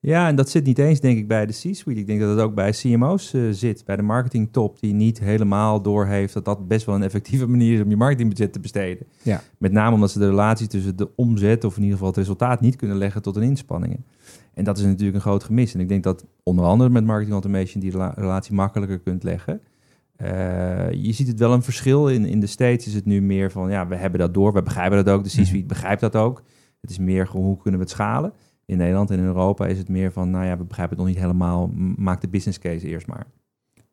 Ja, 0.00 0.28
en 0.28 0.36
dat 0.36 0.48
zit 0.50 0.64
niet 0.64 0.78
eens, 0.78 1.00
denk 1.00 1.18
ik, 1.18 1.28
bij 1.28 1.46
de 1.46 1.52
C-suite. 1.52 1.94
Ik 2.00 2.06
denk 2.06 2.20
dat 2.20 2.30
het 2.30 2.38
ook 2.38 2.54
bij 2.54 2.70
CMO's 2.70 3.32
eh, 3.34 3.42
zit, 3.50 3.84
bij 3.84 3.96
de 3.96 4.02
marketingtop, 4.02 4.80
die 4.80 4.92
niet 4.94 5.18
helemaal 5.20 5.82
doorheeft 5.82 6.34
dat 6.34 6.44
dat 6.44 6.68
best 6.68 6.86
wel 6.86 6.94
een 6.94 7.02
effectieve 7.02 7.46
manier 7.46 7.74
is 7.74 7.82
om 7.82 7.90
je 7.90 7.96
marketingbudget 7.96 8.52
te 8.52 8.60
besteden. 8.60 9.06
Ja. 9.22 9.42
Met 9.58 9.72
name 9.72 9.94
omdat 9.94 10.10
ze 10.10 10.18
de 10.18 10.28
relatie 10.28 10.66
tussen 10.66 10.96
de 10.96 11.08
omzet, 11.16 11.64
of 11.64 11.72
in 11.76 11.78
ieder 11.82 11.94
geval 11.96 12.08
het 12.10 12.18
resultaat, 12.20 12.60
niet 12.60 12.76
kunnen 12.76 12.96
leggen 12.96 13.22
tot 13.22 13.36
een 13.36 13.42
inspanningen. 13.42 14.04
En 14.54 14.64
dat 14.64 14.78
is 14.78 14.84
natuurlijk 14.84 15.14
een 15.14 15.20
groot 15.22 15.44
gemis. 15.44 15.74
En 15.74 15.80
ik 15.80 15.88
denk 15.88 16.02
dat 16.02 16.24
onder 16.42 16.64
andere 16.64 16.90
met 16.90 17.04
marketing 17.04 17.32
automation 17.32 17.80
die 17.82 17.90
rela- 17.90 18.14
relatie 18.16 18.54
makkelijker 18.54 18.98
kunt 18.98 19.22
leggen. 19.22 19.60
Eh, 20.16 20.90
je 20.90 21.12
ziet 21.12 21.28
het 21.28 21.38
wel 21.38 21.52
een 21.52 21.62
verschil. 21.62 22.08
In, 22.08 22.24
in 22.26 22.40
de 22.40 22.46
States 22.46 22.86
is 22.86 22.94
het 22.94 23.04
nu 23.04 23.22
meer 23.22 23.50
van, 23.50 23.70
ja, 23.70 23.86
we 23.86 23.96
hebben 23.96 24.20
dat 24.20 24.34
door, 24.34 24.52
we 24.52 24.62
begrijpen 24.62 25.04
dat 25.04 25.14
ook. 25.14 25.22
De 25.24 25.28
C-suite 25.30 25.56
Mhm. 25.56 25.66
begrijpt 25.66 26.00
dat 26.00 26.16
ook. 26.16 26.42
Het 26.80 26.90
is 26.90 26.98
meer 26.98 27.26
gewoon, 27.26 27.46
hoe 27.46 27.56
kunnen 27.56 27.80
we 27.80 27.86
het 27.86 27.94
schalen? 27.94 28.32
In 28.66 28.76
Nederland 28.76 29.10
en 29.10 29.18
in 29.18 29.24
Europa 29.24 29.66
is 29.66 29.78
het 29.78 29.88
meer 29.88 30.12
van, 30.12 30.30
nou 30.30 30.44
ja, 30.44 30.56
we 30.56 30.64
begrijpen 30.64 30.96
het 30.96 31.06
nog 31.06 31.14
niet 31.14 31.24
helemaal. 31.24 31.70
Maak 31.96 32.20
de 32.20 32.28
business 32.28 32.58
case 32.58 32.86
eerst 32.86 33.06
maar. 33.06 33.26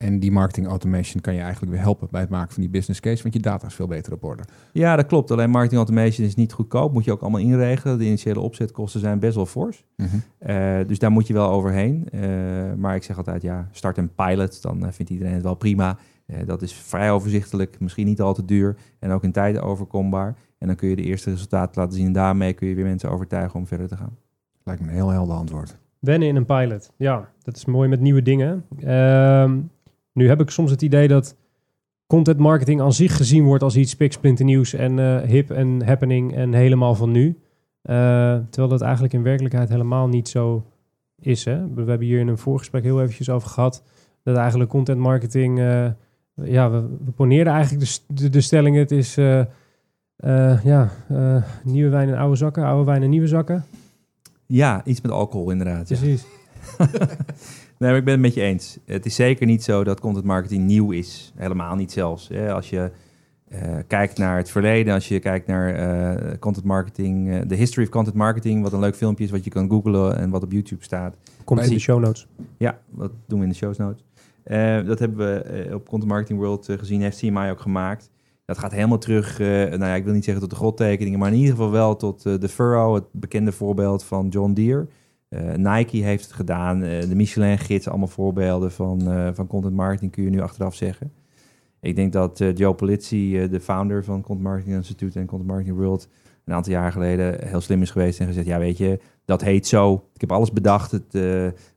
En 0.04 0.20
die 0.20 0.32
marketing 0.32 0.68
automation 0.68 1.22
kan 1.22 1.34
je 1.34 1.42
eigenlijk 1.42 1.72
weer 1.72 1.82
helpen 1.82 2.08
bij 2.12 2.22
het 2.22 2.30
maken 2.30 2.54
van 2.54 2.62
die 2.62 2.72
business 2.72 3.00
case, 3.00 3.22
want 3.22 3.34
je 3.34 3.40
data 3.40 3.68
is 3.68 3.74
veel 3.74 3.88
beter 3.88 4.14
op 4.14 4.24
orde. 4.24 4.44
Ja, 4.72 4.96
dat 4.96 5.06
klopt. 5.06 5.32
Alleen 5.32 5.50
marketing 5.50 5.82
automation 5.82 6.28
is 6.28 6.36
niet 6.36 6.54
goedkoop. 6.54 6.94
Moet 6.94 7.04
je 7.04 7.12
ook 7.12 7.22
allemaal 7.22 7.40
inregelen. 7.40 7.98
De 7.98 8.06
initiële 8.06 8.40
opzetkosten 8.40 9.00
zijn 9.00 9.20
best 9.20 9.36
wel 9.36 9.46
fors. 9.46 9.86
Eh, 10.38 10.78
dus 10.88 11.00
daar 11.00 11.12
moet 11.12 11.28
je 11.28 11.34
wel 11.34 11.50
overheen. 11.50 12.10
Eh, 12.10 12.22
maar 12.78 12.96
ik 12.96 13.04
zeg 13.04 13.18
altijd, 13.18 13.42
ja, 13.42 13.68
start 13.72 13.98
een 13.98 14.14
pilot. 14.16 14.62
Dan 14.62 14.86
eh, 14.86 14.92
vindt 14.92 15.12
iedereen 15.12 15.34
het 15.34 15.44
wel 15.44 15.56
prima. 15.56 15.98
Dat 16.46 16.62
is 16.62 16.74
vrij 16.74 17.12
overzichtelijk, 17.12 17.80
misschien 17.80 18.06
niet 18.06 18.22
al 18.22 18.34
te 18.34 18.46
duur. 18.46 18.76
En 19.00 19.12
ook 19.12 19.24
in 19.24 19.32
tijden 19.32 19.64
overkombaar. 19.64 20.36
En 20.58 20.68
dan 20.68 20.76
kun 20.76 20.90
je 20.90 20.96
de 20.96 21.04
eerste 21.04 21.30
resultaten 21.30 21.82
laten 21.82 21.98
zien. 21.98 22.06
En 22.06 22.14
daarmee 22.14 22.54
kun 22.54 22.68
je 22.68 22.76
weer 22.76 22.86
mensen 22.86 23.12
overtuigen 23.12 23.60
om 23.60 23.68
verder 23.68 23.88
te 23.88 23.98
gaan. 23.98 24.18
Lijkt 24.64 24.82
me 24.82 24.88
een 24.88 24.94
heel 24.94 25.10
helder 25.10 25.36
antwoord. 25.36 25.78
Wennen 26.00 26.28
in 26.28 26.36
een 26.36 26.46
pilot. 26.46 26.92
Ja, 26.98 27.30
dat 27.42 27.56
is 27.56 27.66
mooi 27.66 27.90
met 27.90 28.00
nieuwe 28.00 28.22
dingen. 28.22 28.66
Ehm, 28.80 29.60
nu 30.14 30.28
heb 30.28 30.42
ik 30.42 30.50
soms 30.50 30.72
het 30.72 30.82
idee 30.82 31.08
dat 31.08 31.36
content 32.08 32.38
marketing 32.38 32.82
aan 32.82 32.94
zich 32.94 33.16
gezien 33.16 33.44
wordt 33.44 33.64
als 33.64 33.76
iets 33.76 33.92
spiksplinternieuws 33.92 34.74
en 34.74 35.00
eh, 35.00 35.22
hip 35.22 35.52
en 35.52 35.86
happening 35.86 36.36
en 36.36 36.54
helemaal 36.54 36.96
van 36.96 37.12
nu. 37.12 37.40
Eh, 37.82 37.96
terwijl 38.50 38.68
dat 38.68 38.82
eigenlijk 38.82 39.14
in 39.14 39.24
werkelijkheid 39.24 39.70
helemaal 39.70 40.08
niet 40.08 40.30
zo 40.30 40.66
is. 41.20 41.46
Hè? 41.46 41.74
We, 41.74 41.84
hebben 41.84 42.08
hier 42.08 42.20
in 42.20 42.28
een 42.28 42.38
voorgesprek 42.38 42.84
heel 42.84 43.02
eventjes 43.02 43.30
over 43.30 43.50
gehad 43.50 43.84
dat 44.24 44.38
eigenlijk 44.38 44.70
content 44.70 45.00
marketing, 45.00 45.60
eh, 45.60 45.86
ja, 46.34 46.72
we, 46.72 46.82
we 47.06 47.12
poneerden 47.12 47.54
eigenlijk 47.54 47.86
de, 47.86 48.14
de, 48.14 48.30
de 48.30 48.42
stelling, 48.42 48.76
het 48.76 48.92
is 48.92 49.16
ja, 50.64 50.90
nieuwe 51.64 51.90
wijn 51.90 52.10
in 52.10 52.16
oude 52.16 52.36
zakken, 52.36 52.64
oude 52.64 52.86
wijn 52.86 53.04
in 53.04 53.10
nieuwe 53.10 53.28
zakken. 53.28 53.66
Ja, 54.54 54.82
iets 54.86 55.02
met 55.02 55.12
alcohol 55.12 55.52
inderdaad. 55.52 55.90
Ja. 55.90 55.98
Precies. 55.98 56.26
Nee, 57.78 57.92
maar 57.92 58.00
ik 58.00 58.06
ben 58.06 58.14
het 58.14 58.24
met 58.24 58.34
je 58.34 58.42
eens. 58.42 58.78
Het 58.86 59.06
is 59.06 59.16
zeker 59.16 59.46
niet 59.46 59.64
zo 59.64 59.84
dat 59.84 60.00
content 60.00 60.26
marketing 60.26 60.64
nieuw 60.64 60.92
is. 60.92 61.34
Helemaal 61.36 61.76
niet 61.76 61.92
zelfs. 61.92 62.32
Als 62.32 62.70
je 62.70 62.92
eh, 63.48 63.78
kijkt 63.88 64.18
naar 64.18 64.38
het 64.38 64.52
verleden, 64.52 64.94
als 64.94 65.08
je 65.08 65.20
kijkt 65.20 65.48
naar 65.48 65.76
eh, 65.76 66.38
content 66.40 66.66
marketing, 66.66 67.32
eh, 67.32 67.42
de 67.48 67.56
history 67.56 67.86
of 67.86 67.92
content 67.92 68.16
marketing, 68.16 68.64
wat 68.64 68.74
een 68.74 68.80
leuk 68.80 68.96
filmpje 68.96 69.24
is 69.24 69.32
wat 69.32 69.44
je 69.44 69.50
kan 69.50 69.70
googlen 69.70 70.18
en 70.18 70.30
wat 70.30 70.44
op 70.44 70.52
YouTube 70.52 70.84
staat. 70.84 71.16
Komt 71.44 71.62
in 71.62 71.70
de 71.70 71.80
show 71.80 72.00
notes. 72.00 72.28
Ja, 72.58 72.80
wat 72.90 73.12
doen 73.28 73.40
we 73.40 73.46
in 73.46 73.52
de 73.52 73.58
show 73.58 73.78
notes. 73.78 74.04
Dat 74.88 75.00
hebben 75.00 75.18
we 75.18 75.70
op 75.74 75.88
Content 75.88 76.12
Marketing 76.12 76.40
World 76.40 76.68
gezien, 76.78 77.02
heeft 77.02 77.18
CMI 77.18 77.50
ook 77.50 77.62
gemaakt. 77.62 78.12
Dat 78.46 78.58
gaat 78.58 78.72
helemaal 78.72 78.98
terug, 78.98 79.40
eh, 79.40 79.48
nou 79.48 79.86
ja, 79.86 79.94
ik 79.94 80.04
wil 80.04 80.14
niet 80.14 80.24
zeggen 80.24 80.42
tot 80.42 80.52
de 80.52 80.58
grottekeningen, 80.58 81.20
maar 81.20 81.32
in 81.32 81.38
ieder 81.38 81.52
geval 81.52 81.72
wel 81.72 81.96
tot 81.96 82.26
eh, 82.26 82.34
de 82.40 82.50
Furrow, 82.50 82.94
het 82.94 83.04
bekende 83.12 83.52
voorbeeld 83.52 84.04
van 84.04 84.28
John 84.28 84.54
Deere. 84.54 84.88
Eh, 85.30 85.54
Nike 85.54 85.98
heeft 85.98 86.24
het 86.24 86.34
gedaan, 86.34 86.80
de 86.80 87.16
Michelin-gids, 87.16 87.88
allemaal 87.88 88.08
voorbeelden 88.08 88.72
van, 88.72 89.02
van 89.34 89.48
content 89.48 89.76
marketing 89.76 90.12
kun 90.12 90.24
je 90.24 90.30
nu 90.30 90.42
achteraf 90.42 90.76
zeggen. 90.76 91.12
Ik 91.82 91.96
denk 91.96 92.14
dat 92.14 92.44
Joe 92.56 92.74
Polizzi, 92.74 93.48
de 93.50 93.60
founder 93.60 94.04
van 94.04 94.22
Content 94.22 94.48
Marketing 94.48 94.76
Institute 94.76 95.20
en 95.20 95.26
Content 95.26 95.50
Marketing 95.50 95.78
World, 95.78 96.08
een 96.46 96.54
aantal 96.54 96.74
jaar 96.74 96.92
geleden 96.92 97.48
heel 97.48 97.62
slim 97.62 97.82
is 97.82 97.92
geweest 97.92 98.20
en 98.20 98.28
gezegd, 98.28 98.48
ja 98.48 98.60
weet 98.60 98.78
je, 98.78 99.00
dat 99.26 99.42
heet 99.42 99.68
zo. 99.68 99.94
Ik 100.14 100.22
heb 100.22 100.32
alles 100.32 100.52
bedacht. 100.52 100.92
Het, 100.92 101.16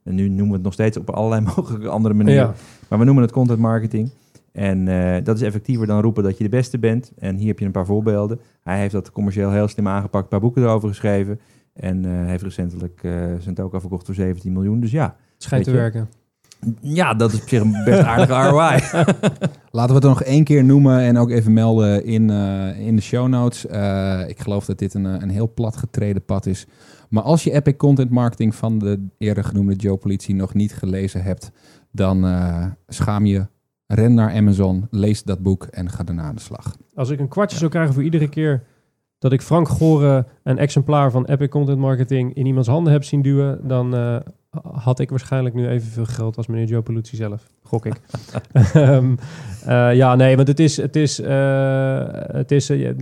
en 0.02 0.14
nu 0.14 0.28
noemen 0.28 0.48
we 0.48 0.54
het 0.54 0.62
nog 0.62 0.72
steeds 0.72 0.96
op 0.96 1.10
allerlei 1.10 1.40
mogelijke 1.56 1.88
andere 1.88 2.14
manieren. 2.14 2.46
Ja. 2.46 2.54
Maar 2.88 2.98
we 2.98 3.04
noemen 3.04 3.22
het 3.22 3.32
content 3.32 3.58
marketing. 3.58 4.10
En 4.56 4.88
eh, 4.88 5.24
dat 5.24 5.36
is 5.36 5.42
effectiever 5.42 5.86
dan 5.86 6.00
roepen 6.00 6.22
dat 6.22 6.38
je 6.38 6.44
de 6.44 6.50
beste 6.50 6.78
bent. 6.78 7.12
En 7.18 7.36
hier 7.36 7.46
heb 7.46 7.58
je 7.58 7.64
een 7.64 7.70
paar 7.72 7.86
voorbeelden. 7.86 8.40
Hij 8.62 8.78
heeft 8.78 8.92
dat 8.92 9.10
commercieel 9.10 9.50
heel 9.50 9.68
slim 9.68 9.88
aangepakt, 9.88 10.22
een 10.22 10.28
paar 10.28 10.40
boeken 10.40 10.62
erover 10.62 10.88
geschreven. 10.88 11.40
En 11.72 12.04
eh, 12.04 12.26
heeft 12.26 12.42
recentelijk 12.42 13.00
eh, 13.02 13.12
zijn 13.38 13.54
token 13.54 13.80
verkocht 13.80 14.06
voor 14.06 14.14
17 14.14 14.52
miljoen. 14.52 14.80
Dus 14.80 14.90
ja, 14.90 15.16
schijnt 15.38 15.64
te 15.64 15.70
je. 15.70 15.76
werken. 15.76 16.08
ja 16.80 17.14
dat 17.14 17.32
is 17.32 17.40
op 17.40 17.48
zich 17.48 17.60
een 17.60 17.84
best 17.84 18.02
aardige 18.02 18.32
ROI. 18.48 18.80
Laten 19.70 19.88
we 19.88 19.94
het 19.94 20.04
er 20.04 20.08
nog 20.08 20.22
één 20.22 20.44
keer 20.44 20.64
noemen 20.64 21.00
en 21.00 21.18
ook 21.18 21.30
even 21.30 21.52
melden 21.52 22.04
in, 22.04 22.30
eh, 22.30 22.86
in 22.86 22.96
de 22.96 23.02
show 23.02 23.28
notes. 23.28 23.66
Eh, 23.66 24.28
ik 24.28 24.40
geloof 24.40 24.64
dat 24.64 24.78
dit 24.78 24.94
een, 24.94 25.04
een 25.04 25.30
heel 25.30 25.52
plat 25.54 25.76
getreden 25.76 26.24
pad 26.24 26.46
is. 26.46 26.66
Maar 27.08 27.22
als 27.22 27.44
je 27.44 27.52
Epic 27.52 27.76
Content 27.76 28.10
Marketing 28.10 28.54
van 28.54 28.78
de 28.78 29.06
eerder 29.18 29.44
genoemde 29.44 29.74
Joe 29.74 29.96
Politie 29.96 30.34
nog 30.34 30.54
niet 30.54 30.74
gelezen 30.74 31.22
hebt, 31.22 31.50
dan 31.92 32.24
eh, 32.24 32.66
schaam 32.86 33.26
je. 33.26 33.46
Ren 33.86 34.14
naar 34.14 34.34
Amazon, 34.34 34.86
lees 34.90 35.22
dat 35.22 35.42
boek 35.42 35.64
en 35.64 35.90
ga 35.90 36.04
daarna 36.04 36.22
aan 36.22 36.34
de 36.34 36.40
slag. 36.40 36.76
Als 36.94 37.10
ik 37.10 37.20
een 37.20 37.28
kwartje 37.28 37.58
zou 37.58 37.70
krijgen 37.70 37.94
voor 37.94 38.02
iedere 38.02 38.28
keer 38.28 38.62
dat 39.18 39.32
ik 39.32 39.42
Frank 39.42 39.68
Goren 39.68 40.26
een 40.42 40.58
exemplaar 40.58 41.10
van 41.10 41.24
Epic 41.24 41.48
Content 41.48 41.78
Marketing 41.78 42.34
in 42.34 42.46
iemands 42.46 42.68
handen 42.68 42.92
heb 42.92 43.04
zien 43.04 43.22
duwen, 43.22 43.68
dan 43.68 43.94
eh, 43.94 44.16
had 44.72 44.98
ik 44.98 45.10
waarschijnlijk 45.10 45.54
nu 45.54 45.68
evenveel 45.68 46.04
geld 46.04 46.36
als 46.36 46.46
meneer 46.46 46.66
Joe 46.66 46.82
Paluzzi 46.82 47.16
zelf. 47.16 47.46
Gok 47.62 47.86
ik. 47.86 47.94
Ehm, 48.52 49.14
eh, 49.66 49.94
ja, 49.94 50.14
nee, 50.14 50.36
want 50.36 50.48
het 50.48 50.60
is, 50.60 50.76
het 50.76 50.96
is, 50.96 51.20
eh, 51.20 52.06
het 52.12 52.50
is 52.50 52.66
je, 52.66 52.94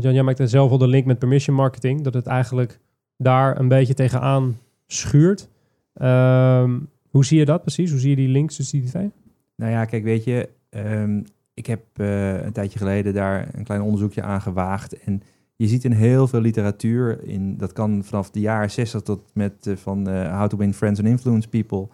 jij 0.00 0.22
maakt 0.22 0.50
zelf 0.50 0.70
al 0.70 0.78
de 0.78 0.86
link 0.86 1.06
met 1.06 1.18
permission 1.18 1.56
marketing, 1.56 2.02
dat 2.02 2.14
het 2.14 2.26
eigenlijk 2.26 2.80
daar 3.16 3.58
een 3.60 3.68
beetje 3.68 3.94
tegenaan 3.94 4.56
schuurt. 4.86 5.48
Ehm, 5.94 6.78
hoe 7.08 7.24
zie 7.24 7.38
je 7.38 7.44
dat 7.44 7.62
precies? 7.62 7.90
Hoe 7.90 8.00
zie 8.00 8.10
je 8.10 8.16
die 8.16 8.28
links 8.28 8.56
tussen 8.56 8.80
die 8.80 8.88
twee? 8.88 9.12
Nou 9.58 9.72
ja, 9.72 9.84
kijk, 9.84 10.04
weet 10.04 10.24
je, 10.24 10.48
ehm, 10.70 11.20
ik 11.54 11.66
heb 11.66 11.80
eh, 11.92 12.42
een 12.42 12.52
tijdje 12.52 12.78
geleden 12.78 13.14
daar 13.14 13.48
een 13.52 13.64
klein 13.64 13.80
onderzoekje 13.80 14.22
aan 14.22 14.40
gewaagd. 14.40 14.98
En 14.98 15.22
je 15.56 15.66
ziet 15.66 15.84
in 15.84 15.92
heel 15.92 16.26
veel 16.26 16.40
literatuur, 16.40 17.24
in, 17.24 17.56
dat 17.56 17.72
kan 17.72 18.04
vanaf 18.04 18.30
de 18.30 18.40
jaren 18.40 18.70
60 18.70 19.00
tot 19.00 19.20
met 19.34 19.66
eh, 19.66 19.76
van 19.76 20.08
eh, 20.08 20.38
How 20.38 20.48
to 20.48 20.56
Win 20.56 20.74
Friends 20.74 21.00
and 21.00 21.08
Influence 21.08 21.48
People, 21.48 21.88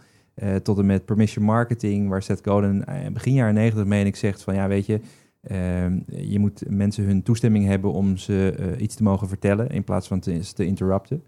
tot 0.63 0.79
en 0.79 0.87
met 0.87 1.05
Permission 1.05 1.45
Marketing, 1.45 2.09
waar 2.09 2.23
Seth 2.23 2.41
Godin 2.45 2.85
begin 3.13 3.33
jaren 3.33 3.55
90 3.55 3.85
meen 3.85 4.07
ik 4.07 4.17
zegt 4.17 4.43
van 4.43 4.55
ja, 4.55 4.69
weet 4.69 4.87
je, 4.87 5.01
ehm, 5.41 6.01
je 6.07 6.39
moet 6.39 6.63
mensen 6.69 7.05
hun 7.05 7.23
toestemming 7.23 7.67
hebben 7.67 7.93
om 7.93 8.17
ze 8.17 8.55
iets 8.79 8.95
te 8.95 9.03
mogen 9.03 9.29
vertellen 9.29 9.69
in 9.69 9.85
plaats 9.85 10.09
van 10.09 10.21
te, 10.21 10.53
te 10.55 10.67
interrupten. 10.67 11.23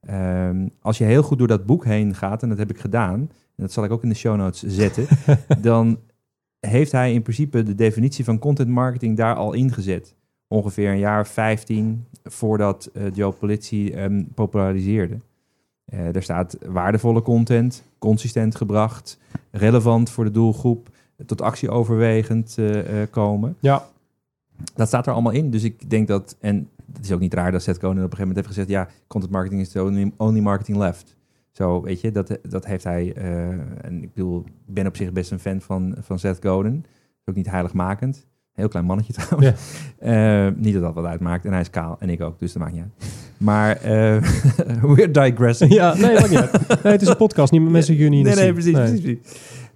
Ehm, 0.00 0.68
als 0.80 0.98
je 0.98 1.04
heel 1.04 1.22
goed 1.22 1.38
door 1.38 1.46
dat 1.46 1.66
boek 1.66 1.84
heen 1.84 2.14
gaat, 2.14 2.42
en 2.42 2.48
dat 2.48 2.58
heb 2.58 2.70
ik 2.70 2.78
gedaan, 2.78 3.30
dat 3.62 3.72
zal 3.72 3.84
ik 3.84 3.90
ook 3.90 4.02
in 4.02 4.08
de 4.08 4.14
show 4.14 4.36
notes 4.36 4.62
zetten, 4.66 5.06
dan 5.60 5.98
heeft 6.60 6.92
hij 6.92 7.12
in 7.12 7.22
principe 7.22 7.62
de 7.62 7.74
definitie 7.74 8.24
van 8.24 8.38
content 8.38 8.68
marketing 8.68 9.16
daar 9.16 9.34
al 9.34 9.52
ingezet. 9.52 10.14
Ongeveer 10.48 10.90
een 10.90 10.98
jaar 10.98 11.20
of 11.20 11.28
15 11.28 12.06
voordat 12.24 12.90
eh, 12.92 13.02
Joe 13.14 13.32
Politie 13.32 13.94
hem 13.94 14.28
populariseerde. 14.34 15.18
Er 15.88 16.22
staat 16.22 16.58
waardevolle 16.66 17.22
content, 17.22 17.84
consistent 17.98 18.54
gebracht, 18.54 19.18
relevant 19.50 20.10
voor 20.10 20.24
de 20.24 20.30
doelgroep, 20.30 20.88
tot 21.26 21.40
actie 21.40 21.70
overwegend 21.70 22.58
eh, 22.58 23.02
komen. 23.10 23.56
Ja. 23.60 23.86
Dat 24.74 24.86
staat 24.86 25.06
er 25.06 25.12
allemaal 25.12 25.32
in. 25.32 25.50
Dus 25.50 25.62
ik 25.62 25.90
denk 25.90 26.08
dat, 26.08 26.36
en 26.40 26.68
het 26.92 27.04
is 27.04 27.12
ook 27.12 27.20
niet 27.20 27.34
raar 27.34 27.52
dat 27.52 27.62
Seth 27.62 27.74
Godin 27.74 27.90
op 27.90 27.96
een 27.96 28.02
gegeven 28.02 28.28
moment 28.28 28.36
heeft 28.36 28.48
gezegd, 28.48 28.68
ja, 28.68 28.88
content 29.06 29.32
marketing 29.32 29.60
is 29.60 29.68
the 29.68 29.82
only, 29.82 30.12
only 30.16 30.40
marketing 30.40 30.78
left. 30.78 31.16
Zo, 31.58 31.82
weet 31.82 32.00
je, 32.00 32.10
dat, 32.10 32.38
dat 32.42 32.66
heeft 32.66 32.84
hij, 32.84 33.12
eh, 33.14 33.48
en 33.80 34.02
ik 34.02 34.14
bedoel, 34.14 34.44
ik 34.66 34.74
ben 34.74 34.86
op 34.86 34.96
zich 34.96 35.12
best 35.12 35.30
een 35.30 35.38
fan 35.38 35.60
van, 35.60 35.96
van 36.00 36.18
Seth 36.18 36.38
Godin. 36.40 36.84
Ook 37.24 37.34
niet 37.34 37.50
heiligmakend. 37.50 38.26
Heel 38.52 38.68
klein 38.68 38.84
mannetje 38.86 39.12
trouwens. 39.22 39.72
Eh, 39.98 40.48
niet 40.56 40.72
dat 40.74 40.82
dat 40.82 40.94
wat 40.94 41.04
uitmaakt. 41.04 41.44
En 41.44 41.52
hij 41.52 41.60
is 41.60 41.70
kaal 41.70 41.96
en 41.98 42.10
ik 42.10 42.20
ook, 42.20 42.38
dus 42.38 42.52
dat 42.52 42.62
maakt 42.62 42.74
niet 42.74 42.82
uit. 42.82 43.12
Maar 43.38 43.76
eh 43.76 44.22
we're 44.94 45.10
digressing. 45.10 45.72
ja, 45.72 45.94
nee, 45.94 46.14
maakt 46.14 46.30
niet 46.30 46.38
uit. 46.38 46.82
Nee, 46.82 46.92
het 46.92 47.02
is 47.02 47.08
een 47.08 47.16
podcast, 47.16 47.52
niet 47.52 47.70
mensen 47.70 47.94
jullie 47.94 48.10
niet 48.10 48.24
Nee, 48.24 48.34
nee, 48.34 48.52
precies, 48.52 48.72
precies, 48.72 49.00
precies. 49.00 49.18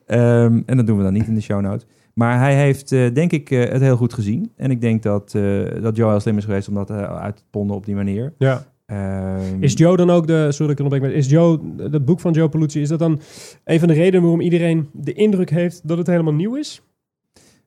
Ehm, 0.07 0.63
en 0.67 0.77
dat 0.77 0.87
doen 0.87 0.97
we 0.97 1.03
dan 1.03 1.13
niet 1.13 1.27
in 1.27 1.35
de 1.35 1.41
show 1.41 1.61
notes. 1.61 1.87
Maar 2.15 2.39
hij 2.39 2.57
heeft, 2.57 2.89
denk 2.89 3.33
ik, 3.33 3.49
het 3.49 3.81
heel 3.81 3.97
goed 3.97 4.15
gezien. 4.15 4.53
En 4.57 4.71
ik 4.71 4.81
denk 4.81 5.03
dat, 5.03 5.35
eh 5.35 5.83
dat 5.83 5.97
Joe 5.97 6.11
heel 6.11 6.21
slim 6.21 6.37
is 6.37 6.45
geweest 6.45 6.69
om 6.69 6.75
dat 6.75 6.91
uit 6.91 7.37
te 7.37 7.43
ponden 7.51 7.77
op 7.77 7.85
die 7.85 7.95
manier. 7.95 8.35
Ja. 8.39 8.72
Ehm, 8.87 9.63
Is 9.63 9.73
Joe 9.73 9.97
dan 9.97 10.11
ook 10.11 10.27
de, 10.27 10.53
sorry 10.53 10.73
ik 10.73 11.03
is 11.03 11.31
Joe, 11.31 11.61
het 11.77 12.05
boek 12.05 12.21
van 12.21 12.33
Joe 12.33 12.49
Paluzzi, 12.49 12.81
is 12.81 12.89
dat 12.89 12.99
dan 12.99 13.21
een 13.65 13.79
van 13.79 13.89
de 13.89 13.95
redenen 13.95 14.21
waarom 14.21 14.41
iedereen 14.41 14.89
de 14.93 15.13
indruk 15.13 15.51
heeft 15.51 15.89
dat 15.89 15.99
het 15.99 16.07
helemaal 16.07 16.35
nieuw 16.35 16.57
is? 16.57 16.83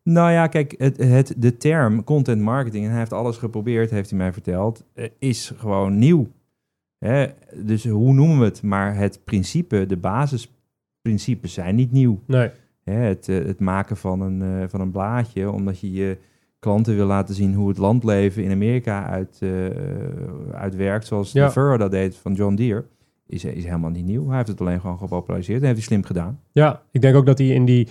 Nou 0.03 0.31
ja, 0.31 0.47
kijk, 0.47 0.75
het, 0.77 0.97
het, 0.97 1.33
de 1.37 1.57
term 1.57 2.03
content 2.03 2.41
marketing, 2.41 2.83
en 2.83 2.89
hij 2.89 2.99
heeft 2.99 3.13
alles 3.13 3.37
geprobeerd, 3.37 3.89
heeft 3.89 4.09
hij 4.09 4.19
mij 4.19 4.33
verteld, 4.33 4.85
eh, 4.93 5.09
is 5.19 5.53
gewoon 5.57 5.97
nieuw. 5.97 6.27
Hè? 6.97 7.25
Dus 7.55 7.87
hoe 7.87 8.13
noemen 8.13 8.39
we 8.39 8.45
het? 8.45 8.61
Maar 8.61 8.95
het 8.95 9.19
principe, 9.23 9.85
de 9.85 9.97
basisprincipes 9.97 11.53
zijn 11.53 11.75
niet 11.75 11.91
nieuw. 11.91 12.21
Nee. 12.27 12.49
Hè, 12.83 12.93
het, 12.93 13.29
eh, 13.29 13.45
het 13.45 13.59
maken 13.59 13.97
van 13.97 14.21
een, 14.21 14.41
eh, 14.41 14.69
van 14.69 14.81
een 14.81 14.91
blaadje, 14.91 15.51
omdat 15.51 15.79
je 15.79 15.91
je 15.91 16.17
klanten 16.65 16.95
wil 16.95 17.05
laten 17.05 17.35
zien 17.35 17.53
hoe 17.53 17.67
het 17.69 17.77
landleven 17.77 18.43
in 18.43 18.51
Amerika 18.51 19.05
uit, 19.05 19.37
eh, 19.39 19.49
uitwerkt, 20.53 21.05
zoals 21.07 21.31
Ja. 21.31 21.45
de 21.45 21.51
Furrow 21.51 21.79
dat 21.79 21.91
deed 21.91 22.15
van 22.15 22.33
John 22.33 22.55
Deere, 22.55 22.83
is, 23.27 23.45
is 23.45 23.63
helemaal 23.63 23.89
niet 23.89 24.05
nieuw. 24.05 24.27
Hij 24.27 24.35
heeft 24.35 24.47
het 24.47 24.61
alleen 24.61 24.79
gewoon 24.79 24.97
gepopulariseerd 24.97 25.59
en 25.59 25.65
heeft 25.65 25.77
hij 25.77 25.87
slim 25.87 26.03
gedaan. 26.03 26.39
Ja, 26.51 26.81
ik 26.91 27.01
denk 27.01 27.15
ook 27.15 27.25
dat 27.25 27.37
hij 27.37 27.47
in 27.47 27.65
die, 27.65 27.87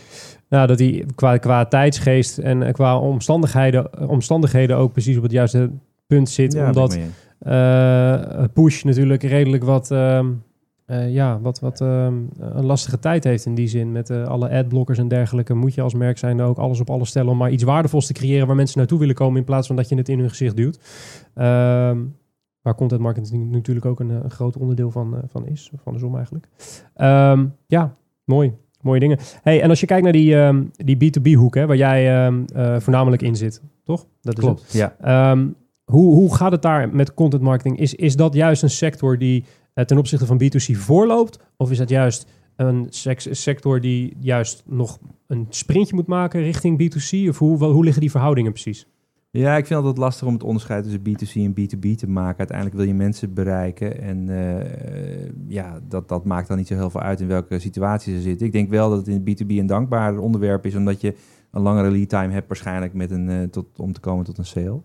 nou, 0.48 0.66
dat 0.66 0.78
hij 0.78 1.04
qua, 1.14 1.36
qua 1.36 1.64
tijdsgeest 1.64 2.38
en 2.38 2.62
eh, 2.62 2.72
qua 2.72 2.98
omstandigheden, 2.98 4.08
omstandigheden 4.08 4.76
ook 4.76 4.92
precies 4.92 5.16
op 5.16 5.22
het 5.22 5.32
juiste 5.32 5.70
punt 6.06 6.28
zit. 6.28 6.52
Ja, 6.52 6.66
omdat 6.66 6.98
eh, 7.38 8.44
Push 8.52 8.82
natuurlijk 8.82 9.22
redelijk 9.22 9.64
wat, 9.64 9.90
ehm, 9.90 10.26
eh, 10.87 11.12
ja, 11.14 11.41
wat, 11.41 11.61
wat 11.61 11.80
ehm, 11.80 12.14
een 12.39 12.66
lastige 12.66 12.99
tijd 12.99 13.24
heeft 13.24 13.47
in 13.47 13.55
die 13.55 13.68
zin. 13.68 13.93
Met 13.93 14.11
eh, 14.11 14.26
alle 14.26 14.51
adblockers 14.51 14.99
en 14.99 15.09
dergelijke 15.09 15.55
moet 15.55 15.74
je 15.74 15.82
als 15.82 15.95
merk 15.95 16.18
zijn 16.18 16.41
ook 16.41 16.59
alles 16.59 16.80
op 16.80 16.91
alles 16.91 17.09
stellen 17.09 17.30
om 17.30 17.37
maar 17.37 17.51
iets 17.51 17.62
waardevols 17.62 18.07
te 18.07 18.12
creëren 18.12 18.47
waar 18.47 18.57
mensen 18.57 18.78
naartoe 18.78 18.99
willen 18.99 19.14
komen 19.14 19.39
in 19.39 19.45
plaats 19.45 19.66
van 19.66 19.76
dat 19.76 19.89
je 19.89 19.97
het 19.97 20.09
in 20.09 20.18
hun 20.18 20.28
gezicht 20.28 20.57
duwt. 20.57 20.78
Ehm, 21.35 21.99
waar 22.62 22.74
content 22.74 23.01
marketing 23.01 23.51
natuurlijk 23.51 23.87
ook 23.87 24.01
een, 24.01 24.11
eh, 24.11 24.16
een 24.22 24.30
groot 24.30 24.57
onderdeel 24.57 24.91
van, 24.91 25.16
eh, 25.16 25.22
van 25.26 25.47
is, 25.47 25.70
of 25.74 25.80
andersom 25.85 26.16
eigenlijk. 26.16 26.49
Ehm, 26.95 27.47
ja, 27.66 27.97
mooi. 28.24 28.53
Mooie 28.80 29.01
dingen. 29.01 29.18
Hey, 29.43 29.62
en 29.62 29.68
als 29.68 29.80
je 29.80 29.87
kijkt 29.87 30.03
naar 30.03 30.12
die, 30.12 30.37
die 30.70 30.97
B2B 30.97 31.35
hoek, 31.35 31.55
hè, 31.55 31.66
waar 31.66 31.76
jij 31.76 32.28
eh, 32.28 32.76
voornamelijk 32.78 33.22
in 33.22 33.37
zit, 33.37 33.62
toch? 33.85 34.07
Dat 34.20 34.39
is 34.39 34.45
het. 34.45 34.55
Klopt, 34.55 34.72
ja. 34.72 34.97
Ehm, 35.01 35.47
hoe, 35.85 36.14
hoe 36.14 36.35
gaat 36.35 36.53
het 36.53 36.62
daar 36.62 36.95
met 36.95 37.14
content 37.14 37.43
marketing? 37.43 37.78
Is, 37.78 37.95
is 37.95 38.16
dat 38.16 38.35
juist 38.35 38.62
een 38.62 38.70
sector 38.70 39.18
die 39.18 39.45
eh, 39.45 39.49
ten 39.74 39.98
opzichte 39.98 40.26
van 40.26 40.42
B2C 40.42 40.76
voorloopt? 40.76 41.38
Of 41.56 41.70
is 41.70 41.78
dat 41.78 41.88
juist 41.88 42.26
een 42.56 42.86
sec- 42.88 43.26
sector 43.30 43.80
die 43.80 44.16
juist 44.20 44.62
nog 44.66 44.98
een 45.26 45.46
sprintje 45.48 45.94
moet 45.94 46.06
maken 46.06 46.42
richting 46.42 46.82
B2C? 46.82 47.28
Of 47.28 47.38
hoe, 47.38 47.64
hoe 47.64 47.84
liggen 47.84 48.00
die 48.00 48.10
verhoudingen 48.10 48.52
precies? 48.52 48.86
Ja, 49.30 49.50
ik 49.50 49.66
vind 49.66 49.68
het 49.68 49.78
altijd 49.78 49.98
lastig 49.98 50.26
om 50.26 50.32
het 50.32 50.42
onderscheid 50.42 50.84
tussen 50.84 51.00
B2C 51.00 51.32
en 51.32 51.50
B2B 51.50 51.96
te 51.96 52.08
maken. 52.08 52.38
Uiteindelijk 52.38 52.76
wil 52.76 52.86
je 52.86 52.94
mensen 52.94 53.34
bereiken. 53.34 54.00
En 54.00 54.28
eh, 54.28 55.30
ja, 55.48 55.80
dat, 55.88 56.08
dat 56.08 56.24
maakt 56.24 56.48
dan 56.48 56.56
niet 56.56 56.66
zo 56.66 56.74
heel 56.74 56.90
veel 56.90 57.00
uit 57.00 57.20
in 57.20 57.26
welke 57.26 57.58
situatie 57.58 58.14
ze 58.14 58.20
zitten. 58.20 58.46
Ik 58.46 58.52
denk 58.52 58.70
wel 58.70 58.90
dat 58.90 59.06
het 59.06 59.08
in 59.08 59.20
B2B 59.20 59.48
een 59.48 59.66
dankbaar 59.66 60.18
onderwerp 60.18 60.66
is, 60.66 60.74
omdat 60.74 61.00
je 61.00 61.14
een 61.50 61.62
langere 61.62 61.90
lead 61.90 62.08
time 62.08 62.32
hebt 62.32 62.48
waarschijnlijk 62.48 62.94
met 62.94 63.10
een, 63.10 63.28
eh, 63.28 63.42
tot, 63.42 63.66
om 63.76 63.92
te 63.92 64.00
komen 64.00 64.24
tot 64.24 64.38
een 64.38 64.44
sale. 64.44 64.82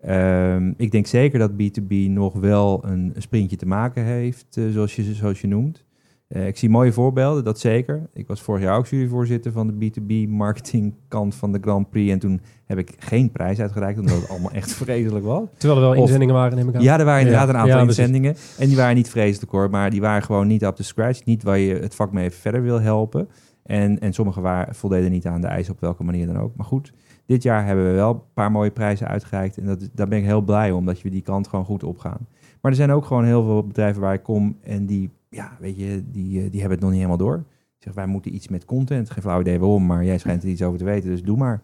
Ehm, 0.00 0.72
ik 0.76 0.90
denk 0.90 1.06
zeker 1.06 1.38
dat 1.38 1.50
B2B 1.52 1.94
nog 2.10 2.34
wel 2.34 2.84
een, 2.84 3.12
een 3.14 3.22
sprintje 3.22 3.56
te 3.56 3.66
maken 3.66 4.04
heeft, 4.04 4.46
eh, 4.56 4.64
zoals, 4.70 4.96
je, 4.96 5.02
zoals 5.02 5.40
je 5.40 5.46
noemt. 5.48 5.84
Eh, 6.28 6.46
ik 6.46 6.56
zie 6.56 6.68
mooie 6.70 6.92
voorbeelden, 6.92 7.44
dat 7.44 7.58
zeker. 7.60 8.08
Ik 8.12 8.26
was 8.26 8.42
vorig 8.42 8.62
jaar 8.62 8.76
ook 8.76 8.86
juryvoorzitter 8.86 9.52
van 9.52 9.66
de 9.66 9.72
B2B 9.90 10.28
marketingkant 10.30 11.34
van 11.34 11.52
de 11.52 11.58
Grand 11.60 11.90
Prix. 11.90 12.12
En 12.12 12.18
toen 12.18 12.40
heb 12.66 12.78
ik 12.78 12.94
geen 12.98 13.30
prijs 13.32 13.60
uitgereikt, 13.60 13.98
omdat 13.98 14.16
het 14.20 14.28
allemaal 14.30 14.50
echt 14.52 14.72
vreselijk 14.72 15.24
was. 15.24 15.42
Terwijl 15.56 15.80
er 15.80 15.86
wel 15.88 15.96
Of- 15.96 16.02
inzendingen 16.04 16.34
waren, 16.34 16.56
neem 16.56 16.68
ik 16.68 16.74
aan. 16.74 16.82
Ja, 16.82 16.98
er 16.98 17.04
waren 17.04 17.20
inderdaad 17.20 17.46
Ja. 17.48 17.54
een 17.54 17.60
aantal 17.60 17.78
Ja, 17.78 17.84
inzendingen. 17.86 18.34
En 18.58 18.66
die 18.68 18.76
waren 18.76 18.96
niet 18.96 19.10
vreselijk 19.10 19.52
hoor, 19.52 19.70
maar 19.70 19.90
die 19.90 20.00
waren 20.00 20.22
gewoon 20.22 20.46
niet 20.46 20.62
up 20.62 20.74
to 20.74 20.82
scratch. 20.82 21.24
Niet 21.24 21.42
waar 21.42 21.58
je 21.58 21.74
het 21.74 21.94
vak 21.94 22.12
mee 22.12 22.30
verder 22.30 22.62
wil 22.62 22.80
helpen. 22.80 23.28
En, 23.62 23.98
en 24.00 24.12
sommige 24.12 24.40
waren, 24.40 24.74
voldeden 24.74 25.10
niet 25.10 25.26
aan 25.26 25.40
de 25.40 25.46
eisen 25.46 25.72
op 25.74 25.80
welke 25.80 26.04
manier 26.04 26.26
dan 26.26 26.38
ook. 26.38 26.56
Maar 26.56 26.66
goed, 26.66 26.92
dit 27.28 27.42
jaar 27.42 27.66
hebben 27.66 27.86
we 27.86 27.92
wel 27.92 28.14
een 28.14 28.20
paar 28.34 28.50
mooie 28.50 28.70
prijzen 28.70 29.08
uitgereikt. 29.08 29.58
En 29.58 29.66
dat, 29.66 29.88
daar 29.92 30.08
ben 30.08 30.18
ik 30.18 30.24
heel 30.24 30.40
blij 30.40 30.70
om, 30.70 30.86
dat 30.86 31.02
we 31.02 31.10
die 31.10 31.22
kant 31.22 31.48
gewoon 31.48 31.64
goed 31.64 31.84
opgaan. 31.84 32.26
Maar 32.60 32.70
er 32.70 32.76
zijn 32.76 32.90
ook 32.90 33.04
gewoon 33.04 33.24
heel 33.24 33.44
veel 33.44 33.66
bedrijven 33.66 34.00
waar 34.02 34.14
ik 34.14 34.22
kom 34.22 34.56
en 34.62 34.86
die, 34.86 35.10
ja, 35.28 35.56
weet 35.60 35.78
je, 35.78 36.04
die, 36.10 36.42
eh, 36.42 36.50
die 36.50 36.60
hebben 36.60 36.78
het 36.78 36.80
nog 36.80 36.90
niet 36.90 37.00
helemaal 37.04 37.26
door. 37.26 37.44
Zeg, 37.78 37.94
wij 37.94 38.06
moeten 38.06 38.34
iets 38.34 38.48
met 38.48 38.64
content. 38.64 39.10
Geen 39.10 39.22
flauw 39.22 39.40
idee 39.40 39.58
waarom, 39.58 39.86
maar 39.86 40.04
jij 40.04 40.18
schijnt 40.18 40.42
er 40.42 40.48
iets 40.48 40.62
over 40.62 40.78
te 40.78 40.84
weten, 40.84 41.10
dus 41.10 41.22
doe 41.22 41.36
maar. 41.36 41.62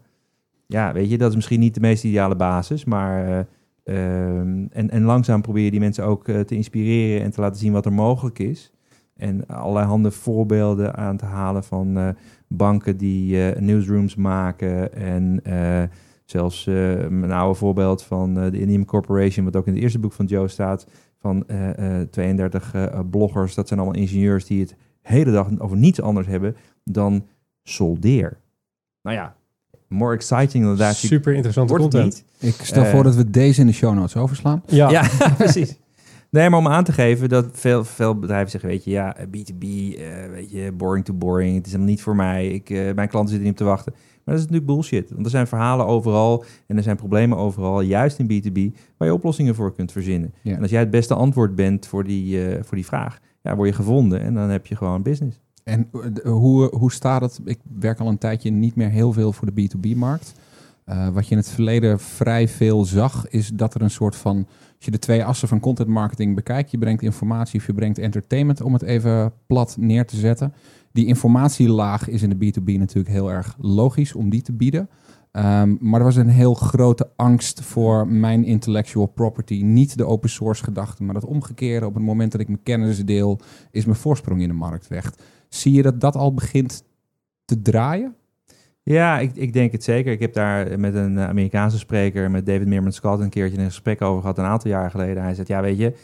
Ja, 0.67 0.93
weet 0.93 1.11
je, 1.11 1.19
dat 1.19 1.29
is 1.29 1.35
misschien 1.37 1.61
niet 1.61 1.75
de 1.75 1.81
meest 1.81 2.05
ideale 2.05 2.37
basis, 2.37 2.85
maar... 2.85 3.39
eh, 3.39 3.45
Ehm, 3.85 4.67
en, 4.71 4.91
en 4.91 5.03
langzaam 5.03 5.43
probeer 5.43 5.65
je 5.65 5.71
die 5.71 5.81
mensen 5.81 6.05
ook 6.05 6.29
eh, 6.29 6.41
te 6.41 6.55
inspireren 6.55 7.23
en 7.23 7.31
te 7.31 7.41
laten 7.41 7.61
zien 7.61 7.73
wat 7.73 7.87
er 7.87 7.93
mogelijk 7.93 8.39
is. 8.39 8.73
En 9.17 9.47
allerlei 9.47 10.11
voorbeelden 10.11 10.95
aan 10.97 11.17
te 11.17 11.25
halen 11.25 11.65
van 11.65 12.15
banken 12.57 12.97
die 12.97 13.49
eh, 13.51 13.61
newsrooms 13.61 14.15
maken. 14.15 14.93
En 14.95 15.41
eh, 15.43 15.83
zelfs 16.25 16.67
eh, 16.67 17.01
een 17.01 17.33
oude 17.33 17.55
voorbeeld 17.59 18.03
van 18.03 18.39
eh, 18.41 18.51
de 18.51 18.61
Indian 18.61 18.85
Corporation, 18.85 19.45
wat 19.45 19.57
ook 19.57 19.67
in 19.67 19.73
het 19.73 19.83
eerste 19.83 19.99
boek 19.99 20.13
van 20.13 20.27
Joe 20.27 20.49
staat. 20.49 20.87
Van 21.19 21.47
eh, 21.47 22.01
eh, 22.01 22.09
32 22.09 22.75
eh, 22.75 23.01
bloggers, 23.11 23.55
dat 23.55 23.69
zijn 23.69 23.81
allemaal 23.81 24.01
ingenieurs 24.01 24.45
die 24.45 24.61
het 24.61 24.77
hele 25.03 25.31
dag 25.33 25.49
over 25.59 25.77
niets 25.77 26.01
anders 26.01 26.27
hebben 26.27 26.57
dan 26.85 27.27
soldeer. 27.63 28.37
Nou 29.03 29.17
ja, 29.17 29.35
more 29.89 30.15
exciting 30.15 30.65
dan 30.65 30.77
dat 30.77 30.95
Super 30.95 31.33
interessante 31.35 31.75
content. 31.75 32.05
niet. 32.05 32.25
Ik 32.57 32.65
stel 32.65 32.85
voor 32.85 33.03
dat 33.03 33.15
we 33.15 33.31
deze 33.31 33.61
in 33.61 33.67
de 33.67 33.73
show 33.73 33.95
notes 33.95 34.17
overslaan. 34.17 34.63
Ja, 34.67 34.91
Ja, 34.97 35.09
precies. 35.37 35.79
Nee, 36.35 36.51
maar 36.51 36.59
om 36.59 36.69
aan 36.69 36.85
te 36.85 36.93
geven 36.93 37.29
dat 37.29 37.47
veel, 37.53 37.85
veel 37.85 38.19
bedrijven 38.19 38.51
zeggen, 38.51 38.69
weet 38.69 38.85
je, 38.85 38.91
ja, 38.91 39.17
B2B, 39.27 39.65
eh, 39.65 40.31
weet 40.31 40.51
je, 40.51 40.73
boring 40.73 41.05
to 41.05 41.15
boring, 41.15 41.57
het 41.57 41.67
is 41.67 41.73
helemaal 41.73 41.93
niet 41.93 42.03
voor 42.03 42.17
mij. 42.17 42.49
Ik, 42.49 42.71
eh, 42.71 42.95
mijn 42.95 43.09
klanten 43.09 43.29
zitten 43.29 43.43
niet 43.43 43.51
op 43.51 43.57
te 43.57 43.65
wachten. 43.65 43.93
Maar 43.93 44.35
dat 44.35 44.45
is 44.45 44.51
natuurlijk 44.51 44.67
bullshit. 44.67 45.11
Want 45.11 45.25
er 45.25 45.31
zijn 45.31 45.47
verhalen 45.47 45.87
overal 45.87 46.45
en 46.67 46.77
er 46.77 46.83
zijn 46.83 46.97
problemen 46.97 47.39
overal, 47.39 47.81
juist 47.81 48.19
in 48.19 48.27
B2B, 48.27 48.77
waar 48.97 49.09
je 49.09 49.15
oplossingen 49.15 49.55
voor 49.55 49.75
kunt 49.75 49.93
verzinnen. 49.93 50.35
Ja. 50.43 50.55
En 50.55 50.63
als 50.63 50.71
jij 50.71 50.81
het 50.81 50.91
beste 50.91 51.15
antwoord 51.15 51.55
bent 51.55 51.87
voor 51.87 52.05
die, 52.05 52.47
eh, 52.47 52.63
voor 52.63 52.77
die 52.77 52.87
vraag, 52.87 53.19
ja, 53.43 53.57
word 53.57 53.69
je 53.69 53.75
gevonden 53.75 54.21
en 54.21 54.35
dan 54.35 54.49
heb 54.49 54.67
je 54.67 54.77
gewoon 54.77 55.03
business. 55.03 55.41
En 55.65 55.89
eh, 55.93 56.33
hoe, 56.33 56.77
hoe 56.77 56.93
staat 56.93 57.21
het? 57.21 57.41
Ik 57.45 57.59
werk 57.79 58.01
al 58.01 58.09
een 58.09 58.19
tijdje 58.19 58.51
niet 58.51 58.77
meer 58.77 58.91
heel 58.91 59.13
veel 59.13 59.33
voor 59.33 59.55
de 59.55 59.63
B2B-markt. 59.63 60.35
Eh, 60.85 61.09
wat 61.09 61.25
je 61.25 61.31
in 61.31 61.37
het 61.37 61.49
verleden 61.49 62.01
vrij 62.01 62.49
veel 62.49 62.85
zag, 62.85 63.29
is 63.29 63.49
dat 63.49 63.75
er 63.75 63.83
een 63.83 63.91
soort 63.91 64.17
van... 64.17 64.47
Als 64.77 64.85
je 64.85 64.91
de 64.91 64.99
twee 64.99 65.25
assen 65.25 65.49
van 65.49 65.61
content 65.61 65.89
marketing 65.89 66.35
bekijkt, 66.35 66.71
je 66.71 66.79
brengt 66.79 67.03
informatie 67.03 67.61
of 67.61 67.67
je 67.67 67.75
brengt 67.75 67.99
entertainment, 67.99 68.61
om 68.61 68.73
het 68.73 68.83
even 68.83 69.33
plat 69.47 69.77
neer 69.79 70.07
te 70.07 70.17
zetten. 70.17 70.55
Die 70.93 71.07
informatielaag 71.07 72.09
is 72.09 72.23
in 72.23 72.39
de 72.39 72.47
B2B 72.47 72.79
natuurlijk 72.79 73.15
heel 73.15 73.31
erg 73.31 73.57
logisch 73.59 74.15
om 74.15 74.31
die 74.31 74.43
te 74.43 74.53
bieden. 74.53 74.89
Ehm, 75.35 75.77
maar 75.81 76.01
er 76.01 76.07
was 76.07 76.17
een 76.17 76.29
heel 76.29 76.55
grote 76.55 77.11
angst 77.17 77.61
voor 77.61 78.09
mijn 78.09 78.45
intellectual 78.45 79.07
property. 79.07 79.63
Niet 79.63 79.97
de 79.97 80.07
open 80.07 80.31
source 80.31 80.65
gedachte, 80.65 81.03
maar 81.03 81.15
het 81.15 81.25
omgekeerde. 81.25 81.87
Op 81.87 81.95
het 81.95 82.03
moment 82.03 82.33
dat 82.33 82.41
ik 82.41 82.49
mijn 82.49 82.63
kennis 82.63 83.05
deel, 83.05 83.41
is 83.71 83.85
mijn 83.85 83.99
voorsprong 83.99 84.41
in 84.41 84.49
de 84.49 84.55
markt 84.55 84.89
weg. 84.89 85.15
Zie 85.49 85.73
je 85.73 85.83
dat 85.83 86.01
dat 86.01 86.17
al 86.17 86.35
begint 86.35 86.85
te 87.45 87.63
draaien? 87.63 88.15
Ja, 88.85 89.19
ik, 89.19 89.31
ik 89.37 89.53
denk 89.53 89.73
het 89.73 89.85
zeker. 89.85 90.13
Ik 90.13 90.21
heb 90.21 90.33
daar 90.35 90.81
met 90.81 90.95
een 90.95 91.19
eh, 91.19 91.29
Amerikaanse 91.29 91.79
spreker, 91.79 92.31
met 92.31 92.47
David 92.47 92.67
Meerman 92.67 92.93
Scott, 92.93 93.21
een 93.23 93.29
keertje 93.29 93.59
een 93.59 93.65
gesprek 93.65 94.03
over 94.03 94.21
gehad, 94.21 94.39
een 94.39 94.45
aantal 94.45 94.71
jaar 94.71 94.91
geleden. 94.91 95.23
Hij 95.23 95.35
zegt, 95.35 95.49
ja, 95.49 95.61
weet 95.63 95.79
je, 95.79 95.95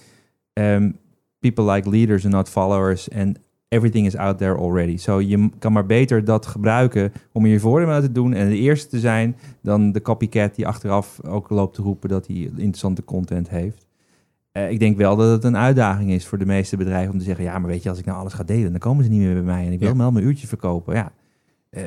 ehm, 0.53 0.91
people 1.39 1.73
like 1.73 1.91
leaders 1.91 2.25
and 2.25 2.35
not 2.35 2.49
followers 2.49 3.11
and 3.11 3.39
everything 3.69 4.07
is 4.07 4.17
out 4.17 4.39
there 4.39 4.57
already. 4.57 4.97
So 4.97 5.21
je 5.21 5.49
kan 5.59 5.73
maar 5.73 5.87
beter 5.87 6.25
dat 6.25 6.47
gebruiken 6.47 7.13
om 7.33 7.47
je 7.47 7.61
voordeel 7.61 7.89
mee 7.89 8.01
te 8.01 8.13
doen 8.13 8.33
en 8.33 8.49
de 8.49 8.57
eerste 8.57 8.89
te 8.89 8.99
zijn 8.99 9.37
dan 9.63 9.93
de 9.93 10.03
copycat 10.03 10.55
die 10.55 10.67
achteraf 10.67 11.25
ook 11.25 11.51
loopt 11.51 11.75
te 11.75 11.83
roepen 11.83 12.09
dat 12.09 12.27
hij 12.27 12.37
interessante 12.37 13.05
content 13.05 13.49
heeft. 13.49 13.87
Eh, 14.53 14.71
ik 14.71 14.79
denk 14.79 14.97
wel 14.97 15.17
dat 15.17 15.31
het 15.31 15.45
een 15.45 15.57
uitdaging 15.57 16.11
is 16.11 16.27
voor 16.27 16.39
de 16.39 16.47
meeste 16.47 16.77
bedrijven 16.77 17.13
om 17.13 17.19
te 17.19 17.25
zeggen, 17.25 17.45
ja, 17.45 17.59
maar 17.59 17.71
weet 17.71 17.83
je, 17.83 17.89
als 17.89 17.99
ik 17.99 18.05
nou 18.05 18.19
alles 18.19 18.33
ga 18.33 18.43
delen, 18.45 18.71
dan 18.71 18.81
komen 18.81 19.05
ze 19.05 19.11
niet 19.11 19.21
meer 19.21 19.35
bij 19.35 19.43
mij 19.43 19.67
en 19.67 19.73
ik 19.73 19.79
wil 19.79 19.89
Ja. 19.89 19.97
wel 19.97 20.13
mijn 20.13 20.25
uurtje 20.25 20.47
verkopen. 20.47 20.95
Ja, 20.95 21.13
eh, 21.71 21.83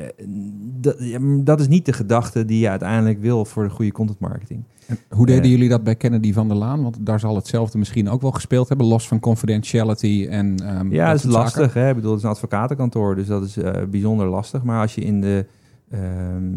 dat, 0.80 0.96
ja, 0.98 1.18
dat 1.44 1.60
is 1.60 1.68
niet 1.68 1.86
de 1.86 1.92
gedachte 1.92 2.44
die 2.44 2.60
je 2.60 2.68
uiteindelijk 2.68 3.20
wil 3.20 3.44
voor 3.44 3.64
de 3.64 3.70
goede 3.70 3.92
content 3.92 4.18
marketing. 4.18 4.62
En 4.86 4.98
hoe 5.08 5.26
deden 5.26 5.42
Eh. 5.44 5.50
jullie 5.50 5.68
dat 5.68 5.84
bij 5.84 5.94
Kennedy 5.96 6.32
van 6.32 6.48
der 6.48 6.56
Laan? 6.56 6.82
Want 6.82 6.96
daar 7.00 7.20
zal 7.20 7.34
hetzelfde 7.36 7.78
misschien 7.78 8.08
ook 8.08 8.20
wel 8.22 8.30
gespeeld 8.32 8.68
hebben, 8.68 8.86
los 8.86 9.08
van 9.08 9.20
confidentiality 9.20 10.26
en. 10.30 10.56
ehm, 10.64 10.92
Ja, 10.92 11.06
dat 11.10 11.24
is 11.24 11.24
lastig. 11.24 11.74
Hè? 11.74 11.88
Ik 11.88 11.94
bedoel, 11.94 12.10
het 12.10 12.18
is 12.18 12.24
een 12.24 12.30
advocatenkantoor, 12.32 13.14
dus 13.16 13.26
dat 13.26 13.44
is 13.44 13.56
eh, 13.56 13.72
bijzonder 13.90 14.26
lastig. 14.26 14.62
Maar 14.62 14.80
als 14.80 14.94
je 14.94 15.00
in 15.00 15.20
de, 15.20 15.46
ehm, 15.90 16.50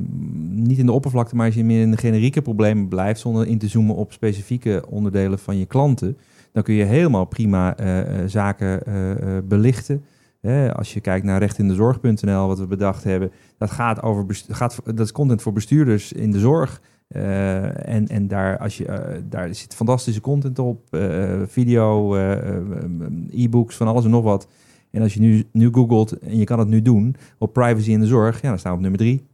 niet 0.63 0.78
in 0.78 0.86
de 0.86 0.91
oppervlakte, 0.91 1.36
maar 1.36 1.45
als 1.45 1.55
je 1.55 1.63
meer 1.63 1.82
in 1.82 1.91
de 1.91 1.97
generieke 1.97 2.41
problemen 2.41 2.88
blijft, 2.88 3.19
zonder 3.19 3.47
in 3.47 3.57
te 3.57 3.67
zoomen 3.67 3.95
op 3.95 4.11
specifieke 4.11 4.84
onderdelen 4.89 5.39
van 5.39 5.57
je 5.57 5.65
klanten, 5.65 6.17
dan 6.51 6.63
kun 6.63 6.73
je 6.75 6.84
helemaal 6.84 7.25
prima 7.25 7.75
zaken 8.28 8.86
eh, 8.86 9.38
als 10.73 10.93
je 10.93 11.01
kijkt 11.01 11.25
naar 11.25 11.39
rechtindezorg.nl, 11.39 12.47
wat 12.47 12.59
we 12.59 12.67
bedacht 12.67 13.03
hebben, 13.03 13.31
dat 13.57 13.71
gaat 13.71 14.01
over 14.01 14.25
gaat, 14.47 14.79
dat 14.83 14.99
is 14.99 15.11
content 15.11 15.41
voor 15.41 15.53
bestuurders 15.53 16.13
in 16.13 16.31
de 16.31 16.39
zorg. 16.39 16.81
Eh, 17.07 17.88
en 17.88 18.07
en 18.07 18.27
daar, 18.27 18.57
als 18.57 18.77
je, 18.77 18.85
eh, 18.85 19.21
daar 19.29 19.55
zit 19.55 19.75
fantastische 19.75 20.21
content 20.21 20.59
op, 20.59 20.93
eh, 20.93 21.41
video, 21.45 22.15
e-books, 23.29 23.75
van 23.75 23.88
alles 23.88 24.03
en 24.03 24.09
nog 24.09 24.23
wat. 24.23 24.47
En 24.91 25.01
als 25.01 25.13
je 25.13 25.19
nu, 25.19 25.43
nu 25.51 25.69
googelt, 25.71 26.19
en 26.19 26.38
je 26.38 26.43
kan 26.43 26.59
het 26.59 26.67
nu 26.67 26.81
doen, 26.81 27.15
op 27.38 27.53
privacy 27.53 27.91
in 27.91 27.99
de 27.99 28.05
zorg, 28.05 28.41
ja, 28.41 28.49
dan 28.49 28.59
staan 28.59 28.71
we 28.71 28.77
op 28.77 28.83
nummer 28.83 28.99
drie. 28.99 29.25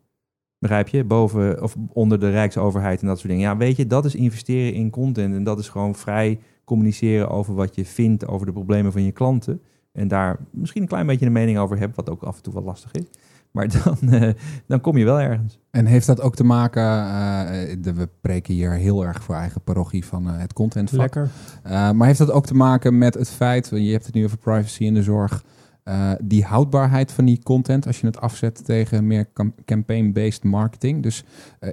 Begrijp 0.60 0.88
je? 0.88 1.04
Boven 1.04 1.62
of 1.62 1.76
onder 1.94 2.20
de 2.20 2.30
Rijksoverheid 2.30 3.02
en 3.02 3.08
dat 3.08 3.18
soort 3.18 3.30
dingen. 3.30 3.50
Ja, 3.50 3.58
weet 3.58 3.76
je, 3.76 3.88
dat 3.88 4.06
is 4.06 4.16
investeren 4.16 4.74
in 4.74 4.90
content. 4.90 5.36
En 5.36 5.44
dat 5.44 5.60
is 5.60 5.70
gewoon 5.70 5.96
vrij 5.96 6.40
communiceren 6.64 7.30
over 7.30 7.54
wat 7.54 7.76
je 7.76 7.86
vindt 7.86 8.28
over 8.28 8.46
de 8.46 8.52
problemen 8.52 8.92
van 8.92 9.04
je 9.04 9.12
klanten. 9.12 9.62
En 9.94 10.08
daar 10.08 10.38
misschien 10.52 10.82
een 10.82 10.88
klein 10.88 11.06
beetje 11.08 11.26
een 11.26 11.32
mening 11.32 11.58
over 11.58 11.78
hebben, 11.78 11.96
wat 11.96 12.10
ook 12.10 12.24
af 12.24 12.36
en 12.38 12.44
toe 12.44 12.54
wat 12.54 12.64
lastig 12.64 12.92
is. 12.92 13.04
Maar 13.52 13.68
dan, 13.84 13.98
eh, 14.12 14.30
dan 14.68 14.82
kom 14.82 14.98
je 14.98 15.06
wel 15.06 15.20
ergens. 15.20 15.60
En 15.72 15.86
heeft 15.86 16.08
dat 16.08 16.22
ook 16.22 16.36
te 16.36 16.44
maken, 16.44 16.84
eh, 16.84 17.76
de, 17.82 17.94
we 17.94 18.10
preken 18.22 18.54
hier 18.54 18.72
heel 18.72 19.06
erg 19.06 19.24
voor 19.24 19.36
eigen 19.36 19.62
parochie 19.62 20.06
van 20.06 20.28
eh, 20.28 20.38
het 20.38 20.54
contentvak. 20.54 21.00
Lekker. 21.00 21.30
Eh, 21.64 21.92
maar 21.92 22.08
heeft 22.08 22.20
dat 22.20 22.32
ook 22.32 22.46
te 22.46 22.54
maken 22.56 22.98
met 22.98 23.14
het 23.14 23.30
feit, 23.30 23.70
je 23.74 23.92
hebt 23.92 24.06
het 24.06 24.16
nu 24.16 24.24
over 24.26 24.38
privacy 24.38 24.84
in 24.84 24.94
de 24.94 25.04
zorg, 25.04 25.44
eh, 25.84 26.12
die 26.22 26.44
houdbaarheid 26.44 27.12
van 27.12 27.26
die 27.26 27.40
content 27.44 27.88
als 27.88 28.00
je 28.00 28.08
het 28.08 28.20
afzet 28.20 28.66
tegen 28.66 29.08
meer 29.08 29.28
cam- 29.34 29.56
campaign-based 29.66 30.44
marketing? 30.44 31.04
Dus 31.04 31.24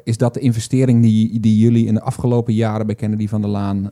is 0.05 0.17
dat 0.17 0.35
de 0.35 0.41
investering 0.41 1.03
die, 1.03 1.41
die 1.41 1.59
jullie 1.59 1.87
in 1.87 1.95
de 1.95 2.01
afgelopen 2.03 2.55
jaren 2.55 2.87
bij 2.87 2.95
Kennedy 2.95 3.29
van 3.29 3.41
der 3.41 3.51
Laan 3.51 3.91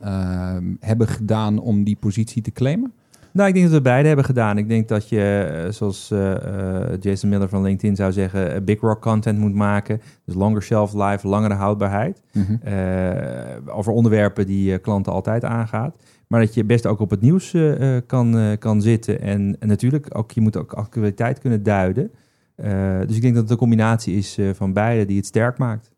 hebben 0.81 1.09
gedaan 1.09 1.59
om 1.59 1.85
die 1.85 1.97
positie 1.97 2.43
te 2.43 2.51
claimen? 2.53 2.93
Nou, 3.39 3.51
ik 3.51 3.57
denk 3.57 3.66
dat 3.66 3.76
we 3.76 3.82
beide 3.82 4.07
hebben 4.07 4.24
gedaan. 4.24 4.59
Ik 4.59 4.68
denk 4.68 4.89
dat 4.89 5.09
je, 5.09 5.20
eh, 5.64 5.70
zoals 5.72 6.11
eh, 6.11 6.82
eh, 6.93 7.01
Jason 7.01 7.28
Miller 7.28 7.49
van 7.49 7.62
LinkedIn 7.62 7.97
zou 7.97 8.12
zeggen, 8.12 8.64
big 8.64 8.80
rock 8.80 9.01
content 9.03 9.39
moet 9.39 9.55
maken. 9.55 10.01
Dus 10.24 10.34
longer 10.34 10.62
shelf 10.62 10.93
life, 10.95 11.28
langere 11.28 11.55
houdbaarheid. 11.55 12.22
eh, 12.62 13.76
over 13.76 13.93
onderwerpen 13.93 14.47
die 14.47 14.72
eh, 14.72 14.82
klanten 14.82 15.12
altijd 15.12 15.45
aangaat. 15.45 15.97
Maar 16.28 16.41
dat 16.41 16.55
je 16.55 16.64
best 16.64 16.86
ook 16.86 17.01
op 17.01 17.11
het 17.11 17.20
nieuws 17.20 17.55
eh, 17.55 17.97
eh, 17.97 18.03
kan, 18.07 18.39
eh, 18.39 18.59
kan 18.59 18.82
zitten. 18.82 19.20
En, 19.20 19.57
en 19.61 19.68
natuurlijk, 19.68 20.07
ook, 20.18 20.30
je 20.30 20.41
moet 20.41 20.57
ook 20.57 20.72
actualiteit 20.72 21.39
kunnen 21.39 21.62
duiden. 21.62 22.11
Eh, 22.55 22.99
dus 23.07 23.16
ik 23.16 23.22
denk 23.22 23.34
dat 23.34 23.43
het 23.43 23.53
een 23.53 23.59
combinatie 23.59 24.16
is 24.16 24.39
eh, 24.39 24.51
van 24.53 24.72
beide 24.72 25.05
die 25.05 25.16
het 25.16 25.26
sterk 25.26 25.59
maakt. 25.59 25.93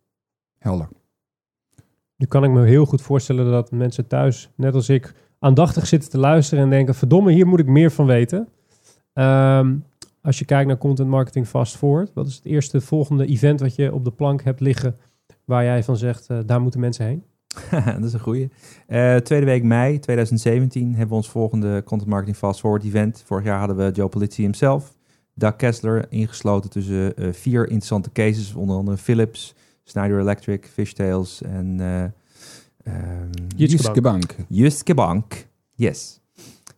Helder. 0.59 0.89
Nu 2.17 2.27
kan 2.27 2.45
ik 2.45 2.51
me 2.51 2.65
heel 2.67 2.85
goed 2.85 3.03
voorstellen 3.03 3.51
dat 3.51 3.71
mensen 3.71 4.07
thuis, 4.07 4.51
net 4.55 4.75
als 4.75 4.89
ik, 4.89 5.15
aandachtig 5.41 5.87
zitten 5.87 6.11
te 6.11 6.19
luisteren 6.19 6.65
en 6.65 6.71
denken: 6.71 6.95
verdomme, 6.95 7.33
hier 7.33 7.47
moet 7.47 7.61
ik 7.61 7.67
meer 7.67 7.91
van 7.91 8.07
weten. 8.07 8.49
Ehm, 9.13 9.77
als 10.23 10.39
je 10.39 10.45
kijkt 10.45 10.69
naar 10.69 10.79
content 10.79 11.09
marketing 11.09 11.47
fast 11.47 11.77
forward, 11.77 12.11
wat 12.15 12.27
is 12.27 12.35
het 12.35 12.45
eerste 12.45 12.81
volgende 12.81 13.27
event 13.27 13.61
wat 13.61 13.75
je 13.75 13.95
op 13.95 14.05
de 14.05 14.11
plank 14.11 14.43
hebt 14.43 14.61
liggen 14.61 14.97
waar 15.45 15.65
jij 15.65 15.85
van 15.85 15.97
zegt, 15.97 16.27
eh, 16.29 16.39
daar 16.47 16.61
moeten 16.61 16.81
mensen 16.81 17.05
heen? 17.05 17.25
dat 18.01 18.05
is 18.05 18.13
een 18.13 18.21
goeie. 18.21 18.51
Eh, 18.87 19.17
tweede 19.17 19.47
week 19.47 19.63
mei 19.63 19.99
2017 19.99 20.89
hebben 20.89 21.09
we 21.09 21.15
ons 21.15 21.31
volgende 21.31 21.83
Content 21.85 22.11
Marketing 22.11 22.37
Fast 22.37 22.61
Forward 22.61 22.85
event. 22.85 23.23
Vorig 23.27 23.45
jaar 23.45 23.59
hadden 23.59 23.77
we 23.77 23.91
Joe 23.91 24.09
Polizzi 24.09 24.43
himself, 24.43 24.95
Doug 25.35 25.57
Kessler, 25.57 26.07
ingesloten 26.09 26.71
tussen 26.71 27.17
eh, 27.17 27.33
vier 27.33 27.63
interessante 27.63 28.13
cases. 28.13 28.55
Onder 28.55 28.77
andere 28.77 28.97
Philips, 28.97 29.55
Schneider 29.85 30.21
Electric, 30.21 30.67
Fishtails 30.67 31.43
en 31.43 31.81
uh, 32.91 33.49
Jitske 33.57 34.01
Bank. 34.01 34.37
Justke 34.49 34.95
Bank. 34.95 35.47
Yes. 35.75 36.21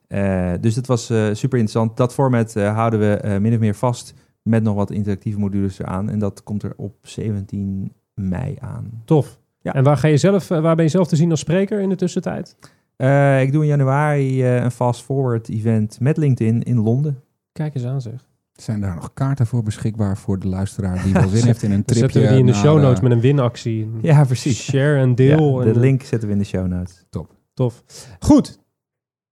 Uh, 0.08 0.52
dus 0.60 0.74
dat 0.74 0.86
was 0.86 1.10
uh, 1.10 1.18
super 1.32 1.58
interessant. 1.58 1.96
Dat 1.96 2.14
format 2.14 2.56
uh, 2.56 2.74
houden 2.74 3.00
we 3.00 3.38
min 3.40 3.52
of 3.52 3.58
meer 3.58 3.74
vast 3.74 4.14
met 4.42 4.62
nog 4.62 4.74
wat 4.74 4.90
interactieve 4.90 5.38
modules 5.38 5.78
eraan. 5.78 6.10
En 6.10 6.18
dat 6.18 6.42
komt 6.42 6.62
er 6.62 6.72
op 6.76 6.94
17 7.02 7.92
mei 8.14 8.56
aan. 8.60 9.02
Tof. 9.04 9.38
Ja. 9.60 9.74
En 9.74 9.84
waar, 9.84 9.96
ga 9.96 10.08
je 10.08 10.16
zelf, 10.16 10.48
waar 10.48 10.76
ben 10.76 10.84
je 10.84 10.90
zelf 10.90 11.08
te 11.08 11.16
zien 11.16 11.30
als 11.30 11.40
spreker 11.40 11.80
in 11.80 11.88
de 11.88 11.94
tussentijd? 11.94 12.56
Uh, 12.96 13.42
ik 13.42 13.52
doe 13.52 13.62
in 13.62 13.68
januari 13.68 14.42
uh, 14.42 14.62
een 14.62 14.70
fast 14.70 15.02
forward 15.02 15.48
event 15.48 16.00
met 16.00 16.16
LinkedIn 16.16 16.62
in 16.62 16.80
Londen. 16.80 17.22
Kijk 17.52 17.74
eens 17.74 17.84
aan 17.84 18.00
zeg. 18.00 18.31
Zijn 18.52 18.80
daar 18.80 18.94
nog 18.94 19.12
kaarten 19.14 19.46
voor 19.46 19.62
beschikbaar 19.62 20.18
voor 20.18 20.38
de 20.38 20.48
luisteraar 20.48 21.02
die 21.02 21.12
wel 21.12 21.28
zin 21.36 21.44
heeft 21.44 21.62
in 21.62 21.72
een 21.72 21.84
tripje? 21.84 22.00
zetten 22.02 22.22
we 22.22 22.28
die 22.28 22.38
in 22.38 22.46
de 22.46 22.54
show 22.54 22.80
notes 22.80 23.00
met 23.00 23.12
een 23.12 23.20
winactie. 23.20 23.90
Ja, 24.00 24.24
precies. 24.24 24.62
Share 24.62 25.00
en 25.00 25.14
deel. 25.14 25.58
Ja, 25.58 25.64
de 25.64 25.72
en 25.72 25.80
link 25.80 26.02
zetten 26.02 26.28
we 26.28 26.34
in 26.34 26.40
de 26.40 26.46
show 26.46 26.66
notes. 26.66 27.06
Top. 27.10 27.30
Tof. 27.54 27.82
Goed. 28.20 28.60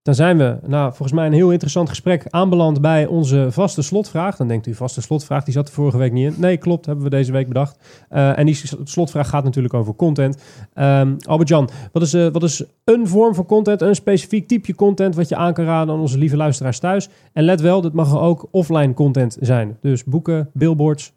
Dan 0.03 0.15
zijn 0.15 0.39
we, 0.39 0.59
nou, 0.67 0.89
volgens 0.89 1.13
mij 1.13 1.27
een 1.27 1.33
heel 1.33 1.51
interessant 1.51 1.89
gesprek 1.89 2.25
aanbeland 2.29 2.81
bij 2.81 3.07
onze 3.07 3.47
vaste 3.51 3.83
slotvraag. 3.83 4.37
Dan 4.37 4.49
denkt 4.49 4.67
u, 4.67 4.75
vaste 4.75 5.03
slotvraag, 5.03 5.45
die 5.45 5.55
zat 5.55 5.69
er 5.69 5.75
vorige 5.75 5.99
week 5.99 6.13
niet 6.13 6.33
in. 6.33 6.41
Nee, 6.41 6.57
klopt, 6.57 6.87
hebben 6.87 7.05
we 7.05 7.11
deze 7.11 7.33
week 7.33 7.49
bedacht. 7.49 7.79
Uh, 8.11 8.39
en 8.39 8.47
die 8.47 8.61
slotvraag 8.85 9.29
gaat 9.29 9.45
natuurlijk 9.45 9.75
over 9.75 9.95
content. 9.95 10.43
Um, 10.75 11.17
Albert-Jan, 11.27 11.71
wat, 11.93 12.03
is, 12.03 12.15
uh, 12.15 12.29
wat 12.33 12.43
is 12.43 12.65
een 12.85 13.09
vorm 13.09 13.35
van 13.35 13.47
content, 13.47 13.81
een 13.81 13.95
specifiek 13.95 14.49
type 14.49 14.75
content... 14.75 15.15
wat 15.15 15.29
je 15.29 15.37
aan 15.37 15.53
kan 15.53 15.65
raden 15.65 15.95
aan 15.95 16.01
onze 16.01 16.19
lieve 16.19 16.37
luisteraars 16.37 16.79
thuis? 16.79 17.09
En 17.33 17.45
let 17.45 17.61
wel, 17.61 17.81
dit 17.81 17.93
mag 17.93 18.21
ook 18.21 18.49
offline 18.51 18.95
content 18.95 19.37
zijn. 19.41 19.77
Dus 19.81 20.05
boeken, 20.05 20.51
billboards. 20.53 21.13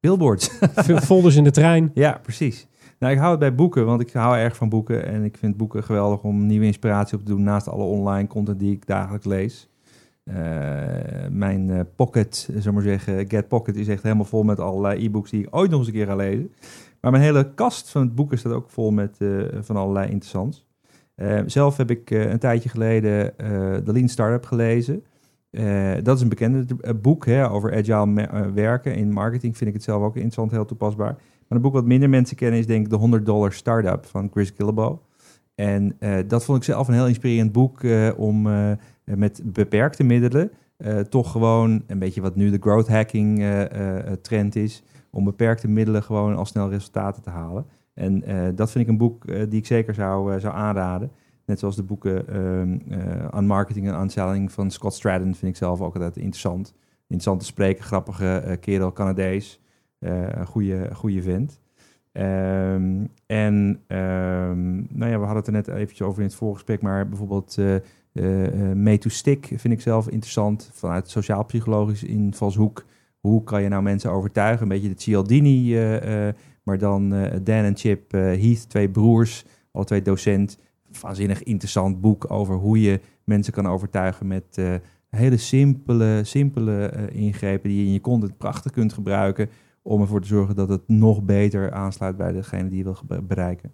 Billboards. 0.00 0.50
folders 1.02 1.36
in 1.36 1.44
de 1.44 1.50
trein. 1.50 1.90
Ja, 1.94 2.20
precies. 2.22 2.66
Nou, 2.98 3.12
ik 3.12 3.18
hou 3.18 3.30
het 3.30 3.40
bij 3.40 3.54
boeken, 3.54 3.86
want 3.86 4.00
ik 4.00 4.12
hou 4.12 4.36
erg 4.36 4.56
van 4.56 4.68
boeken. 4.68 5.06
En 5.06 5.24
ik 5.24 5.36
vind 5.36 5.56
boeken 5.56 5.84
geweldig 5.84 6.22
om 6.22 6.46
nieuwe 6.46 6.66
inspiratie 6.66 7.18
op 7.18 7.24
te 7.24 7.30
doen 7.30 7.42
naast 7.42 7.68
alle 7.68 7.84
online 7.84 8.28
content 8.28 8.58
die 8.58 8.72
ik 8.72 8.86
dagelijks 8.86 9.26
lees. 9.26 9.70
Uh, 10.24 10.36
mijn 11.30 11.68
uh, 11.68 11.80
pocket, 11.96 12.48
zullen 12.52 12.74
maar 12.74 12.82
zeggen, 12.82 13.28
Get 13.28 13.48
Pocket, 13.48 13.76
is 13.76 13.88
echt 13.88 14.02
helemaal 14.02 14.24
vol 14.24 14.42
met 14.42 14.60
allerlei 14.60 15.04
e-books 15.04 15.30
die 15.30 15.42
ik 15.42 15.56
ooit 15.56 15.70
nog 15.70 15.78
eens 15.78 15.88
een 15.88 15.94
keer 15.94 16.06
ga 16.06 16.16
lezen. 16.16 16.52
Maar 17.00 17.10
mijn 17.10 17.22
hele 17.22 17.54
kast 17.54 17.90
van 17.90 18.14
boeken 18.14 18.38
staat 18.38 18.52
ook 18.52 18.70
vol 18.70 18.90
met 18.90 19.16
uh, 19.18 19.44
van 19.60 19.76
allerlei 19.76 20.10
interessants. 20.10 20.66
Eh, 21.14 21.40
zelf 21.46 21.76
heb 21.76 21.90
ik 21.90 22.10
eh, 22.10 22.30
een 22.30 22.38
tijdje 22.38 22.68
geleden 22.68 23.38
eh, 23.38 23.48
de 23.84 23.92
Lean 23.92 24.08
Startup 24.08 24.44
gelezen. 24.44 25.04
Eh, 25.50 25.92
dat 26.02 26.16
is 26.16 26.22
een 26.22 26.28
bekende 26.28 26.64
eh, 26.80 26.92
boek 27.02 27.26
hè, 27.26 27.50
over 27.50 27.76
agile 27.76 28.20
eh, 28.20 28.40
werken. 28.54 28.94
In 28.94 29.12
marketing 29.12 29.56
vind 29.56 29.68
ik 29.68 29.76
het 29.76 29.84
zelf 29.84 30.02
ook 30.02 30.14
interessant, 30.14 30.50
heel 30.50 30.64
toepasbaar. 30.64 31.16
Maar 31.48 31.58
een 31.58 31.64
boek 31.64 31.72
wat 31.72 31.84
minder 31.84 32.08
mensen 32.08 32.36
kennen 32.36 32.58
is 32.58 32.66
denk 32.66 32.84
ik 32.84 32.90
de 32.90 32.96
100 32.96 33.26
dollar 33.26 33.52
Startup 33.52 34.06
van 34.06 34.30
Chris 34.32 34.52
Guillebeau. 34.56 34.98
En 35.56 35.96
eh, 35.98 36.18
dat 36.26 36.44
vond 36.44 36.58
ik 36.58 36.64
zelf 36.64 36.88
een 36.88 36.94
heel 36.94 37.06
inspirerend 37.06 37.52
boek 37.52 37.82
eh, 37.82 38.10
om 38.16 38.46
eh, 38.46 38.72
met 39.04 39.42
beperkte 39.44 40.04
middelen 40.04 40.50
toch 41.08 41.30
gewoon 41.30 41.82
een 41.86 41.98
beetje 41.98 42.20
wat 42.20 42.36
nu 42.36 42.50
de 42.50 42.58
growth 42.60 42.88
hacking 42.88 43.44
trend 44.22 44.56
is, 44.56 44.82
om 45.10 45.24
beperkte 45.24 45.68
middelen 45.68 46.02
gewoon 46.02 46.36
al 46.36 46.44
snel 46.44 46.68
resultaten 46.68 47.22
te 47.22 47.30
halen. 47.30 47.66
En 47.94 48.22
dat 48.54 48.70
vind 48.70 48.84
ik 48.84 48.90
een 48.90 48.98
boek 48.98 49.26
die 49.26 49.58
ik 49.58 49.66
zeker 49.66 49.94
zou, 49.94 50.40
zou 50.40 50.54
aanraden. 50.54 51.10
Net 51.44 51.58
zoals 51.58 51.76
de 51.76 51.82
boeken 51.82 52.26
aan 53.30 53.46
marketing 53.46 53.88
en 53.88 53.94
aan 53.94 54.50
van 54.50 54.70
Scott 54.70 54.94
Stratton 54.94 55.34
vind 55.34 55.52
ik 55.52 55.56
zelf 55.56 55.80
ook 55.80 55.94
altijd 55.94 56.16
interessant. 56.16 56.74
Interessant 57.00 57.40
te 57.40 57.46
spreken, 57.46 57.84
grappige 57.84 58.56
kerel, 58.60 58.92
Canadees. 58.92 59.60
Eh, 59.98 60.28
een 60.28 60.46
goede, 60.46 60.88
goede 60.92 61.22
vent. 61.22 61.60
Ehm, 62.12 63.04
en 63.26 63.80
ehm, 63.86 64.74
nou 64.74 65.10
ja, 65.10 65.18
we 65.18 65.24
hadden 65.24 65.36
het 65.36 65.46
er 65.46 65.52
net 65.52 65.68
eventjes 65.68 66.02
over 66.02 66.20
in 66.20 66.26
het 66.26 66.36
voorgesprek, 66.36 66.82
maar 66.82 67.08
bijvoorbeeld 67.08 67.58
eh, 67.58 67.74
eh, 68.12 68.76
May 68.76 68.98
to 68.98 69.08
Stick 69.08 69.46
vind 69.46 69.74
ik 69.74 69.80
zelf 69.80 70.08
interessant 70.08 70.70
vanuit 70.72 71.10
sociaal-psychologisch 71.10 72.04
invalshoek. 72.04 72.84
Hoe 73.20 73.44
kan 73.44 73.62
je 73.62 73.68
nou 73.68 73.82
mensen 73.82 74.10
overtuigen? 74.10 74.62
Een 74.62 74.68
beetje 74.68 74.94
de 74.94 75.00
Cialdini, 75.00 75.74
maar 76.62 76.78
dan 76.78 77.10
Dan 77.42 77.54
en 77.54 77.76
Chip 77.76 78.12
Heath, 78.12 78.68
twee 78.68 78.88
broers, 78.88 79.44
alle 79.72 79.84
twee 79.84 80.02
docent. 80.02 80.58
Waanzinnig 81.00 81.42
interessant 81.42 82.00
boek 82.00 82.30
over 82.30 82.54
hoe 82.54 82.80
je 82.80 83.00
mensen 83.24 83.52
kan 83.52 83.66
overtuigen 83.66 84.26
met 84.26 84.60
hele 85.08 85.36
simpele, 85.36 86.20
simpele 86.24 87.08
ingrepen 87.12 87.68
die 87.68 87.78
je 87.78 87.86
in 87.86 87.92
je 87.92 88.00
content 88.00 88.38
prachtig 88.38 88.72
kunt 88.72 88.92
gebruiken 88.92 89.48
om 89.86 90.00
ervoor 90.00 90.20
te 90.20 90.26
zorgen 90.26 90.54
dat 90.54 90.68
het 90.68 90.82
nog 90.86 91.22
beter 91.22 91.72
aansluit 91.72 92.16
bij 92.16 92.32
degene 92.32 92.68
die 92.68 92.78
je 92.78 92.84
wil 92.84 93.22
bereiken. 93.22 93.72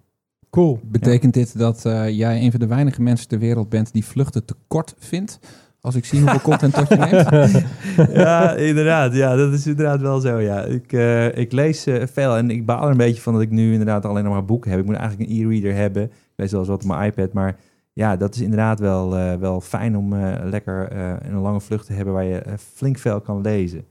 Cool. 0.49 0.79
Betekent 0.83 1.33
dit 1.33 1.57
dat 1.57 1.85
eh, 1.85 2.09
jij 2.09 2.41
een 2.41 2.51
van 2.51 2.59
de 2.59 2.67
weinige 2.67 3.01
mensen 3.01 3.27
ter 3.27 3.39
wereld 3.39 3.69
bent 3.69 3.93
die 3.93 4.05
vluchten 4.05 4.45
te 4.45 4.55
kort 4.67 4.95
vindt? 4.97 5.39
Als 5.81 5.95
ik 5.95 6.05
zie 6.05 6.19
hoeveel 6.19 6.41
content 6.51 6.73
tot 6.73 6.89
je 6.89 6.95
neemt. 6.95 7.65
ja, 8.23 8.55
inderdaad. 8.55 9.13
Ja, 9.13 9.35
dat 9.35 9.53
is 9.53 9.67
inderdaad 9.67 10.01
wel 10.01 10.19
zo. 10.19 10.39
Ja. 10.39 10.63
Ik, 10.63 10.93
eh, 10.93 11.37
ik 11.37 11.51
lees 11.51 11.85
eh, 11.85 12.07
veel 12.07 12.37
en 12.37 12.49
ik 12.49 12.65
baal 12.65 12.83
er 12.83 12.91
een 12.91 12.97
beetje 12.97 13.21
van 13.21 13.33
dat 13.33 13.41
ik 13.41 13.49
nu 13.49 13.71
inderdaad 13.71 14.05
alleen 14.05 14.23
nog 14.23 14.33
maar 14.33 14.45
boeken 14.45 14.71
heb. 14.71 14.79
Ik 14.79 14.85
moet 14.85 14.95
eigenlijk 14.95 15.29
een 15.29 15.37
e-reader 15.37 15.75
hebben. 15.75 16.03
Ik 16.03 16.11
lees 16.35 16.51
wel 16.51 16.59
eens 16.59 16.69
wat 16.69 16.83
op 16.83 16.87
mijn 16.87 17.05
iPad, 17.05 17.33
maar 17.33 17.57
ja, 17.93 18.15
dat 18.15 18.35
is 18.35 18.41
inderdaad 18.41 18.79
wel, 18.79 19.17
eh, 19.17 19.35
wel 19.35 19.61
fijn 19.61 19.97
om 19.97 20.13
eh, 20.13 20.33
lekker 20.43 20.87
eh, 20.87 21.13
een 21.19 21.37
lange 21.37 21.61
vlucht 21.61 21.85
te 21.85 21.93
hebben 21.93 22.13
waar 22.13 22.23
je 22.23 22.43
flink 22.57 22.97
veel 22.97 23.21
kan 23.21 23.41
lezen. 23.41 23.85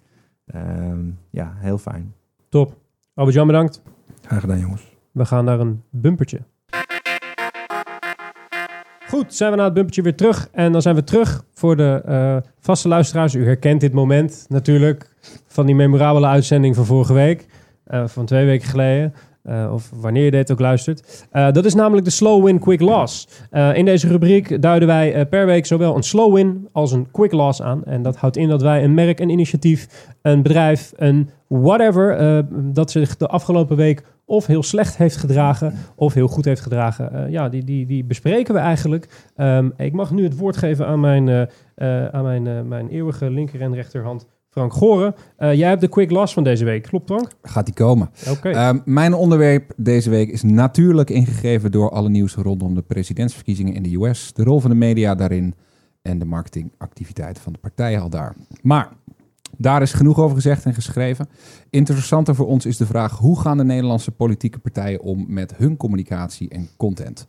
Ehm, 0.53 1.01
ja, 1.31 1.53
heel 1.57 1.79
fijn. 1.79 2.15
Top. 2.49 2.77
Albert-Jan, 3.15 3.47
bedankt. 3.47 3.83
Graag 4.23 4.41
gedaan, 4.41 4.59
jongens. 4.59 4.83
We 5.13 5.25
gaan 5.25 5.45
naar 5.45 5.61
een 5.61 5.83
bumpertje. 5.91 6.41
Goed, 9.09 9.35
zijn 9.35 9.51
we 9.51 9.57
na 9.57 9.65
het 9.65 9.75
bumpertje 9.75 10.03
weer 10.03 10.17
terug. 10.17 10.49
En 10.53 10.73
dan 10.73 10.83
zijn 10.83 10.95
we 10.95 11.05
terug 11.05 11.45
voor 11.55 11.77
de 11.77 12.03
eh, 12.05 12.37
vaste 12.61 12.89
luisteraars. 12.89 13.35
U 13.35 13.45
herkent 13.45 13.81
dit 13.81 13.93
moment 13.93 14.47
natuurlijk 14.49 15.15
van 15.47 15.67
die 15.67 15.75
memorabele 15.75 16.27
uitzending 16.27 16.75
van 16.75 16.85
vorige 16.87 17.13
week. 17.13 17.47
eh, 17.85 18.07
van 18.07 18.27
twee 18.27 18.47
weken 18.47 18.69
geleden. 18.69 19.15
Eh, 19.43 19.73
of 19.73 19.91
wanneer 19.95 20.25
je 20.25 20.31
dit 20.31 20.53
ook 20.53 20.61
luistert. 20.61 21.27
Eh, 21.31 21.53
dat 21.53 21.65
is 21.65 21.75
namelijk 21.75 22.05
de 22.05 22.11
Slow 22.11 22.45
Win 22.45 22.59
Quick 22.59 22.81
Loss. 22.81 23.29
Eh, 23.51 23.77
in 23.77 23.85
deze 23.85 24.09
rubriek 24.09 24.63
duiden 24.63 24.89
wij 24.89 25.27
per 25.27 25.47
week 25.47 25.67
zowel 25.67 25.97
een 25.97 26.03
slow 26.03 26.35
win 26.35 26.69
als 26.73 26.93
een 26.93 27.11
quick 27.11 27.33
loss 27.33 27.63
aan. 27.63 27.85
En 27.85 28.03
dat 28.03 28.17
houdt 28.17 28.37
in 28.37 28.49
dat 28.49 28.63
wij 28.63 28.85
een 28.85 28.95
merk, 28.95 29.21
een 29.21 29.29
initiatief, 29.29 30.09
een 30.23 30.43
bedrijf, 30.43 30.93
een 30.97 31.29
whatever... 31.49 32.45
dat 32.73 32.91
zich 32.91 33.17
de 33.17 33.27
afgelopen 33.27 33.77
week 33.77 34.05
of 34.25 34.47
heel 34.47 34.63
slecht 34.63 34.97
heeft 34.97 35.17
gedragen 35.17 35.75
of 35.97 36.15
heel 36.15 36.29
goed 36.29 36.45
heeft 36.45 36.61
gedragen. 36.61 37.31
Ja, 37.31 37.49
die, 37.49 37.65
die, 37.65 37.87
die 37.87 38.05
bespreken 38.05 38.55
we 38.55 38.61
eigenlijk. 38.61 39.31
Ehm, 39.37 39.71
ik 39.77 39.93
mag 39.93 40.11
nu 40.11 40.23
het 40.25 40.37
woord 40.37 40.57
geven 40.57 40.87
aan 40.87 41.01
mijn, 41.01 41.49
aan 42.13 42.23
mijn, 42.23 42.69
mijn 42.69 42.89
eeuwige 42.89 43.31
linker 43.31 43.61
en 43.61 43.75
rechterhand 43.75 44.27
Frank 44.53 44.73
Goren. 44.73 45.15
Eh, 45.37 45.55
jij 45.55 45.69
hebt 45.69 45.81
de 45.81 45.89
quick 45.89 46.11
loss 46.11 46.35
van 46.35 46.45
deze 46.45 46.65
week, 46.65 46.83
klopt 46.83 47.11
Frank? 47.11 47.31
Gaat 47.43 47.65
die 47.65 47.75
komen? 47.75 48.11
Oké. 48.31 48.51
Ehm, 48.51 48.79
mijn 48.85 49.15
onderwerp 49.15 49.73
deze 49.77 50.11
week 50.11 50.31
is 50.31 50.43
natuurlijk 50.43 51.11
ingegeven 51.11 51.71
door 51.71 51.91
alle 51.91 52.09
nieuws 52.09 52.35
rondom 52.35 52.75
de 52.75 52.83
presidentsverkiezingen 52.83 53.75
in 53.75 53.83
de 53.83 53.97
US, 53.97 54.33
de 54.33 54.45
rol 54.45 54.61
van 54.61 54.71
de 54.71 54.77
media 54.77 55.15
daarin 55.15 55.55
en 56.03 56.19
de 56.19 56.25
marketingactiviteiten 56.25 57.43
van 57.43 57.53
de 57.53 57.59
partijen 57.59 58.01
al 58.01 58.11
daar. 58.11 58.35
Maar 58.63 58.93
daar 59.57 59.83
is 59.83 59.93
genoeg 59.93 60.19
over 60.19 60.37
gezegd 60.37 60.65
en 60.65 60.75
geschreven. 60.75 61.29
Interessanter 61.71 62.35
voor 62.35 62.47
ons 62.47 62.67
is 62.67 62.77
de 62.77 62.87
vraag 62.87 63.19
hoe 63.19 63.41
gaan 63.41 63.57
de 63.57 63.65
Nederlandse 63.65 64.11
politieke 64.11 64.59
partijen 64.59 65.01
om 65.01 65.25
met 65.29 65.57
hun 65.57 65.77
communicatie 65.77 66.49
en 66.49 66.69
content. 66.77 67.27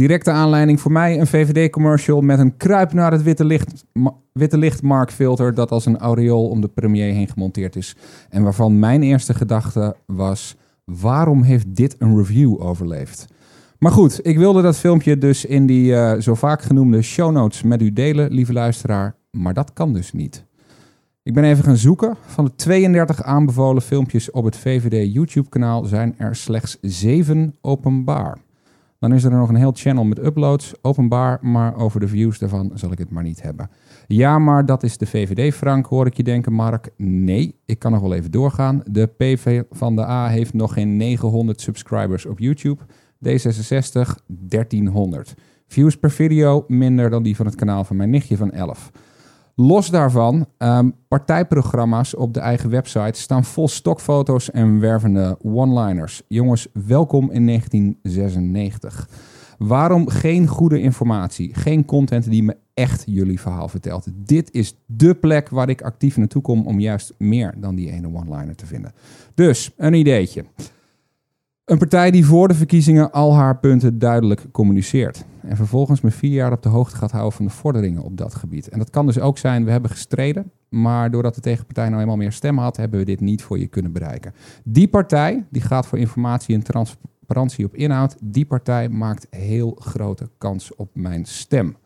Directe 0.00 0.30
aanleiding 0.30 0.80
voor 0.80 0.92
mij 0.92 1.20
een 1.20 1.26
VVD-commercial 1.26 2.20
met 2.20 2.38
een 2.38 2.56
kruip 2.56 2.92
naar 2.92 3.12
het 3.12 3.22
witte 3.22 3.44
licht, 3.44 3.84
witte 4.32 4.58
licht 4.58 4.82
markfilter 4.82 5.54
dat 5.54 5.70
als 5.70 5.86
een 5.86 5.98
aureool 5.98 6.48
om 6.48 6.60
de 6.60 6.68
premier 6.68 7.12
heen 7.12 7.28
gemonteerd 7.28 7.76
is. 7.76 7.96
En 8.28 8.42
waarvan 8.42 8.78
mijn 8.78 9.02
eerste 9.02 9.34
gedachte 9.34 9.96
was, 10.06 10.56
waarom 10.84 11.42
heeft 11.42 11.76
dit 11.76 11.96
een 11.98 12.16
review 12.16 12.62
overleefd? 12.62 13.26
Maar 13.78 13.92
goed, 13.92 14.26
ik 14.26 14.38
wilde 14.38 14.62
dat 14.62 14.78
filmpje 14.78 15.18
dus 15.18 15.44
in 15.44 15.66
die 15.66 15.94
eh, 15.94 16.20
zo 16.20 16.34
vaak 16.34 16.62
genoemde 16.62 17.02
show 17.02 17.32
notes 17.32 17.62
met 17.62 17.82
u 17.82 17.92
delen, 17.92 18.32
lieve 18.32 18.52
luisteraar. 18.52 19.16
Maar 19.30 19.54
dat 19.54 19.72
kan 19.72 19.92
dus 19.92 20.12
niet. 20.12 20.44
Ik 21.22 21.34
ben 21.34 21.44
even 21.44 21.64
gaan 21.64 21.76
zoeken. 21.76 22.16
Van 22.26 22.44
de 22.44 22.54
32 22.54 23.22
aanbevolen 23.22 23.82
filmpjes 23.82 24.30
op 24.30 24.44
het 24.44 24.56
VVD 24.56 25.12
YouTube-kanaal 25.12 25.84
zijn 25.84 26.14
er 26.18 26.36
slechts 26.36 26.78
7 26.80 27.56
openbaar. 27.60 28.38
Dan 29.00 29.12
is 29.12 29.24
er 29.24 29.30
nog 29.30 29.48
een 29.48 29.54
heel 29.54 29.72
channel 29.74 30.04
met 30.04 30.24
uploads, 30.24 30.74
openbaar, 30.82 31.38
maar 31.42 31.76
over 31.76 32.00
de 32.00 32.08
views 32.08 32.38
daarvan 32.38 32.70
zal 32.74 32.92
ik 32.92 32.98
het 32.98 33.10
maar 33.10 33.22
niet 33.22 33.42
hebben. 33.42 33.70
Ja, 34.06 34.38
maar 34.38 34.66
dat 34.66 34.82
is 34.82 34.96
de 34.96 35.06
VVD, 35.06 35.54
Frank, 35.54 35.86
hoor 35.86 36.06
ik 36.06 36.16
je 36.16 36.22
denken, 36.22 36.52
Mark. 36.52 36.90
Nee, 36.96 37.60
ik 37.64 37.78
kan 37.78 37.92
nog 37.92 38.00
wel 38.00 38.14
even 38.14 38.30
doorgaan. 38.30 38.82
De 38.90 39.06
PV 39.06 39.62
van 39.70 39.96
de 39.96 40.02
A 40.02 40.28
heeft 40.28 40.54
nog 40.54 40.72
geen 40.72 40.96
900 40.96 41.60
subscribers 41.60 42.26
op 42.26 42.38
YouTube. 42.38 42.82
D66 43.28 44.24
1300. 44.26 45.34
Views 45.66 45.96
per 45.96 46.10
video 46.10 46.64
minder 46.68 47.10
dan 47.10 47.22
die 47.22 47.36
van 47.36 47.46
het 47.46 47.54
kanaal 47.54 47.84
van 47.84 47.96
mijn 47.96 48.10
nichtje 48.10 48.36
van 48.36 48.50
11. 48.50 48.90
Los 49.62 49.90
daarvan, 49.90 50.46
ehm, 50.58 50.90
partijprogramma's 51.08 52.16
op 52.16 52.34
de 52.34 52.40
eigen 52.40 52.70
website 52.70 53.20
staan 53.20 53.44
vol 53.44 53.68
stokfoto's 53.68 54.50
en 54.50 54.80
wervende 54.80 55.38
one-liners. 55.42 56.22
Jongens, 56.28 56.68
welkom 56.86 57.30
in 57.30 57.44
1996. 57.44 59.08
Waarom 59.58 60.08
geen 60.08 60.46
goede 60.46 60.80
informatie, 60.80 61.54
geen 61.54 61.84
content 61.84 62.30
die 62.30 62.42
me 62.42 62.56
echt 62.74 63.02
jullie 63.06 63.40
verhaal 63.40 63.68
vertelt? 63.68 64.06
Dit 64.14 64.52
is 64.52 64.76
dé 64.86 65.14
plek 65.14 65.48
waar 65.48 65.68
ik 65.68 65.82
actief 65.82 66.16
naartoe 66.16 66.42
kom 66.42 66.66
om 66.66 66.80
juist 66.80 67.14
meer 67.18 67.54
dan 67.56 67.74
die 67.74 67.90
ene 67.90 68.06
one-liner 68.06 68.56
te 68.56 68.66
vinden. 68.66 68.92
Dus, 69.34 69.70
een 69.76 69.94
ideetje. 69.94 70.44
Een 71.70 71.78
partij 71.78 72.10
die 72.10 72.26
voor 72.26 72.48
de 72.48 72.54
verkiezingen 72.54 73.12
al 73.12 73.34
haar 73.34 73.58
punten 73.58 73.98
duidelijk 73.98 74.46
communiceert. 74.52 75.24
En 75.42 75.56
vervolgens 75.56 76.00
me 76.00 76.10
vier 76.10 76.32
jaar 76.32 76.52
op 76.52 76.62
de 76.62 76.68
hoogte 76.68 76.96
gaat 76.96 77.10
houden 77.10 77.32
van 77.32 77.44
de 77.44 77.50
vorderingen 77.50 78.02
op 78.02 78.16
dat 78.16 78.34
gebied. 78.34 78.68
En 78.68 78.78
dat 78.78 78.90
kan 78.90 79.06
dus 79.06 79.20
ook 79.20 79.38
zijn, 79.38 79.64
we 79.64 79.70
hebben 79.70 79.90
gestreden. 79.90 80.50
Maar 80.68 81.10
doordat 81.10 81.34
de 81.34 81.40
tegenpartij 81.40 81.88
nou 81.88 82.00
eenmaal 82.00 82.16
meer 82.16 82.32
stemmen 82.32 82.64
had, 82.64 82.76
hebben 82.76 82.98
we 82.98 83.04
dit 83.04 83.20
niet 83.20 83.42
voor 83.42 83.58
je 83.58 83.66
kunnen 83.66 83.92
bereiken. 83.92 84.34
Die 84.64 84.88
partij, 84.88 85.46
die 85.50 85.62
gaat 85.62 85.86
voor 85.86 85.98
informatie 85.98 86.54
en 86.54 86.62
transparantie 86.62 87.64
op 87.64 87.74
inhoud. 87.74 88.16
Die 88.22 88.46
partij 88.46 88.88
maakt 88.88 89.26
heel 89.30 89.76
grote 89.78 90.28
kans 90.38 90.74
op 90.74 90.90
mijn 90.92 91.24
stem. 91.24 91.76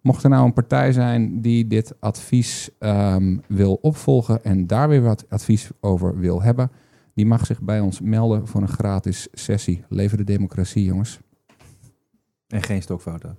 Mocht 0.00 0.24
er 0.24 0.30
nou 0.30 0.44
een 0.44 0.52
partij 0.52 0.92
zijn 0.92 1.40
die 1.40 1.66
dit 1.66 1.94
advies 2.00 2.70
ehm, 2.78 3.36
wil 3.48 3.78
opvolgen 3.82 4.44
en 4.44 4.66
daar 4.66 4.88
weer 4.88 5.02
wat 5.02 5.24
advies 5.28 5.70
over 5.80 6.18
wil 6.18 6.42
hebben, 6.42 6.70
die 7.14 7.26
mag 7.26 7.46
zich 7.46 7.62
bij 7.62 7.80
ons 7.80 8.00
melden 8.00 8.46
voor 8.46 8.62
een 8.62 8.68
gratis 8.68 9.28
sessie. 9.32 9.84
Leven 9.88 10.18
de 10.18 10.24
democratie, 10.24 10.84
jongens. 10.84 11.18
En 12.48 12.62
geen 12.62 12.82
stokfoto's. 12.82 13.36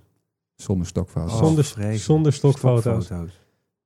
Zonder 0.54 0.86
stokfouten. 0.86 1.36
Oh, 1.36 1.42
zonder, 1.42 1.98
zonder 1.98 2.32
stokfoto's. 2.32 3.04
Stokfoto's. 3.04 3.44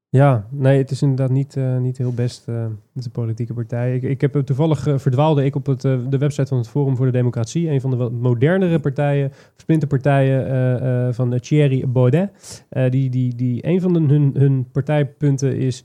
Ja, 0.09 0.47
nee, 0.51 0.79
het 0.79 0.91
is 0.91 1.03
inderdaad 1.03 1.31
niet, 1.31 1.57
eh, 1.57 1.77
niet 1.77 1.99
heel 1.99 2.13
best 2.13 2.49
eh, 2.49 2.67
met 2.93 3.05
de 3.05 3.11
politieke 3.11 3.55
partij. 3.55 3.95
Ik, 3.95 4.03
ik 4.03 4.21
heb 4.21 4.35
toevallig 4.45 4.87
eh, 4.87 4.99
verdwaalde 4.99 5.45
ik 5.45 5.55
op 5.55 5.67
het, 5.67 5.81
de 5.81 6.19
website 6.19 6.47
van 6.47 6.59
het 6.59 6.69
Forum 6.69 6.97
voor 6.97 7.07
de 7.07 7.13
Democratie, 7.13 7.71
een 7.71 7.81
van 7.81 7.91
de 7.91 7.97
wat 7.97 8.13
modernere 8.13 8.79
partijen, 8.79 9.33
splinterpartijen 9.57 10.47
eh, 10.47 11.07
eh, 11.07 11.15
van 11.15 11.41
Thierry 11.41 11.89
Baudet. 11.89 12.65
Eh, 12.69 12.91
die, 12.91 13.11
die, 13.11 13.35
die, 13.35 13.67
een 13.67 13.81
van 13.81 13.93
de, 13.93 14.01
hun, 14.01 14.31
hun 14.35 14.71
partijpunten 14.73 15.57
is 15.57 15.85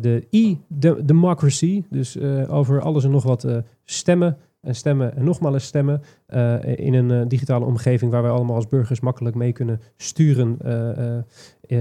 de 0.00 0.26
e-democracy, 0.30 1.82
dus 1.90 2.16
eh, 2.16 2.54
over 2.54 2.80
alles 2.80 3.04
en 3.04 3.10
nog 3.10 3.22
wat 3.24 3.44
eh, 3.44 3.56
stemmen 3.84 4.36
en 4.60 4.74
stemmen 4.74 5.16
en 5.16 5.24
nogmaals 5.24 5.64
stemmen 5.64 6.00
eh, 6.26 6.54
in 6.78 6.94
een 6.94 7.10
eh, 7.10 7.20
digitale 7.28 7.64
omgeving 7.64 8.10
waar 8.12 8.22
wij 8.22 8.30
allemaal 8.30 8.56
als 8.56 8.68
burgers 8.68 9.00
makkelijk 9.00 9.36
mee 9.36 9.52
kunnen 9.52 9.80
sturen 9.96 10.56
eh, 10.64 10.90
eh, 11.16 11.22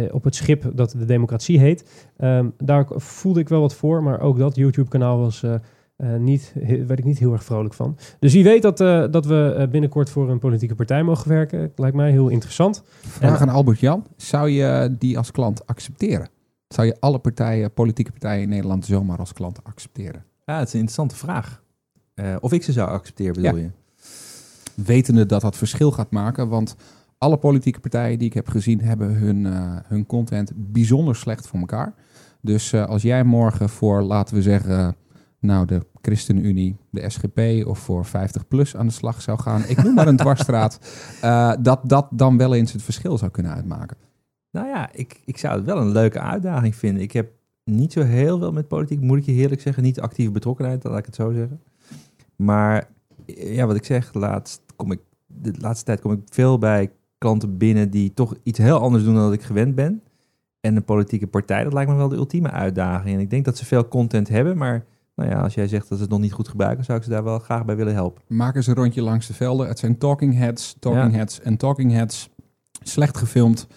eh, 0.06 0.14
op 0.14 0.24
het 0.24 0.36
schip 0.36 0.72
dat 0.74 0.92
de 0.98 1.06
democratie 1.06 1.60
heet. 1.60 2.10
Ehm, 2.18 2.48
daar 2.58 2.86
voelde 2.90 3.40
ik 3.40 3.50
wel 3.50 3.62
wat 3.62 3.76
voor, 3.76 4.04
maar 4.04 4.22
ook 4.22 4.38
dat 4.38 4.56
YouTube-kanaal 4.56 5.18
was 5.20 5.44
eh, 5.44 5.54
eh, 5.96 6.16
niet, 6.20 6.54
he- 6.60 6.86
werd 6.86 7.00
ik 7.00 7.06
niet 7.06 7.20
heel 7.20 7.32
erg 7.32 7.44
vrolijk 7.44 7.74
van. 7.74 7.98
Dus 8.20 8.34
wie 8.34 8.44
weet 8.44 8.62
dat, 8.62 8.80
eh, 8.80 9.04
dat 9.12 9.26
we 9.26 9.54
eh, 9.58 9.68
binnenkort 9.68 10.10
voor 10.10 10.30
een 10.30 10.40
politieke 10.40 10.76
partij 10.76 11.04
mogen 11.04 11.30
werken. 11.30 11.72
Lijkt 11.76 11.96
mij 11.96 12.12
heel 12.12 12.30
interessant. 12.30 12.84
Vraag 13.02 13.42
aan 13.42 13.50
Albert 13.50 13.80
Jan. 13.80 14.06
Zou 14.18 14.50
je 14.50 14.96
die 15.00 15.18
als 15.18 15.32
klant 15.32 15.68
accepteren? 15.68 16.30
Zou 16.74 16.88
je 16.88 16.96
alle 17.00 17.20
partijen, 17.20 17.74
politieke 17.74 18.12
partijen 18.12 18.42
in 18.42 18.50
Nederland 18.50 18.86
zomaar 18.86 19.18
als 19.18 19.34
klant 19.34 19.64
accepteren? 19.64 20.24
Ja, 20.46 20.58
het 20.58 20.68
is 20.68 20.74
een 20.74 20.80
interessante 20.80 21.16
vraag. 21.16 21.64
Eh, 22.14 22.36
of 22.40 22.52
ik 22.54 22.64
ze 22.64 22.72
zou 22.72 22.90
accepteren, 22.90 23.34
bedoel 23.34 23.56
Ja. 23.58 23.64
je? 23.64 23.72
Wetende 24.84 25.26
dat 25.26 25.42
dat 25.42 25.58
verschil 25.58 25.92
gaat 25.92 26.12
maken, 26.12 26.50
want 26.50 26.76
alle 27.18 27.38
politieke 27.38 27.80
partijen 27.80 28.20
die 28.20 28.28
ik 28.28 28.34
heb 28.34 28.48
gezien 28.48 28.82
hebben 28.82 29.14
hun, 29.14 29.46
eh, 29.46 29.76
hun 29.84 30.06
content 30.06 30.52
bijzonder 30.56 31.16
slecht 31.16 31.48
voor 31.48 31.60
elkaar. 31.60 31.94
Dus 32.42 32.74
eh, 32.74 32.86
als 32.86 33.02
jij 33.02 33.24
morgen 33.24 33.70
voor, 33.70 34.02
laten 34.02 34.36
we 34.36 34.42
zeggen, 34.42 34.96
nou 35.40 35.66
de 35.66 35.86
ChristenUnie, 36.02 36.78
de 36.90 37.10
SGP 37.10 37.68
of 37.68 37.80
voor 37.80 38.06
50PLUS 38.06 38.76
aan 38.78 38.88
de 38.88 38.94
slag 38.94 39.22
zou 39.22 39.40
gaan, 39.40 39.64
ik 39.68 39.84
noem 39.84 39.94
maar 39.94 40.08
een 40.08 40.18
dwarsstraat, 40.18 40.80
dat 41.62 41.80
dat 41.90 42.08
dan 42.12 42.38
wel 42.38 42.54
eens 42.54 42.72
het 42.72 42.82
verschil 42.82 43.18
zou 43.18 43.32
kunnen 43.32 43.54
uitmaken. 43.54 43.98
Nou 44.52 44.68
ja, 44.68 44.90
ik, 44.94 45.22
ik 45.26 45.38
zou 45.38 45.56
het 45.56 45.66
wel 45.66 45.78
een 45.78 45.92
leuke 45.92 46.20
uitdaging 46.20 46.76
vinden. 46.76 47.04
Ik 47.04 47.12
heb 47.12 47.32
niet 47.64 47.94
zo 47.94 48.02
heel 48.02 48.40
veel 48.40 48.52
met 48.52 48.68
politiek, 48.68 49.02
moet 49.02 49.18
ik 49.18 49.24
je 49.26 49.32
heerlijk 49.32 49.62
zeggen. 49.62 49.84
Niet 49.84 50.00
actieve 50.00 50.32
betrokkenheid, 50.32 50.84
laat 50.84 50.98
ik 50.98 51.06
het 51.06 51.16
zo 51.16 51.32
zeggen. 51.32 51.62
Maar 52.36 52.90
ja, 53.26 53.66
wat 53.66 53.76
ik 53.76 53.86
zeg, 53.86 54.14
laatst 54.14 54.62
kom 54.76 54.92
ik, 54.92 55.00
de 55.28 55.54
laatste 55.58 55.86
tijd 55.86 56.02
kom 56.02 56.12
ik 56.12 56.20
veel 56.30 56.58
bij 56.58 56.92
klanten 57.18 57.58
binnen 57.58 57.90
die 57.90 58.14
toch 58.14 58.36
iets 58.44 58.60
heel 58.60 58.80
anders 58.80 59.04
doen 59.04 59.14
dan 59.14 59.24
dat 59.24 59.34
ik 59.34 59.42
gewend 59.42 59.76
ben. 59.76 60.04
En 60.60 60.76
een 60.76 60.84
politieke 60.86 61.28
partij, 61.28 61.64
dat 61.64 61.74
lijkt 61.74 61.90
me 61.92 61.96
wel 61.98 62.08
de 62.08 62.16
ultieme 62.16 62.52
uitdaging. 62.52 63.16
En 63.16 63.22
ik 63.22 63.30
denk 63.30 63.46
dat 63.46 63.58
ze 63.58 63.66
veel 63.66 63.88
content 63.88 64.28
hebben, 64.28 64.58
maar 64.58 64.86
nou 65.16 65.30
ja, 65.30 65.42
als 65.42 65.54
jij 65.54 65.68
zegt 65.68 65.90
dat 65.90 65.98
ze 65.98 66.04
het 66.04 66.12
nog 66.14 66.22
niet 66.22 66.32
goed 66.34 66.48
gebruiken, 66.48 66.86
zou 66.86 66.98
ik 66.98 67.04
ze 67.04 67.10
daar 67.10 67.24
wel 67.24 67.40
graag 67.40 67.66
bij 67.66 67.76
willen 67.76 67.94
helpen. 67.94 68.22
Maak 68.28 68.56
eens 68.56 68.68
een 68.68 68.76
rondje 68.76 69.02
langs 69.02 69.28
de 69.28 69.34
velden. 69.34 69.68
Het 69.68 69.80
zijn 69.80 69.98
talking 69.98 70.38
heads, 70.38 70.76
talking 70.80 71.12
Ja. 71.12 71.18
heads 71.18 71.40
en 71.42 71.58
talking 71.58 71.92
heads. 71.92 72.30
Slecht 72.84 73.18
gefilmd, 73.18 73.68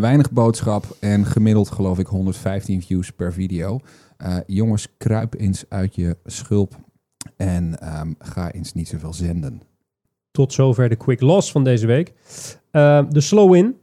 weinig 0.00 0.30
boodschap 0.30 0.84
en 1.00 1.26
gemiddeld 1.26 1.70
geloof 1.70 1.98
ik 1.98 2.06
115 2.06 2.82
views 2.82 3.10
per 3.10 3.32
video. 3.32 3.80
Eh, 4.16 4.36
jongens, 4.46 4.88
kruip 4.96 5.34
eens 5.34 5.64
uit 5.68 5.94
je 5.94 6.16
schulp 6.24 6.74
en 7.36 7.80
ehm, 7.80 8.12
ga 8.18 8.52
eens 8.52 8.72
niet 8.72 8.88
zoveel 8.88 9.12
zenden. 9.12 9.62
Tot 10.30 10.52
zover 10.52 10.88
de 10.88 10.96
quick 10.96 11.20
loss 11.20 11.52
van 11.52 11.64
deze 11.64 11.86
week. 11.86 12.12
Eh, 12.70 13.02
de 13.08 13.20
slow 13.20 13.54
in. 13.54 13.76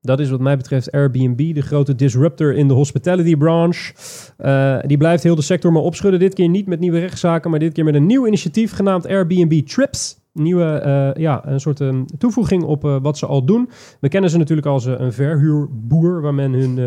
Dat 0.00 0.20
is 0.20 0.30
wat 0.30 0.40
mij 0.40 0.56
betreft 0.56 0.92
Airbnb, 0.92 1.54
de 1.54 1.62
grote 1.62 1.94
disruptor 1.94 2.54
in 2.54 2.68
de 2.68 2.74
hospitality 2.74 3.36
branche. 3.36 3.94
Eh, 4.36 4.78
die 4.86 4.96
blijft 4.96 5.22
heel 5.22 5.34
de 5.34 5.42
sector 5.42 5.72
maar 5.72 5.82
opschudden. 5.82 6.20
Dit 6.20 6.34
keer 6.34 6.48
niet 6.48 6.66
met 6.66 6.80
nieuwe 6.80 6.98
rechtszaken, 6.98 7.50
maar 7.50 7.58
dit 7.58 7.72
keer 7.72 7.84
met 7.84 7.94
een 7.94 8.06
nieuw 8.06 8.26
initiatief 8.26 8.72
genaamd 8.72 9.06
Airbnb 9.06 9.66
Trips. 9.66 10.21
Nieuwe, 10.34 10.64
eh, 10.64 11.22
ja, 11.22 11.46
een 11.46 11.60
soort 11.60 11.80
eh, 11.80 12.00
toevoeging 12.18 12.62
op 12.62 12.84
eh, 12.84 12.96
wat 13.02 13.18
ze 13.18 13.26
al 13.26 13.44
doen. 13.44 13.68
We 14.00 14.08
kennen 14.08 14.30
ze 14.30 14.38
natuurlijk 14.38 14.66
als 14.66 14.86
eh, 14.86 14.94
een 14.96 15.12
verhuurboer, 15.12 16.20
waar 16.20 16.34
men 16.34 16.52
hun 16.52 16.80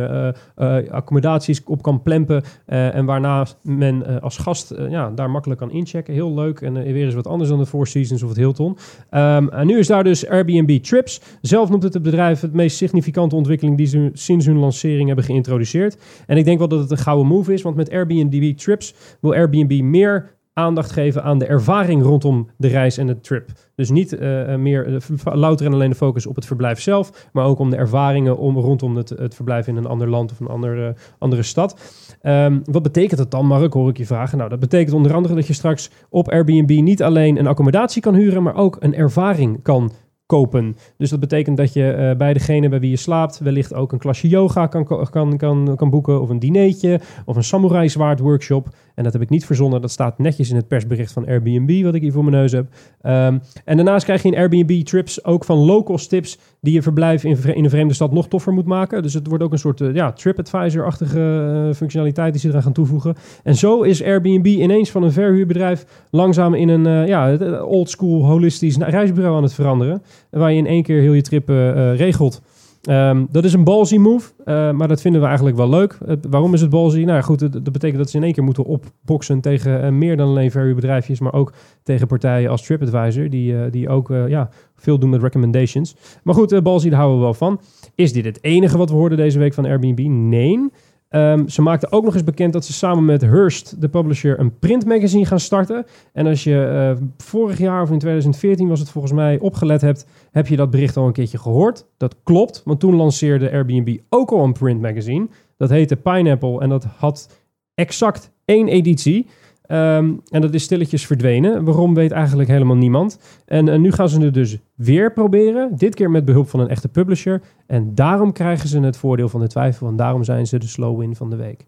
accommodaties 0.92 1.64
op 1.64 1.82
kan 1.82 2.02
plempen. 2.02 2.44
en 2.66 3.06
waarna 3.06 3.46
men 3.62 4.22
als 4.22 4.38
gast 4.38 4.74
ja, 4.90 5.10
daar 5.10 5.30
makkelijk 5.30 5.60
kan 5.60 5.72
inchecken. 5.72 6.14
Heel 6.14 6.34
leuk 6.34 6.62
en 6.62 6.74
weer 6.74 7.06
eens 7.06 7.14
wat 7.14 7.28
anders 7.28 7.50
dan 7.50 7.60
de 7.60 7.66
Four 7.66 7.88
Seasons 7.88 8.24
of 8.24 8.30
het 8.30 8.38
Hilton. 8.38 8.78
Ehm, 9.10 9.48
en 9.48 9.68
nu 9.68 9.78
is 9.78 9.88
daar 9.88 10.04
dus 10.04 10.28
Airbnb 10.28 10.84
Trips. 10.84 11.22
Zelf 11.42 11.70
noemt 11.70 11.84
het 11.84 11.94
het 11.94 12.04
bedrijf 12.04 12.42
het 12.42 12.54
meest 12.54 12.78
significante 12.78 13.36
ontwikkeling 13.36 13.78
die 13.78 13.88
ze 13.88 14.10
sinds 14.14 14.46
hun 14.46 14.58
lancering 14.58 15.08
hebben 15.08 15.26
geïntroduceerd. 15.26 15.98
En 16.28 16.38
ik 16.38 16.46
denk 16.46 16.58
wel 16.58 16.68
dat 16.68 16.80
het 16.80 16.92
een 16.92 16.98
gouden 16.98 17.28
move 17.28 17.54
is, 17.54 17.62
want 17.62 17.76
met 17.76 17.92
Airbnb 17.92 18.58
Trips 18.58 18.96
wil 19.22 19.34
Airbnb 19.34 19.82
meer 19.82 20.36
aandacht 20.58 20.92
geven 20.92 21.24
aan 21.24 21.38
de 21.38 21.46
ervaring 21.46 22.04
rondom 22.04 22.50
de 22.58 22.68
reis 22.68 22.98
en 22.98 23.08
de 23.08 23.20
trip. 23.20 23.50
Dus 23.76 23.90
niet 23.90 24.14
eh, 24.14 24.54
eh, 24.54 24.60
meer 24.60 24.96
eh, 24.96 25.34
louter 25.34 25.66
en 25.66 25.74
alleen 25.74 25.90
de 25.90 25.96
focus 25.96 26.26
op 26.26 26.36
het 26.36 26.46
verblijf 26.46 26.82
zelf, 26.82 27.30
maar 27.34 27.46
ook 27.46 27.60
om 27.60 27.70
de 27.70 27.76
ervaringen 27.76 28.38
om, 28.38 28.58
rondom 28.58 28.96
het, 28.96 29.10
het 29.10 29.36
verblijf 29.36 29.68
in 29.68 29.76
een 29.76 29.86
ander 29.86 30.10
land 30.10 30.32
of 30.32 30.40
een 30.40 30.48
andere, 30.48 30.96
andere 31.20 31.44
stad. 31.44 31.80
Ehm, 32.22 32.60
wat 32.64 32.84
betekent 32.84 33.20
dat 33.20 33.32
dan, 33.32 33.46
Mark? 33.46 33.74
Hoor 33.74 33.90
ik 33.90 33.98
je 33.98 34.06
vragen. 34.06 34.38
Nou, 34.38 34.50
dat 34.50 34.60
betekent 34.60 34.96
onder 34.96 35.14
andere 35.14 35.36
dat 35.36 35.48
je 35.48 35.54
straks 35.54 35.92
op 36.10 36.30
Airbnb 36.30 36.82
niet 36.82 37.04
alleen 37.04 37.38
een 37.38 37.48
accommodatie 37.48 38.02
kan 38.02 38.16
huren, 38.16 38.44
maar 38.44 38.56
ook 38.56 38.78
een 38.80 38.96
ervaring 38.96 39.62
kan 39.62 39.92
kopen. 40.26 40.76
Dus 40.98 41.10
dat 41.10 41.20
betekent 41.20 41.58
dat 41.58 41.74
je 41.74 41.92
eh, 41.92 42.18
bij 42.18 42.34
degene 42.34 42.70
bij 42.70 42.80
wie 42.80 42.90
je 42.90 42.96
slaapt 42.96 43.40
wellicht 43.40 43.74
ook 43.74 43.92
een 43.92 44.00
klasje 44.00 44.28
yoga 44.28 44.68
kan, 44.68 44.86
kan, 45.10 45.38
kan, 45.38 45.76
kan 45.76 45.90
boeken 45.90 46.22
of 46.22 46.30
een 46.30 46.40
dineetje 46.40 47.00
of 47.26 47.36
een 47.36 47.44
samurai 47.44 47.90
zwaard 47.90 48.20
workshop. 48.20 48.68
En 48.96 49.04
dat 49.04 49.14
heb 49.14 49.22
ik 49.22 49.30
niet 49.30 49.46
verzonnen. 49.46 49.82
Dat 49.82 49.92
staat 49.92 50.18
netjes 50.18 50.50
in 50.50 50.56
het 50.56 50.68
persbericht 50.68 51.12
van 51.12 51.28
Airbnb, 51.28 51.84
wat 51.84 51.96
ik 51.96 52.02
hier 52.02 52.12
voor 52.12 52.24
mijn 52.24 52.36
neus 52.36 52.52
heb. 52.52 52.68
Ehm, 53.02 53.38
en 53.66 53.76
daarnaast 53.76 54.06
krijg 54.06 54.22
je 54.22 54.32
in 54.32 54.38
Airbnb 54.38 54.84
trips 54.84 55.26
ook 55.26 55.46
van 55.46 55.58
locals 55.58 56.08
tips 56.08 56.40
die 56.62 56.74
je 56.74 56.82
verblijf 56.82 57.24
in, 57.24 57.38
een 57.44 57.70
vreemde 57.70 57.94
stad 57.94 58.12
nog 58.12 58.28
toffer 58.28 58.54
moet 58.54 58.66
maken. 58.66 59.04
Dus 59.04 59.14
het 59.14 59.28
wordt 59.28 59.44
ook 59.44 59.52
een 59.52 59.60
soort 59.60 59.82
eh, 59.82 59.94
ja, 59.94 60.12
TripAdvisor-achtige 60.12 61.66
eh, 61.70 61.76
functionaliteit 61.76 62.32
die 62.32 62.42
ze 62.42 62.50
eraan 62.50 62.62
gaan 62.62 62.74
toevoegen. 62.74 63.16
En 63.44 63.56
zo 63.56 63.82
is 63.82 64.04
Airbnb 64.04 64.46
ineens 64.46 64.92
van 64.92 65.04
een 65.04 65.12
verhuurbedrijf 65.12 65.86
langzaam 66.10 66.54
in 66.54 66.70
een 66.70 67.08
ja, 67.08 67.36
old-school 67.64 68.26
holistisch 68.26 68.78
reisbureau 68.78 69.36
aan 69.36 69.44
het 69.44 69.54
veranderen. 69.54 70.02
Waar 70.30 70.52
je 70.52 70.58
in 70.58 70.68
één 70.68 70.84
keer 70.84 71.02
heel 71.02 71.14
je 71.14 71.22
trip 71.22 71.50
eh, 71.50 71.96
regelt. 71.96 72.42
Ehm, 72.82 73.26
dat 73.30 73.44
is 73.44 73.54
een 73.54 73.64
ballsy 73.64 73.98
move, 73.98 74.32
eh, 74.46 74.72
maar 74.72 74.88
dat 74.88 75.02
vinden 75.02 75.22
we 75.22 75.28
eigenlijk 75.28 75.58
wel 75.58 75.70
leuk. 75.70 75.98
Waarom 76.30 76.54
is 76.54 76.62
het 76.62 76.70
ballsy? 76.70 77.04
Nou 77.04 77.22
goed, 77.22 77.40
dat 77.40 77.72
betekent 77.72 77.98
dat 77.98 78.10
ze 78.10 78.18
in 78.18 78.24
één 78.24 78.34
keer 78.34 78.44
moeten 78.44 78.66
opboksen 78.66 79.42
tegen 79.42 79.84
eh, 79.84 79.92
meer 79.92 80.18
dan 80.18 80.28
alleen 80.28 80.52
verhuurbedrijfjes, 80.52 81.20
maar 81.20 81.34
ook 81.34 81.54
tegen 81.84 82.08
partijen 82.08 82.50
als 82.50 82.62
TripAdvisor, 82.62 83.30
die, 83.30 83.70
die 83.70 83.90
ook 83.90 84.14
ja, 84.28 84.50
veel 84.76 85.00
doen 85.00 85.10
met 85.10 85.22
recommendations. 85.22 85.96
Maar 86.24 86.36
goed, 86.36 86.54
uh, 86.54 86.62
ballsy, 86.62 86.90
daar 86.90 87.00
houden 87.00 87.18
we 87.20 87.24
wel 87.24 87.34
van. 87.34 87.60
Is 87.96 88.14
dit 88.14 88.26
het 88.26 88.44
enige 88.44 88.78
wat 88.78 88.90
we 88.90 88.96
hoorden 88.96 89.18
deze 89.18 89.40
week 89.40 89.54
van 89.54 89.66
Airbnb? 89.66 90.00
Nee. 90.08 90.70
Ehm, 91.16 91.48
ze 91.48 91.62
maakten 91.62 91.92
ook 91.92 92.04
nog 92.04 92.14
eens 92.14 92.24
bekend 92.24 92.54
dat 92.54 92.66
ze 92.66 92.74
samen 92.74 93.06
met 93.06 93.22
Hearst, 93.22 93.82
de 93.82 93.90
publisher, 93.90 94.40
een 94.40 94.60
printmagazine 94.60 95.26
gaan 95.26 95.40
starten. 95.40 95.86
En 96.14 96.28
als 96.28 96.44
je 96.44 96.66
eh, 96.66 97.04
vorig 97.18 97.58
jaar 97.58 97.82
of 97.82 97.92
in 97.92 98.00
2014 98.00 98.68
was 98.68 98.80
het 98.80 98.90
volgens 98.90 99.14
mij 99.14 99.40
opgelet 99.40 99.82
hebt, 99.82 100.06
heb 100.32 100.48
je 100.48 100.56
dat 100.56 100.70
bericht 100.70 100.98
al 100.98 101.08
een 101.08 101.14
keertje 101.14 101.38
gehoord. 101.38 101.86
Dat 101.98 102.16
klopt, 102.24 102.62
want 102.66 102.80
toen 102.80 102.96
lanceerde 102.96 103.52
Airbnb 103.52 103.98
ook 104.10 104.32
al 104.32 104.44
een 104.44 104.54
printmagazine. 104.54 105.28
Dat 105.58 105.70
heette 105.70 105.96
Pineapple 105.96 106.60
en 106.60 106.70
dat 106.70 106.84
had 106.84 107.30
exact 107.74 108.32
één 108.46 108.68
editie. 108.68 109.28
Ehm, 109.68 110.14
en 110.30 110.42
dat 110.42 110.54
is 110.54 110.64
stilletjes 110.64 111.06
verdwenen. 111.06 111.64
Waarom 111.64 111.94
weet 111.94 112.12
eigenlijk 112.12 112.50
helemaal 112.50 112.76
niemand. 112.76 113.20
En 113.46 113.70
eh, 113.70 113.80
nu 113.80 113.92
gaan 113.92 114.10
ze 114.10 114.22
het 114.22 114.34
dus 114.34 114.58
weer 114.76 115.14
proberen. 115.14 115.76
Dit 115.78 115.96
keer 115.96 116.12
met 116.12 116.26
behulp 116.26 116.50
van 116.50 116.60
een 116.60 116.70
echte 116.70 116.88
publisher. 116.88 117.42
En 117.68 117.96
daarom 117.96 118.32
krijgen 118.32 118.70
ze 118.70 118.80
het 118.80 118.98
voordeel 118.98 119.30
van 119.30 119.40
de 119.40 119.48
twijfel. 119.48 119.88
En 119.88 119.96
daarom 119.96 120.24
zijn 120.24 120.48
ze 120.48 120.60
de 120.60 120.68
slow 120.68 121.00
win 121.00 121.16
van 121.16 121.30
de 121.30 121.36
week. 121.36 121.66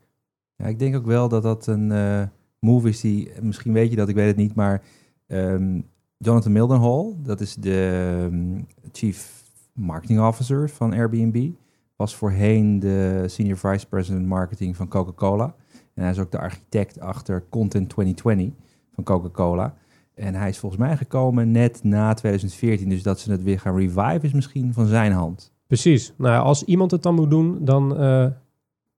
Ja, 0.55 0.65
ik 0.65 0.79
denk 0.79 0.95
ook 0.95 1.05
wel 1.05 1.29
dat 1.29 1.43
dat 1.43 1.67
een 1.67 1.91
eh, 1.91 2.21
move 2.59 2.89
is 2.89 3.01
die, 3.01 3.31
misschien 3.41 3.73
weet 3.73 3.89
je 3.89 3.95
dat, 3.95 4.09
ik 4.09 4.15
weet 4.15 4.27
het 4.27 4.35
niet, 4.35 4.55
maar 4.55 4.81
ehm, 5.27 5.81
Jonathan 6.17 6.51
Mildenhall, 6.51 7.15
dat 7.23 7.41
is 7.41 7.55
de 7.55 8.25
ehm, 8.25 8.61
Chief 8.91 9.43
Marketing 9.73 10.19
Officer 10.19 10.69
van 10.69 10.93
Airbnb, 10.93 11.49
was 11.95 12.15
voorheen 12.15 12.79
de 12.79 13.23
Senior 13.25 13.57
Vice 13.57 13.87
President 13.87 14.25
Marketing 14.25 14.75
van 14.75 14.87
Coca-Cola. 14.87 15.55
En 15.97 16.03
hij 16.03 16.11
is 16.11 16.19
ook 16.19 16.31
de 16.31 16.39
architect 16.39 16.99
achter 16.99 17.43
Content 17.49 17.89
2020 17.89 18.53
van 18.93 19.03
Coca-Cola. 19.03 19.73
En 20.13 20.35
hij 20.35 20.49
is 20.49 20.57
volgens 20.57 20.81
mij 20.81 20.97
gekomen 20.97 21.51
net 21.51 21.83
na 21.83 22.13
2014, 22.13 22.89
dus 22.89 23.03
dat 23.03 23.19
ze 23.19 23.31
het 23.31 23.43
weer 23.43 23.59
gaan 23.59 23.77
revive 23.77 24.19
is 24.21 24.33
misschien 24.33 24.73
van 24.73 24.85
zijn 24.85 25.11
hand. 25.11 25.53
Precies. 25.67 26.13
Nou 26.17 26.33
ja, 26.33 26.39
als 26.39 26.63
iemand 26.63 26.91
het 26.91 27.03
dan 27.03 27.15
moet 27.15 27.29
doen, 27.29 27.57
dan 27.61 27.97
eh, 27.97 28.25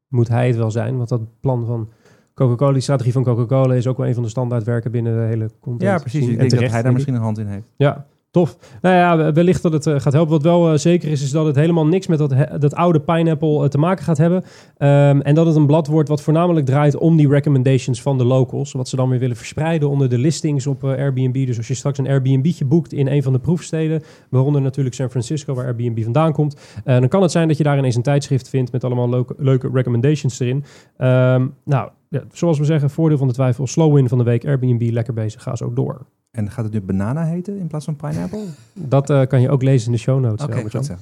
moet 0.08 0.28
hij 0.28 0.48
het 0.48 0.56
wel 0.56 0.72
zijn. 0.72 0.98
Want 0.98 1.10
dat 1.10 1.40
plan 1.40 1.66
van 1.66 1.90
Coca-Cola, 2.34 2.72
die 2.72 2.82
strategie 2.82 3.14
van 3.14 3.24
Coca-Cola 3.24 3.74
is 3.74 3.88
ook 3.88 3.98
wel 3.98 4.08
een 4.08 4.14
van 4.14 4.24
de 4.24 4.30
standaardwerken 4.30 4.92
binnen 4.92 5.14
de 5.14 5.28
hele 5.28 5.50
content. 5.60 5.92
Ja, 5.92 5.98
precies. 5.98 6.24
Ik 6.24 6.30
En 6.30 6.38
denk 6.38 6.62
dat 6.62 6.72
hij 6.72 6.82
daar 6.82 6.94
misschien 6.94 7.16
een 7.16 7.22
hand 7.22 7.38
in 7.38 7.48
heeft. 7.48 7.68
Ja, 7.76 8.06
tof. 8.32 8.58
Nou 8.82 8.96
ja, 8.96 9.34
wellicht 9.34 9.62
dat 9.62 9.74
het 9.74 9.88
eh, 9.88 10.00
gaat 10.00 10.14
helpen. 10.14 10.32
Wat 10.32 10.44
wel 10.44 10.72
eh, 10.72 10.78
zeker 10.78 11.10
is, 11.12 11.22
is 11.22 11.32
dat 11.32 11.46
het 11.46 11.56
helemaal 11.56 11.88
niks 11.88 12.08
met 12.08 12.18
dat, 12.18 12.34
dat 12.60 12.76
oude 12.76 13.00
Pineapple 13.00 13.64
eh, 13.64 13.70
te 13.70 13.78
maken 13.78 14.04
gaat 14.04 14.18
hebben. 14.18 14.44
Ehm, 14.78 15.20
en 15.20 15.36
dat 15.36 15.46
het 15.46 15.56
een 15.56 15.66
blad 15.66 15.88
wordt 15.88 16.10
wat 16.10 16.22
voornamelijk 16.22 16.66
draait 16.66 16.96
om 16.96 17.18
die 17.18 17.30
recommendations 17.30 18.02
van 18.02 18.18
de 18.18 18.24
locals. 18.24 18.72
Wat 18.72 18.90
ze 18.90 18.96
dan 18.96 19.10
weer 19.10 19.20
willen 19.20 19.36
verspreiden 19.36 19.90
onder 19.90 20.10
de 20.10 20.18
listings 20.18 20.68
op 20.68 20.84
Airbnb. 20.84 21.46
Dus 21.46 21.58
als 21.58 21.68
je 21.68 21.74
straks 21.74 21.98
een 21.98 22.08
Airbnb'tje 22.08 22.66
boekt 22.66 22.94
in 22.94 23.08
een 23.08 23.24
van 23.24 23.34
de 23.34 23.40
proefsteden, 23.40 24.04
waaronder 24.30 24.62
natuurlijk 24.62 24.96
San 24.96 25.10
Francisco, 25.10 25.54
waar 25.54 25.66
Airbnb 25.66 26.04
vandaan 26.04 26.34
komt, 26.34 26.56
dan 26.84 27.08
kan 27.08 27.22
het 27.22 27.32
zijn 27.32 27.48
dat 27.48 27.58
je 27.58 27.64
daar 27.64 27.78
ineens 27.78 27.96
een 27.96 28.02
tijdschrift 28.02 28.50
vindt 28.50 28.72
met 28.72 28.84
allemaal 28.84 29.10
leuke, 29.10 29.36
leuke 29.38 29.70
recommendations 29.74 30.40
erin. 30.40 30.64
Ehm, 30.98 31.48
nou, 31.66 31.90
ja, 32.10 32.22
zoals 32.32 32.60
we 32.60 32.66
zeggen, 32.66 32.90
voordeel 32.90 33.18
van 33.18 33.28
de 33.28 33.34
twijfel, 33.34 33.68
slow 33.68 33.94
win 33.94 34.10
van 34.10 34.18
de 34.18 34.24
week, 34.24 34.46
Airbnb, 34.46 34.90
lekker 34.92 35.14
bezig, 35.14 35.44
ga 35.44 35.56
zo 35.56 35.74
door. 35.74 36.06
En 36.32 36.52
gaat 36.52 36.64
het 36.64 36.74
nu 36.74 36.82
banana 36.82 37.24
heten 37.26 37.60
in 37.60 37.68
plaats 37.68 37.86
van 37.86 37.96
pineapple? 37.96 38.40
Dat 38.74 39.10
eh, 39.10 39.22
kan 39.28 39.42
je 39.42 39.50
ook 39.50 39.64
lezen 39.64 39.86
in 39.88 39.92
de 39.94 39.98
show 40.00 40.20
notes. 40.20 40.46
Oké, 40.46 40.56
Albert-Jan. 40.56 40.84
goed 40.84 40.96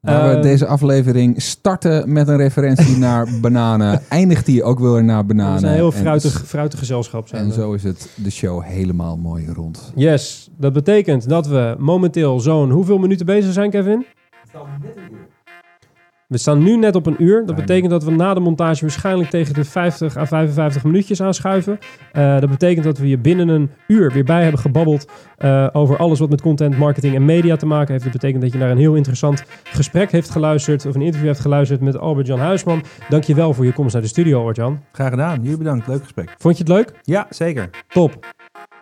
we 0.00 0.10
Eh, 0.10 0.42
deze 0.42 0.66
aflevering 0.66 1.42
starten 1.42 2.12
met 2.12 2.28
een 2.28 2.36
referentie 2.36 2.96
naar 2.96 3.28
bananen. 3.40 4.00
Eindigt 4.08 4.46
die 4.46 4.62
ook 4.62 4.78
weer 4.78 5.04
naar 5.04 5.26
bananen. 5.26 5.52
We 5.54 5.58
zijn 5.60 5.72
een 5.72 5.78
heel 5.78 5.92
En- 5.92 5.98
fruitig, 5.98 6.46
fruitig 6.46 6.78
gezelschap. 6.78 7.28
Zijn 7.28 7.42
En 7.42 7.48
we. 7.48 7.54
zo 7.54 7.72
is 7.72 7.82
het 7.82 8.10
de 8.16 8.30
show 8.30 8.62
helemaal 8.62 9.16
mooi 9.16 9.46
rond. 9.52 9.92
Yes, 9.94 10.50
dat 10.56 10.72
betekent 10.72 11.28
dat 11.28 11.46
we 11.46 11.74
momenteel 11.78 12.40
zo'n 12.40 12.70
hoeveel 12.70 12.98
minuten 12.98 13.26
bezig 13.26 13.52
zijn, 13.52 13.70
Kevin? 13.70 14.06
We 16.34 16.40
staan 16.40 16.62
nu 16.62 16.76
net 16.76 16.94
op 16.96 17.06
een 17.06 17.22
uur. 17.22 17.46
Dat 17.46 17.56
betekent 17.56 17.90
dat 17.90 18.04
we 18.04 18.10
na 18.10 18.34
de 18.34 18.40
montage 18.40 18.80
waarschijnlijk 18.80 19.30
tegen 19.30 19.54
de 19.54 19.64
50 19.64 20.16
à 20.16 20.26
55 20.26 20.84
minuutjes 20.84 21.22
aanschuiven. 21.22 21.78
Eh, 22.12 22.40
dat 22.40 22.50
betekent 22.50 22.84
dat 22.84 22.98
we 22.98 23.08
je 23.08 23.18
binnen 23.18 23.48
een 23.48 23.70
uur 23.86 24.12
weer 24.12 24.24
bij 24.24 24.42
hebben 24.42 24.60
gebabbeld 24.60 25.08
eh, 25.36 25.68
over 25.72 25.96
alles 25.96 26.18
wat 26.18 26.30
met 26.30 26.40
content, 26.40 26.78
marketing 26.78 27.14
en 27.14 27.24
media 27.24 27.56
te 27.56 27.66
maken 27.66 27.92
heeft. 27.92 28.04
Dat 28.04 28.12
betekent 28.12 28.42
dat 28.42 28.52
je 28.52 28.58
naar 28.58 28.70
een 28.70 28.78
heel 28.78 28.94
interessant 28.94 29.44
gesprek 29.64 30.10
heeft 30.10 30.30
geluisterd 30.30 30.86
of 30.86 30.94
een 30.94 31.02
interview 31.02 31.28
heeft 31.28 31.40
geluisterd 31.40 31.80
met 31.80 31.98
Albert-Jan 31.98 32.38
Huisman. 32.38 32.82
Dankjewel 33.08 33.54
voor 33.54 33.64
je 33.64 33.72
komst 33.72 33.92
naar 33.92 34.02
de 34.02 34.08
studio, 34.08 34.38
Albert-Jan. 34.38 34.80
Graag 34.92 35.10
gedaan. 35.10 35.42
Jullie 35.42 35.58
bedankt. 35.58 35.86
Leuk 35.86 36.02
gesprek. 36.02 36.34
Vond 36.38 36.56
je 36.56 36.62
het 36.62 36.72
leuk? 36.72 36.92
Ja, 37.02 37.26
zeker. 37.30 37.70
Top. 37.88 38.18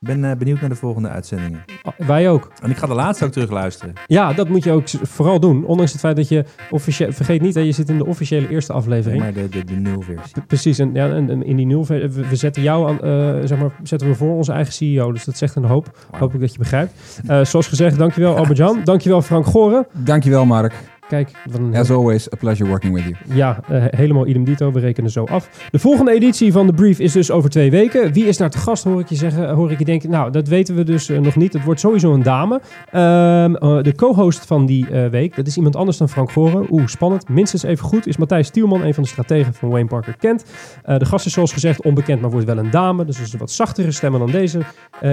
Ik 0.03 0.09
ben 0.09 0.25
eh, 0.31 0.37
benieuwd 0.37 0.61
naar 0.61 0.69
de 0.69 0.75
volgende 0.77 1.09
uitzendingen. 1.09 1.65
Ah, 1.83 2.07
Wij 2.07 2.31
ook. 2.31 2.53
En 2.63 2.71
ik 2.71 2.77
ga 2.77 2.87
de 2.87 2.95
laatste 2.95 3.25
ook 3.25 3.33
terugluisteren. 3.33 3.95
Ja, 4.07 4.33
dat 4.33 4.49
moet 4.49 4.65
je 4.65 4.71
ook 4.73 4.89
vooral 5.03 5.41
doen. 5.41 5.65
Ondanks 5.65 5.93
het 5.93 6.01
feit 6.01 6.17
dat 6.17 6.29
je 6.29 6.45
officieel... 6.71 7.13
Vergeet 7.13 7.41
niet, 7.41 7.55
hè, 7.55 7.61
je 7.61 7.73
zit 7.73 7.89
in 7.89 7.99
de 7.99 8.07
officiële 8.07 8.49
eerste 8.49 8.73
aflevering. 8.73 9.23
maar 9.23 9.33
de, 9.33 9.49
de, 9.49 9.65
de 9.65 9.75
nulversie. 9.75 10.43
Precies, 10.47 10.79
en, 10.79 10.95
ja, 10.95 11.09
en, 11.09 11.31
en 11.31 11.45
in 11.45 11.57
die 11.57 11.67
nul, 11.67 11.87
we, 11.87 12.11
we 12.29 12.37
zetten 12.37 12.63
jou 12.63 12.89
aan, 12.89 13.01
eh, 13.01 13.47
zeg 13.47 13.59
maar, 13.59 13.71
zetten 13.83 14.09
we 14.09 14.15
voor 14.15 14.37
onze 14.37 14.53
eigen 14.53 14.73
CEO. 14.73 15.13
Dus 15.13 15.25
dat 15.25 15.37
zegt 15.37 15.55
een 15.55 15.65
hoop. 15.65 15.99
Hoop 16.11 16.35
ik 16.35 16.41
dat 16.41 16.53
je 16.53 16.59
begrijpt. 16.59 17.21
Eh, 17.27 17.45
zoals 17.45 17.67
gezegd, 17.67 17.99
dankjewel 17.99 18.37
Albert-Jan. 18.37 18.81
Dankjewel 18.85 19.23
Frank 19.23 19.47
Goren. 19.47 19.87
Dankjewel 19.93 20.45
Mark. 20.45 20.75
Kijk, 21.09 21.31
een, 21.53 21.75
As 21.77 21.91
always, 21.91 22.33
a 22.33 22.37
pleasure 22.37 22.69
working 22.69 22.95
with 22.95 23.05
you. 23.05 23.37
ja, 23.37 23.61
eh, 23.69 23.85
helemaal 23.91 24.27
idem 24.27 24.45
dito. 24.45 24.73
We 24.73 24.81
rekenen 24.81 25.11
zo 25.11 25.25
af. 25.25 25.69
De 25.71 25.79
volgende 25.79 26.13
editie 26.13 26.53
van 26.53 26.67
de 26.67 26.73
brief 26.73 26.99
is 26.99 27.13
dus 27.13 27.31
over 27.31 27.51
twee 27.51 27.71
weken. 27.71 28.13
Wie 28.13 28.25
is 28.27 28.37
daar 28.37 28.51
te 28.51 28.59
gast, 28.59 28.85
hoor 28.85 29.01
ik 29.01 29.09
je 29.09 29.15
zeggen? 29.15 29.51
Hoor 29.51 29.71
ik 29.71 29.79
je 29.79 29.85
denken, 29.85 30.11
nou, 30.11 30.31
dat 30.31 30.49
weten 30.49 30.75
we 30.75 30.85
dus 30.85 31.09
eh, 31.09 31.19
nog 31.19 31.37
niet. 31.37 31.53
Het 31.53 31.65
wordt 31.65 31.81
sowieso 31.81 32.13
een 32.15 32.23
dame. 32.23 32.61
Ehm, 32.91 33.55
eh, 33.55 33.83
de 33.83 33.95
co-host 33.95 34.47
van 34.47 34.67
die 34.67 34.87
week, 35.11 35.37
dat 35.37 35.47
is 35.47 35.57
iemand 35.57 35.77
anders 35.77 35.97
dan 35.97 36.09
Frank 36.09 36.31
Goren. 36.31 36.67
Oeh, 36.71 36.87
spannend. 36.87 37.29
Minstens 37.29 37.63
even 37.63 37.85
goed 37.85 38.07
is 38.07 38.17
Matthijs 38.17 38.51
Tielman, 38.51 38.83
een 38.83 38.95
van 38.95 39.03
de 39.03 39.09
strategen 39.09 39.55
van 39.55 39.69
Wayne 39.69 39.89
Parker 39.89 40.17
Kent. 40.19 40.45
De 40.85 41.05
gast 41.05 41.27
is 41.27 41.33
zoals 41.33 41.53
gezegd 41.53 41.83
onbekend, 41.83 42.21
maar 42.21 42.31
wordt 42.31 42.47
wel 42.47 42.59
een 42.59 42.71
dame. 42.71 43.05
Dus 43.05 43.17
dat 43.17 43.27
is 43.27 43.33
een 43.33 43.39
wat 43.39 43.51
zachtere 43.51 43.91
stemmen 43.91 44.21
dan 44.21 44.31
deze 44.31 44.61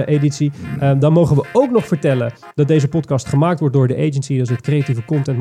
editie. 0.06 0.52
Eh, 0.80 0.90
dan 0.98 1.12
mogen 1.12 1.36
we 1.36 1.44
ook 1.52 1.70
nog 1.70 1.86
vertellen 1.86 2.32
dat 2.54 2.68
deze 2.68 2.88
podcast 2.88 3.26
gemaakt 3.26 3.60
wordt 3.60 3.74
door 3.74 3.86
de 3.86 3.96
agency. 3.96 4.36
Dat 4.36 4.46
is 4.46 4.50
het 4.50 4.60
creatieve 4.60 5.04
content 5.04 5.38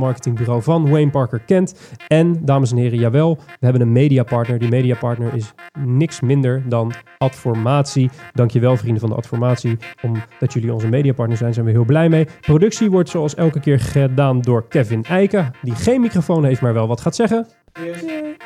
van 0.57 0.89
Wayne 0.89 1.11
Parker 1.11 1.39
Kent. 1.39 1.79
En, 2.07 2.45
dames 2.45 2.71
en 2.71 2.77
heren, 2.77 2.99
jawel, 2.99 3.35
we 3.35 3.65
hebben 3.65 3.81
een 3.81 3.91
mediapartner. 3.91 4.59
Die 4.59 4.69
mediapartner 4.69 5.33
is 5.33 5.53
niks 5.79 6.19
minder 6.19 6.63
dan 6.67 6.91
Adformatie. 7.17 8.09
Dankjewel 8.33 8.77
vrienden 8.77 8.99
van 8.99 9.09
de 9.09 9.15
Adformatie. 9.15 9.77
Omdat 10.01 10.53
jullie 10.53 10.73
onze 10.73 10.87
mediapartner 10.87 11.37
zijn, 11.37 11.53
zijn 11.53 11.65
we 11.65 11.71
heel 11.71 11.85
blij 11.85 12.09
mee. 12.09 12.27
Productie 12.41 12.91
wordt 12.91 13.09
zoals 13.09 13.35
elke 13.35 13.59
keer 13.59 13.79
gedaan 13.79 14.41
door 14.41 14.67
Kevin 14.67 15.03
Eiken. 15.03 15.51
Die 15.61 15.75
geen 15.75 16.01
microfoon 16.01 16.45
heeft, 16.45 16.61
maar 16.61 16.73
wel 16.73 16.87
wat 16.87 17.01
gaat 17.01 17.15
zeggen. 17.15 17.47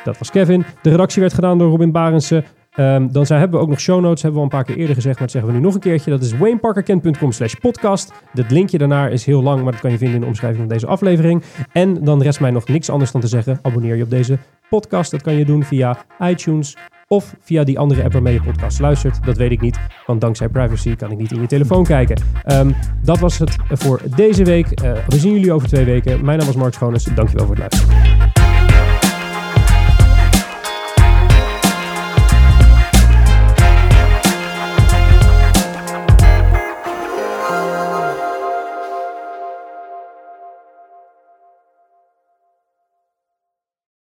Dat 0.04 0.18
was 0.18 0.30
Kevin. 0.30 0.64
De 0.82 0.90
redactie 0.90 1.20
werd 1.20 1.34
gedaan 1.34 1.58
door 1.58 1.70
Robin 1.70 1.92
Barendse. 1.92 2.44
Ehm, 2.74 3.08
dan 3.10 3.26
zijn, 3.26 3.40
hebben 3.40 3.58
we 3.58 3.64
ook 3.64 3.70
nog 3.70 3.80
show 3.80 4.00
notes, 4.00 4.22
hebben 4.22 4.40
we 4.40 4.46
al 4.46 4.52
een 4.52 4.64
paar 4.64 4.74
keer 4.74 4.80
eerder 4.80 4.94
gezegd, 4.94 5.18
maar 5.18 5.24
dat 5.24 5.30
zeggen 5.30 5.52
we 5.52 5.58
nu 5.58 5.64
nog 5.64 5.74
een 5.74 5.80
keertje. 5.80 6.10
Dat 6.10 6.22
is 6.22 6.36
wayneparkerkent.com 6.36 7.32
slash 7.32 7.54
podcast. 7.54 8.12
Dat 8.32 8.50
linkje 8.50 8.78
daarnaar 8.78 9.12
is 9.12 9.24
heel 9.24 9.42
lang, 9.42 9.62
maar 9.62 9.72
dat 9.72 9.80
kan 9.80 9.90
je 9.90 9.98
vinden 9.98 10.16
in 10.16 10.20
de 10.20 10.26
omschrijving 10.26 10.60
van 10.60 10.72
deze 10.72 10.86
aflevering. 10.86 11.42
En 11.72 12.04
dan 12.04 12.22
rest 12.22 12.40
mij 12.40 12.50
nog 12.50 12.68
niks 12.68 12.90
anders 12.90 13.12
dan 13.12 13.20
te 13.20 13.26
zeggen, 13.26 13.58
abonneer 13.62 13.96
je 13.96 14.02
op 14.02 14.10
deze 14.10 14.38
podcast. 14.68 15.10
Dat 15.10 15.22
kan 15.22 15.34
je 15.34 15.44
doen 15.44 15.64
via 15.64 15.96
iTunes 16.20 16.76
of 17.08 17.34
via 17.40 17.64
die 17.64 17.78
andere 17.78 18.02
app 18.02 18.12
waarmee 18.12 18.34
je 18.34 18.42
podcast 18.42 18.80
luistert. 18.80 19.24
Dat 19.24 19.36
weet 19.36 19.50
ik 19.50 19.60
niet, 19.60 19.78
want 20.06 20.20
dankzij 20.20 20.48
privacy 20.48 20.96
kan 20.96 21.10
ik 21.10 21.18
niet 21.18 21.32
in 21.32 21.40
je 21.40 21.46
telefoon 21.46 21.84
kijken. 21.84 22.22
Ehm, 22.44 22.70
dat 23.02 23.18
was 23.18 23.38
het 23.38 23.56
voor 23.68 24.00
deze 24.16 24.44
week. 24.44 24.70
Eh, 24.70 24.92
we 25.08 25.18
zien 25.18 25.32
jullie 25.32 25.52
over 25.52 25.68
twee 25.68 25.84
weken. 25.84 26.24
Mijn 26.24 26.38
naam 26.38 26.46
was 26.46 26.56
Mark 26.56 26.74
Schoones. 26.74 27.04
Dankjewel 27.04 27.46
voor 27.46 27.56
het 27.56 27.72
luisteren. 27.72 28.53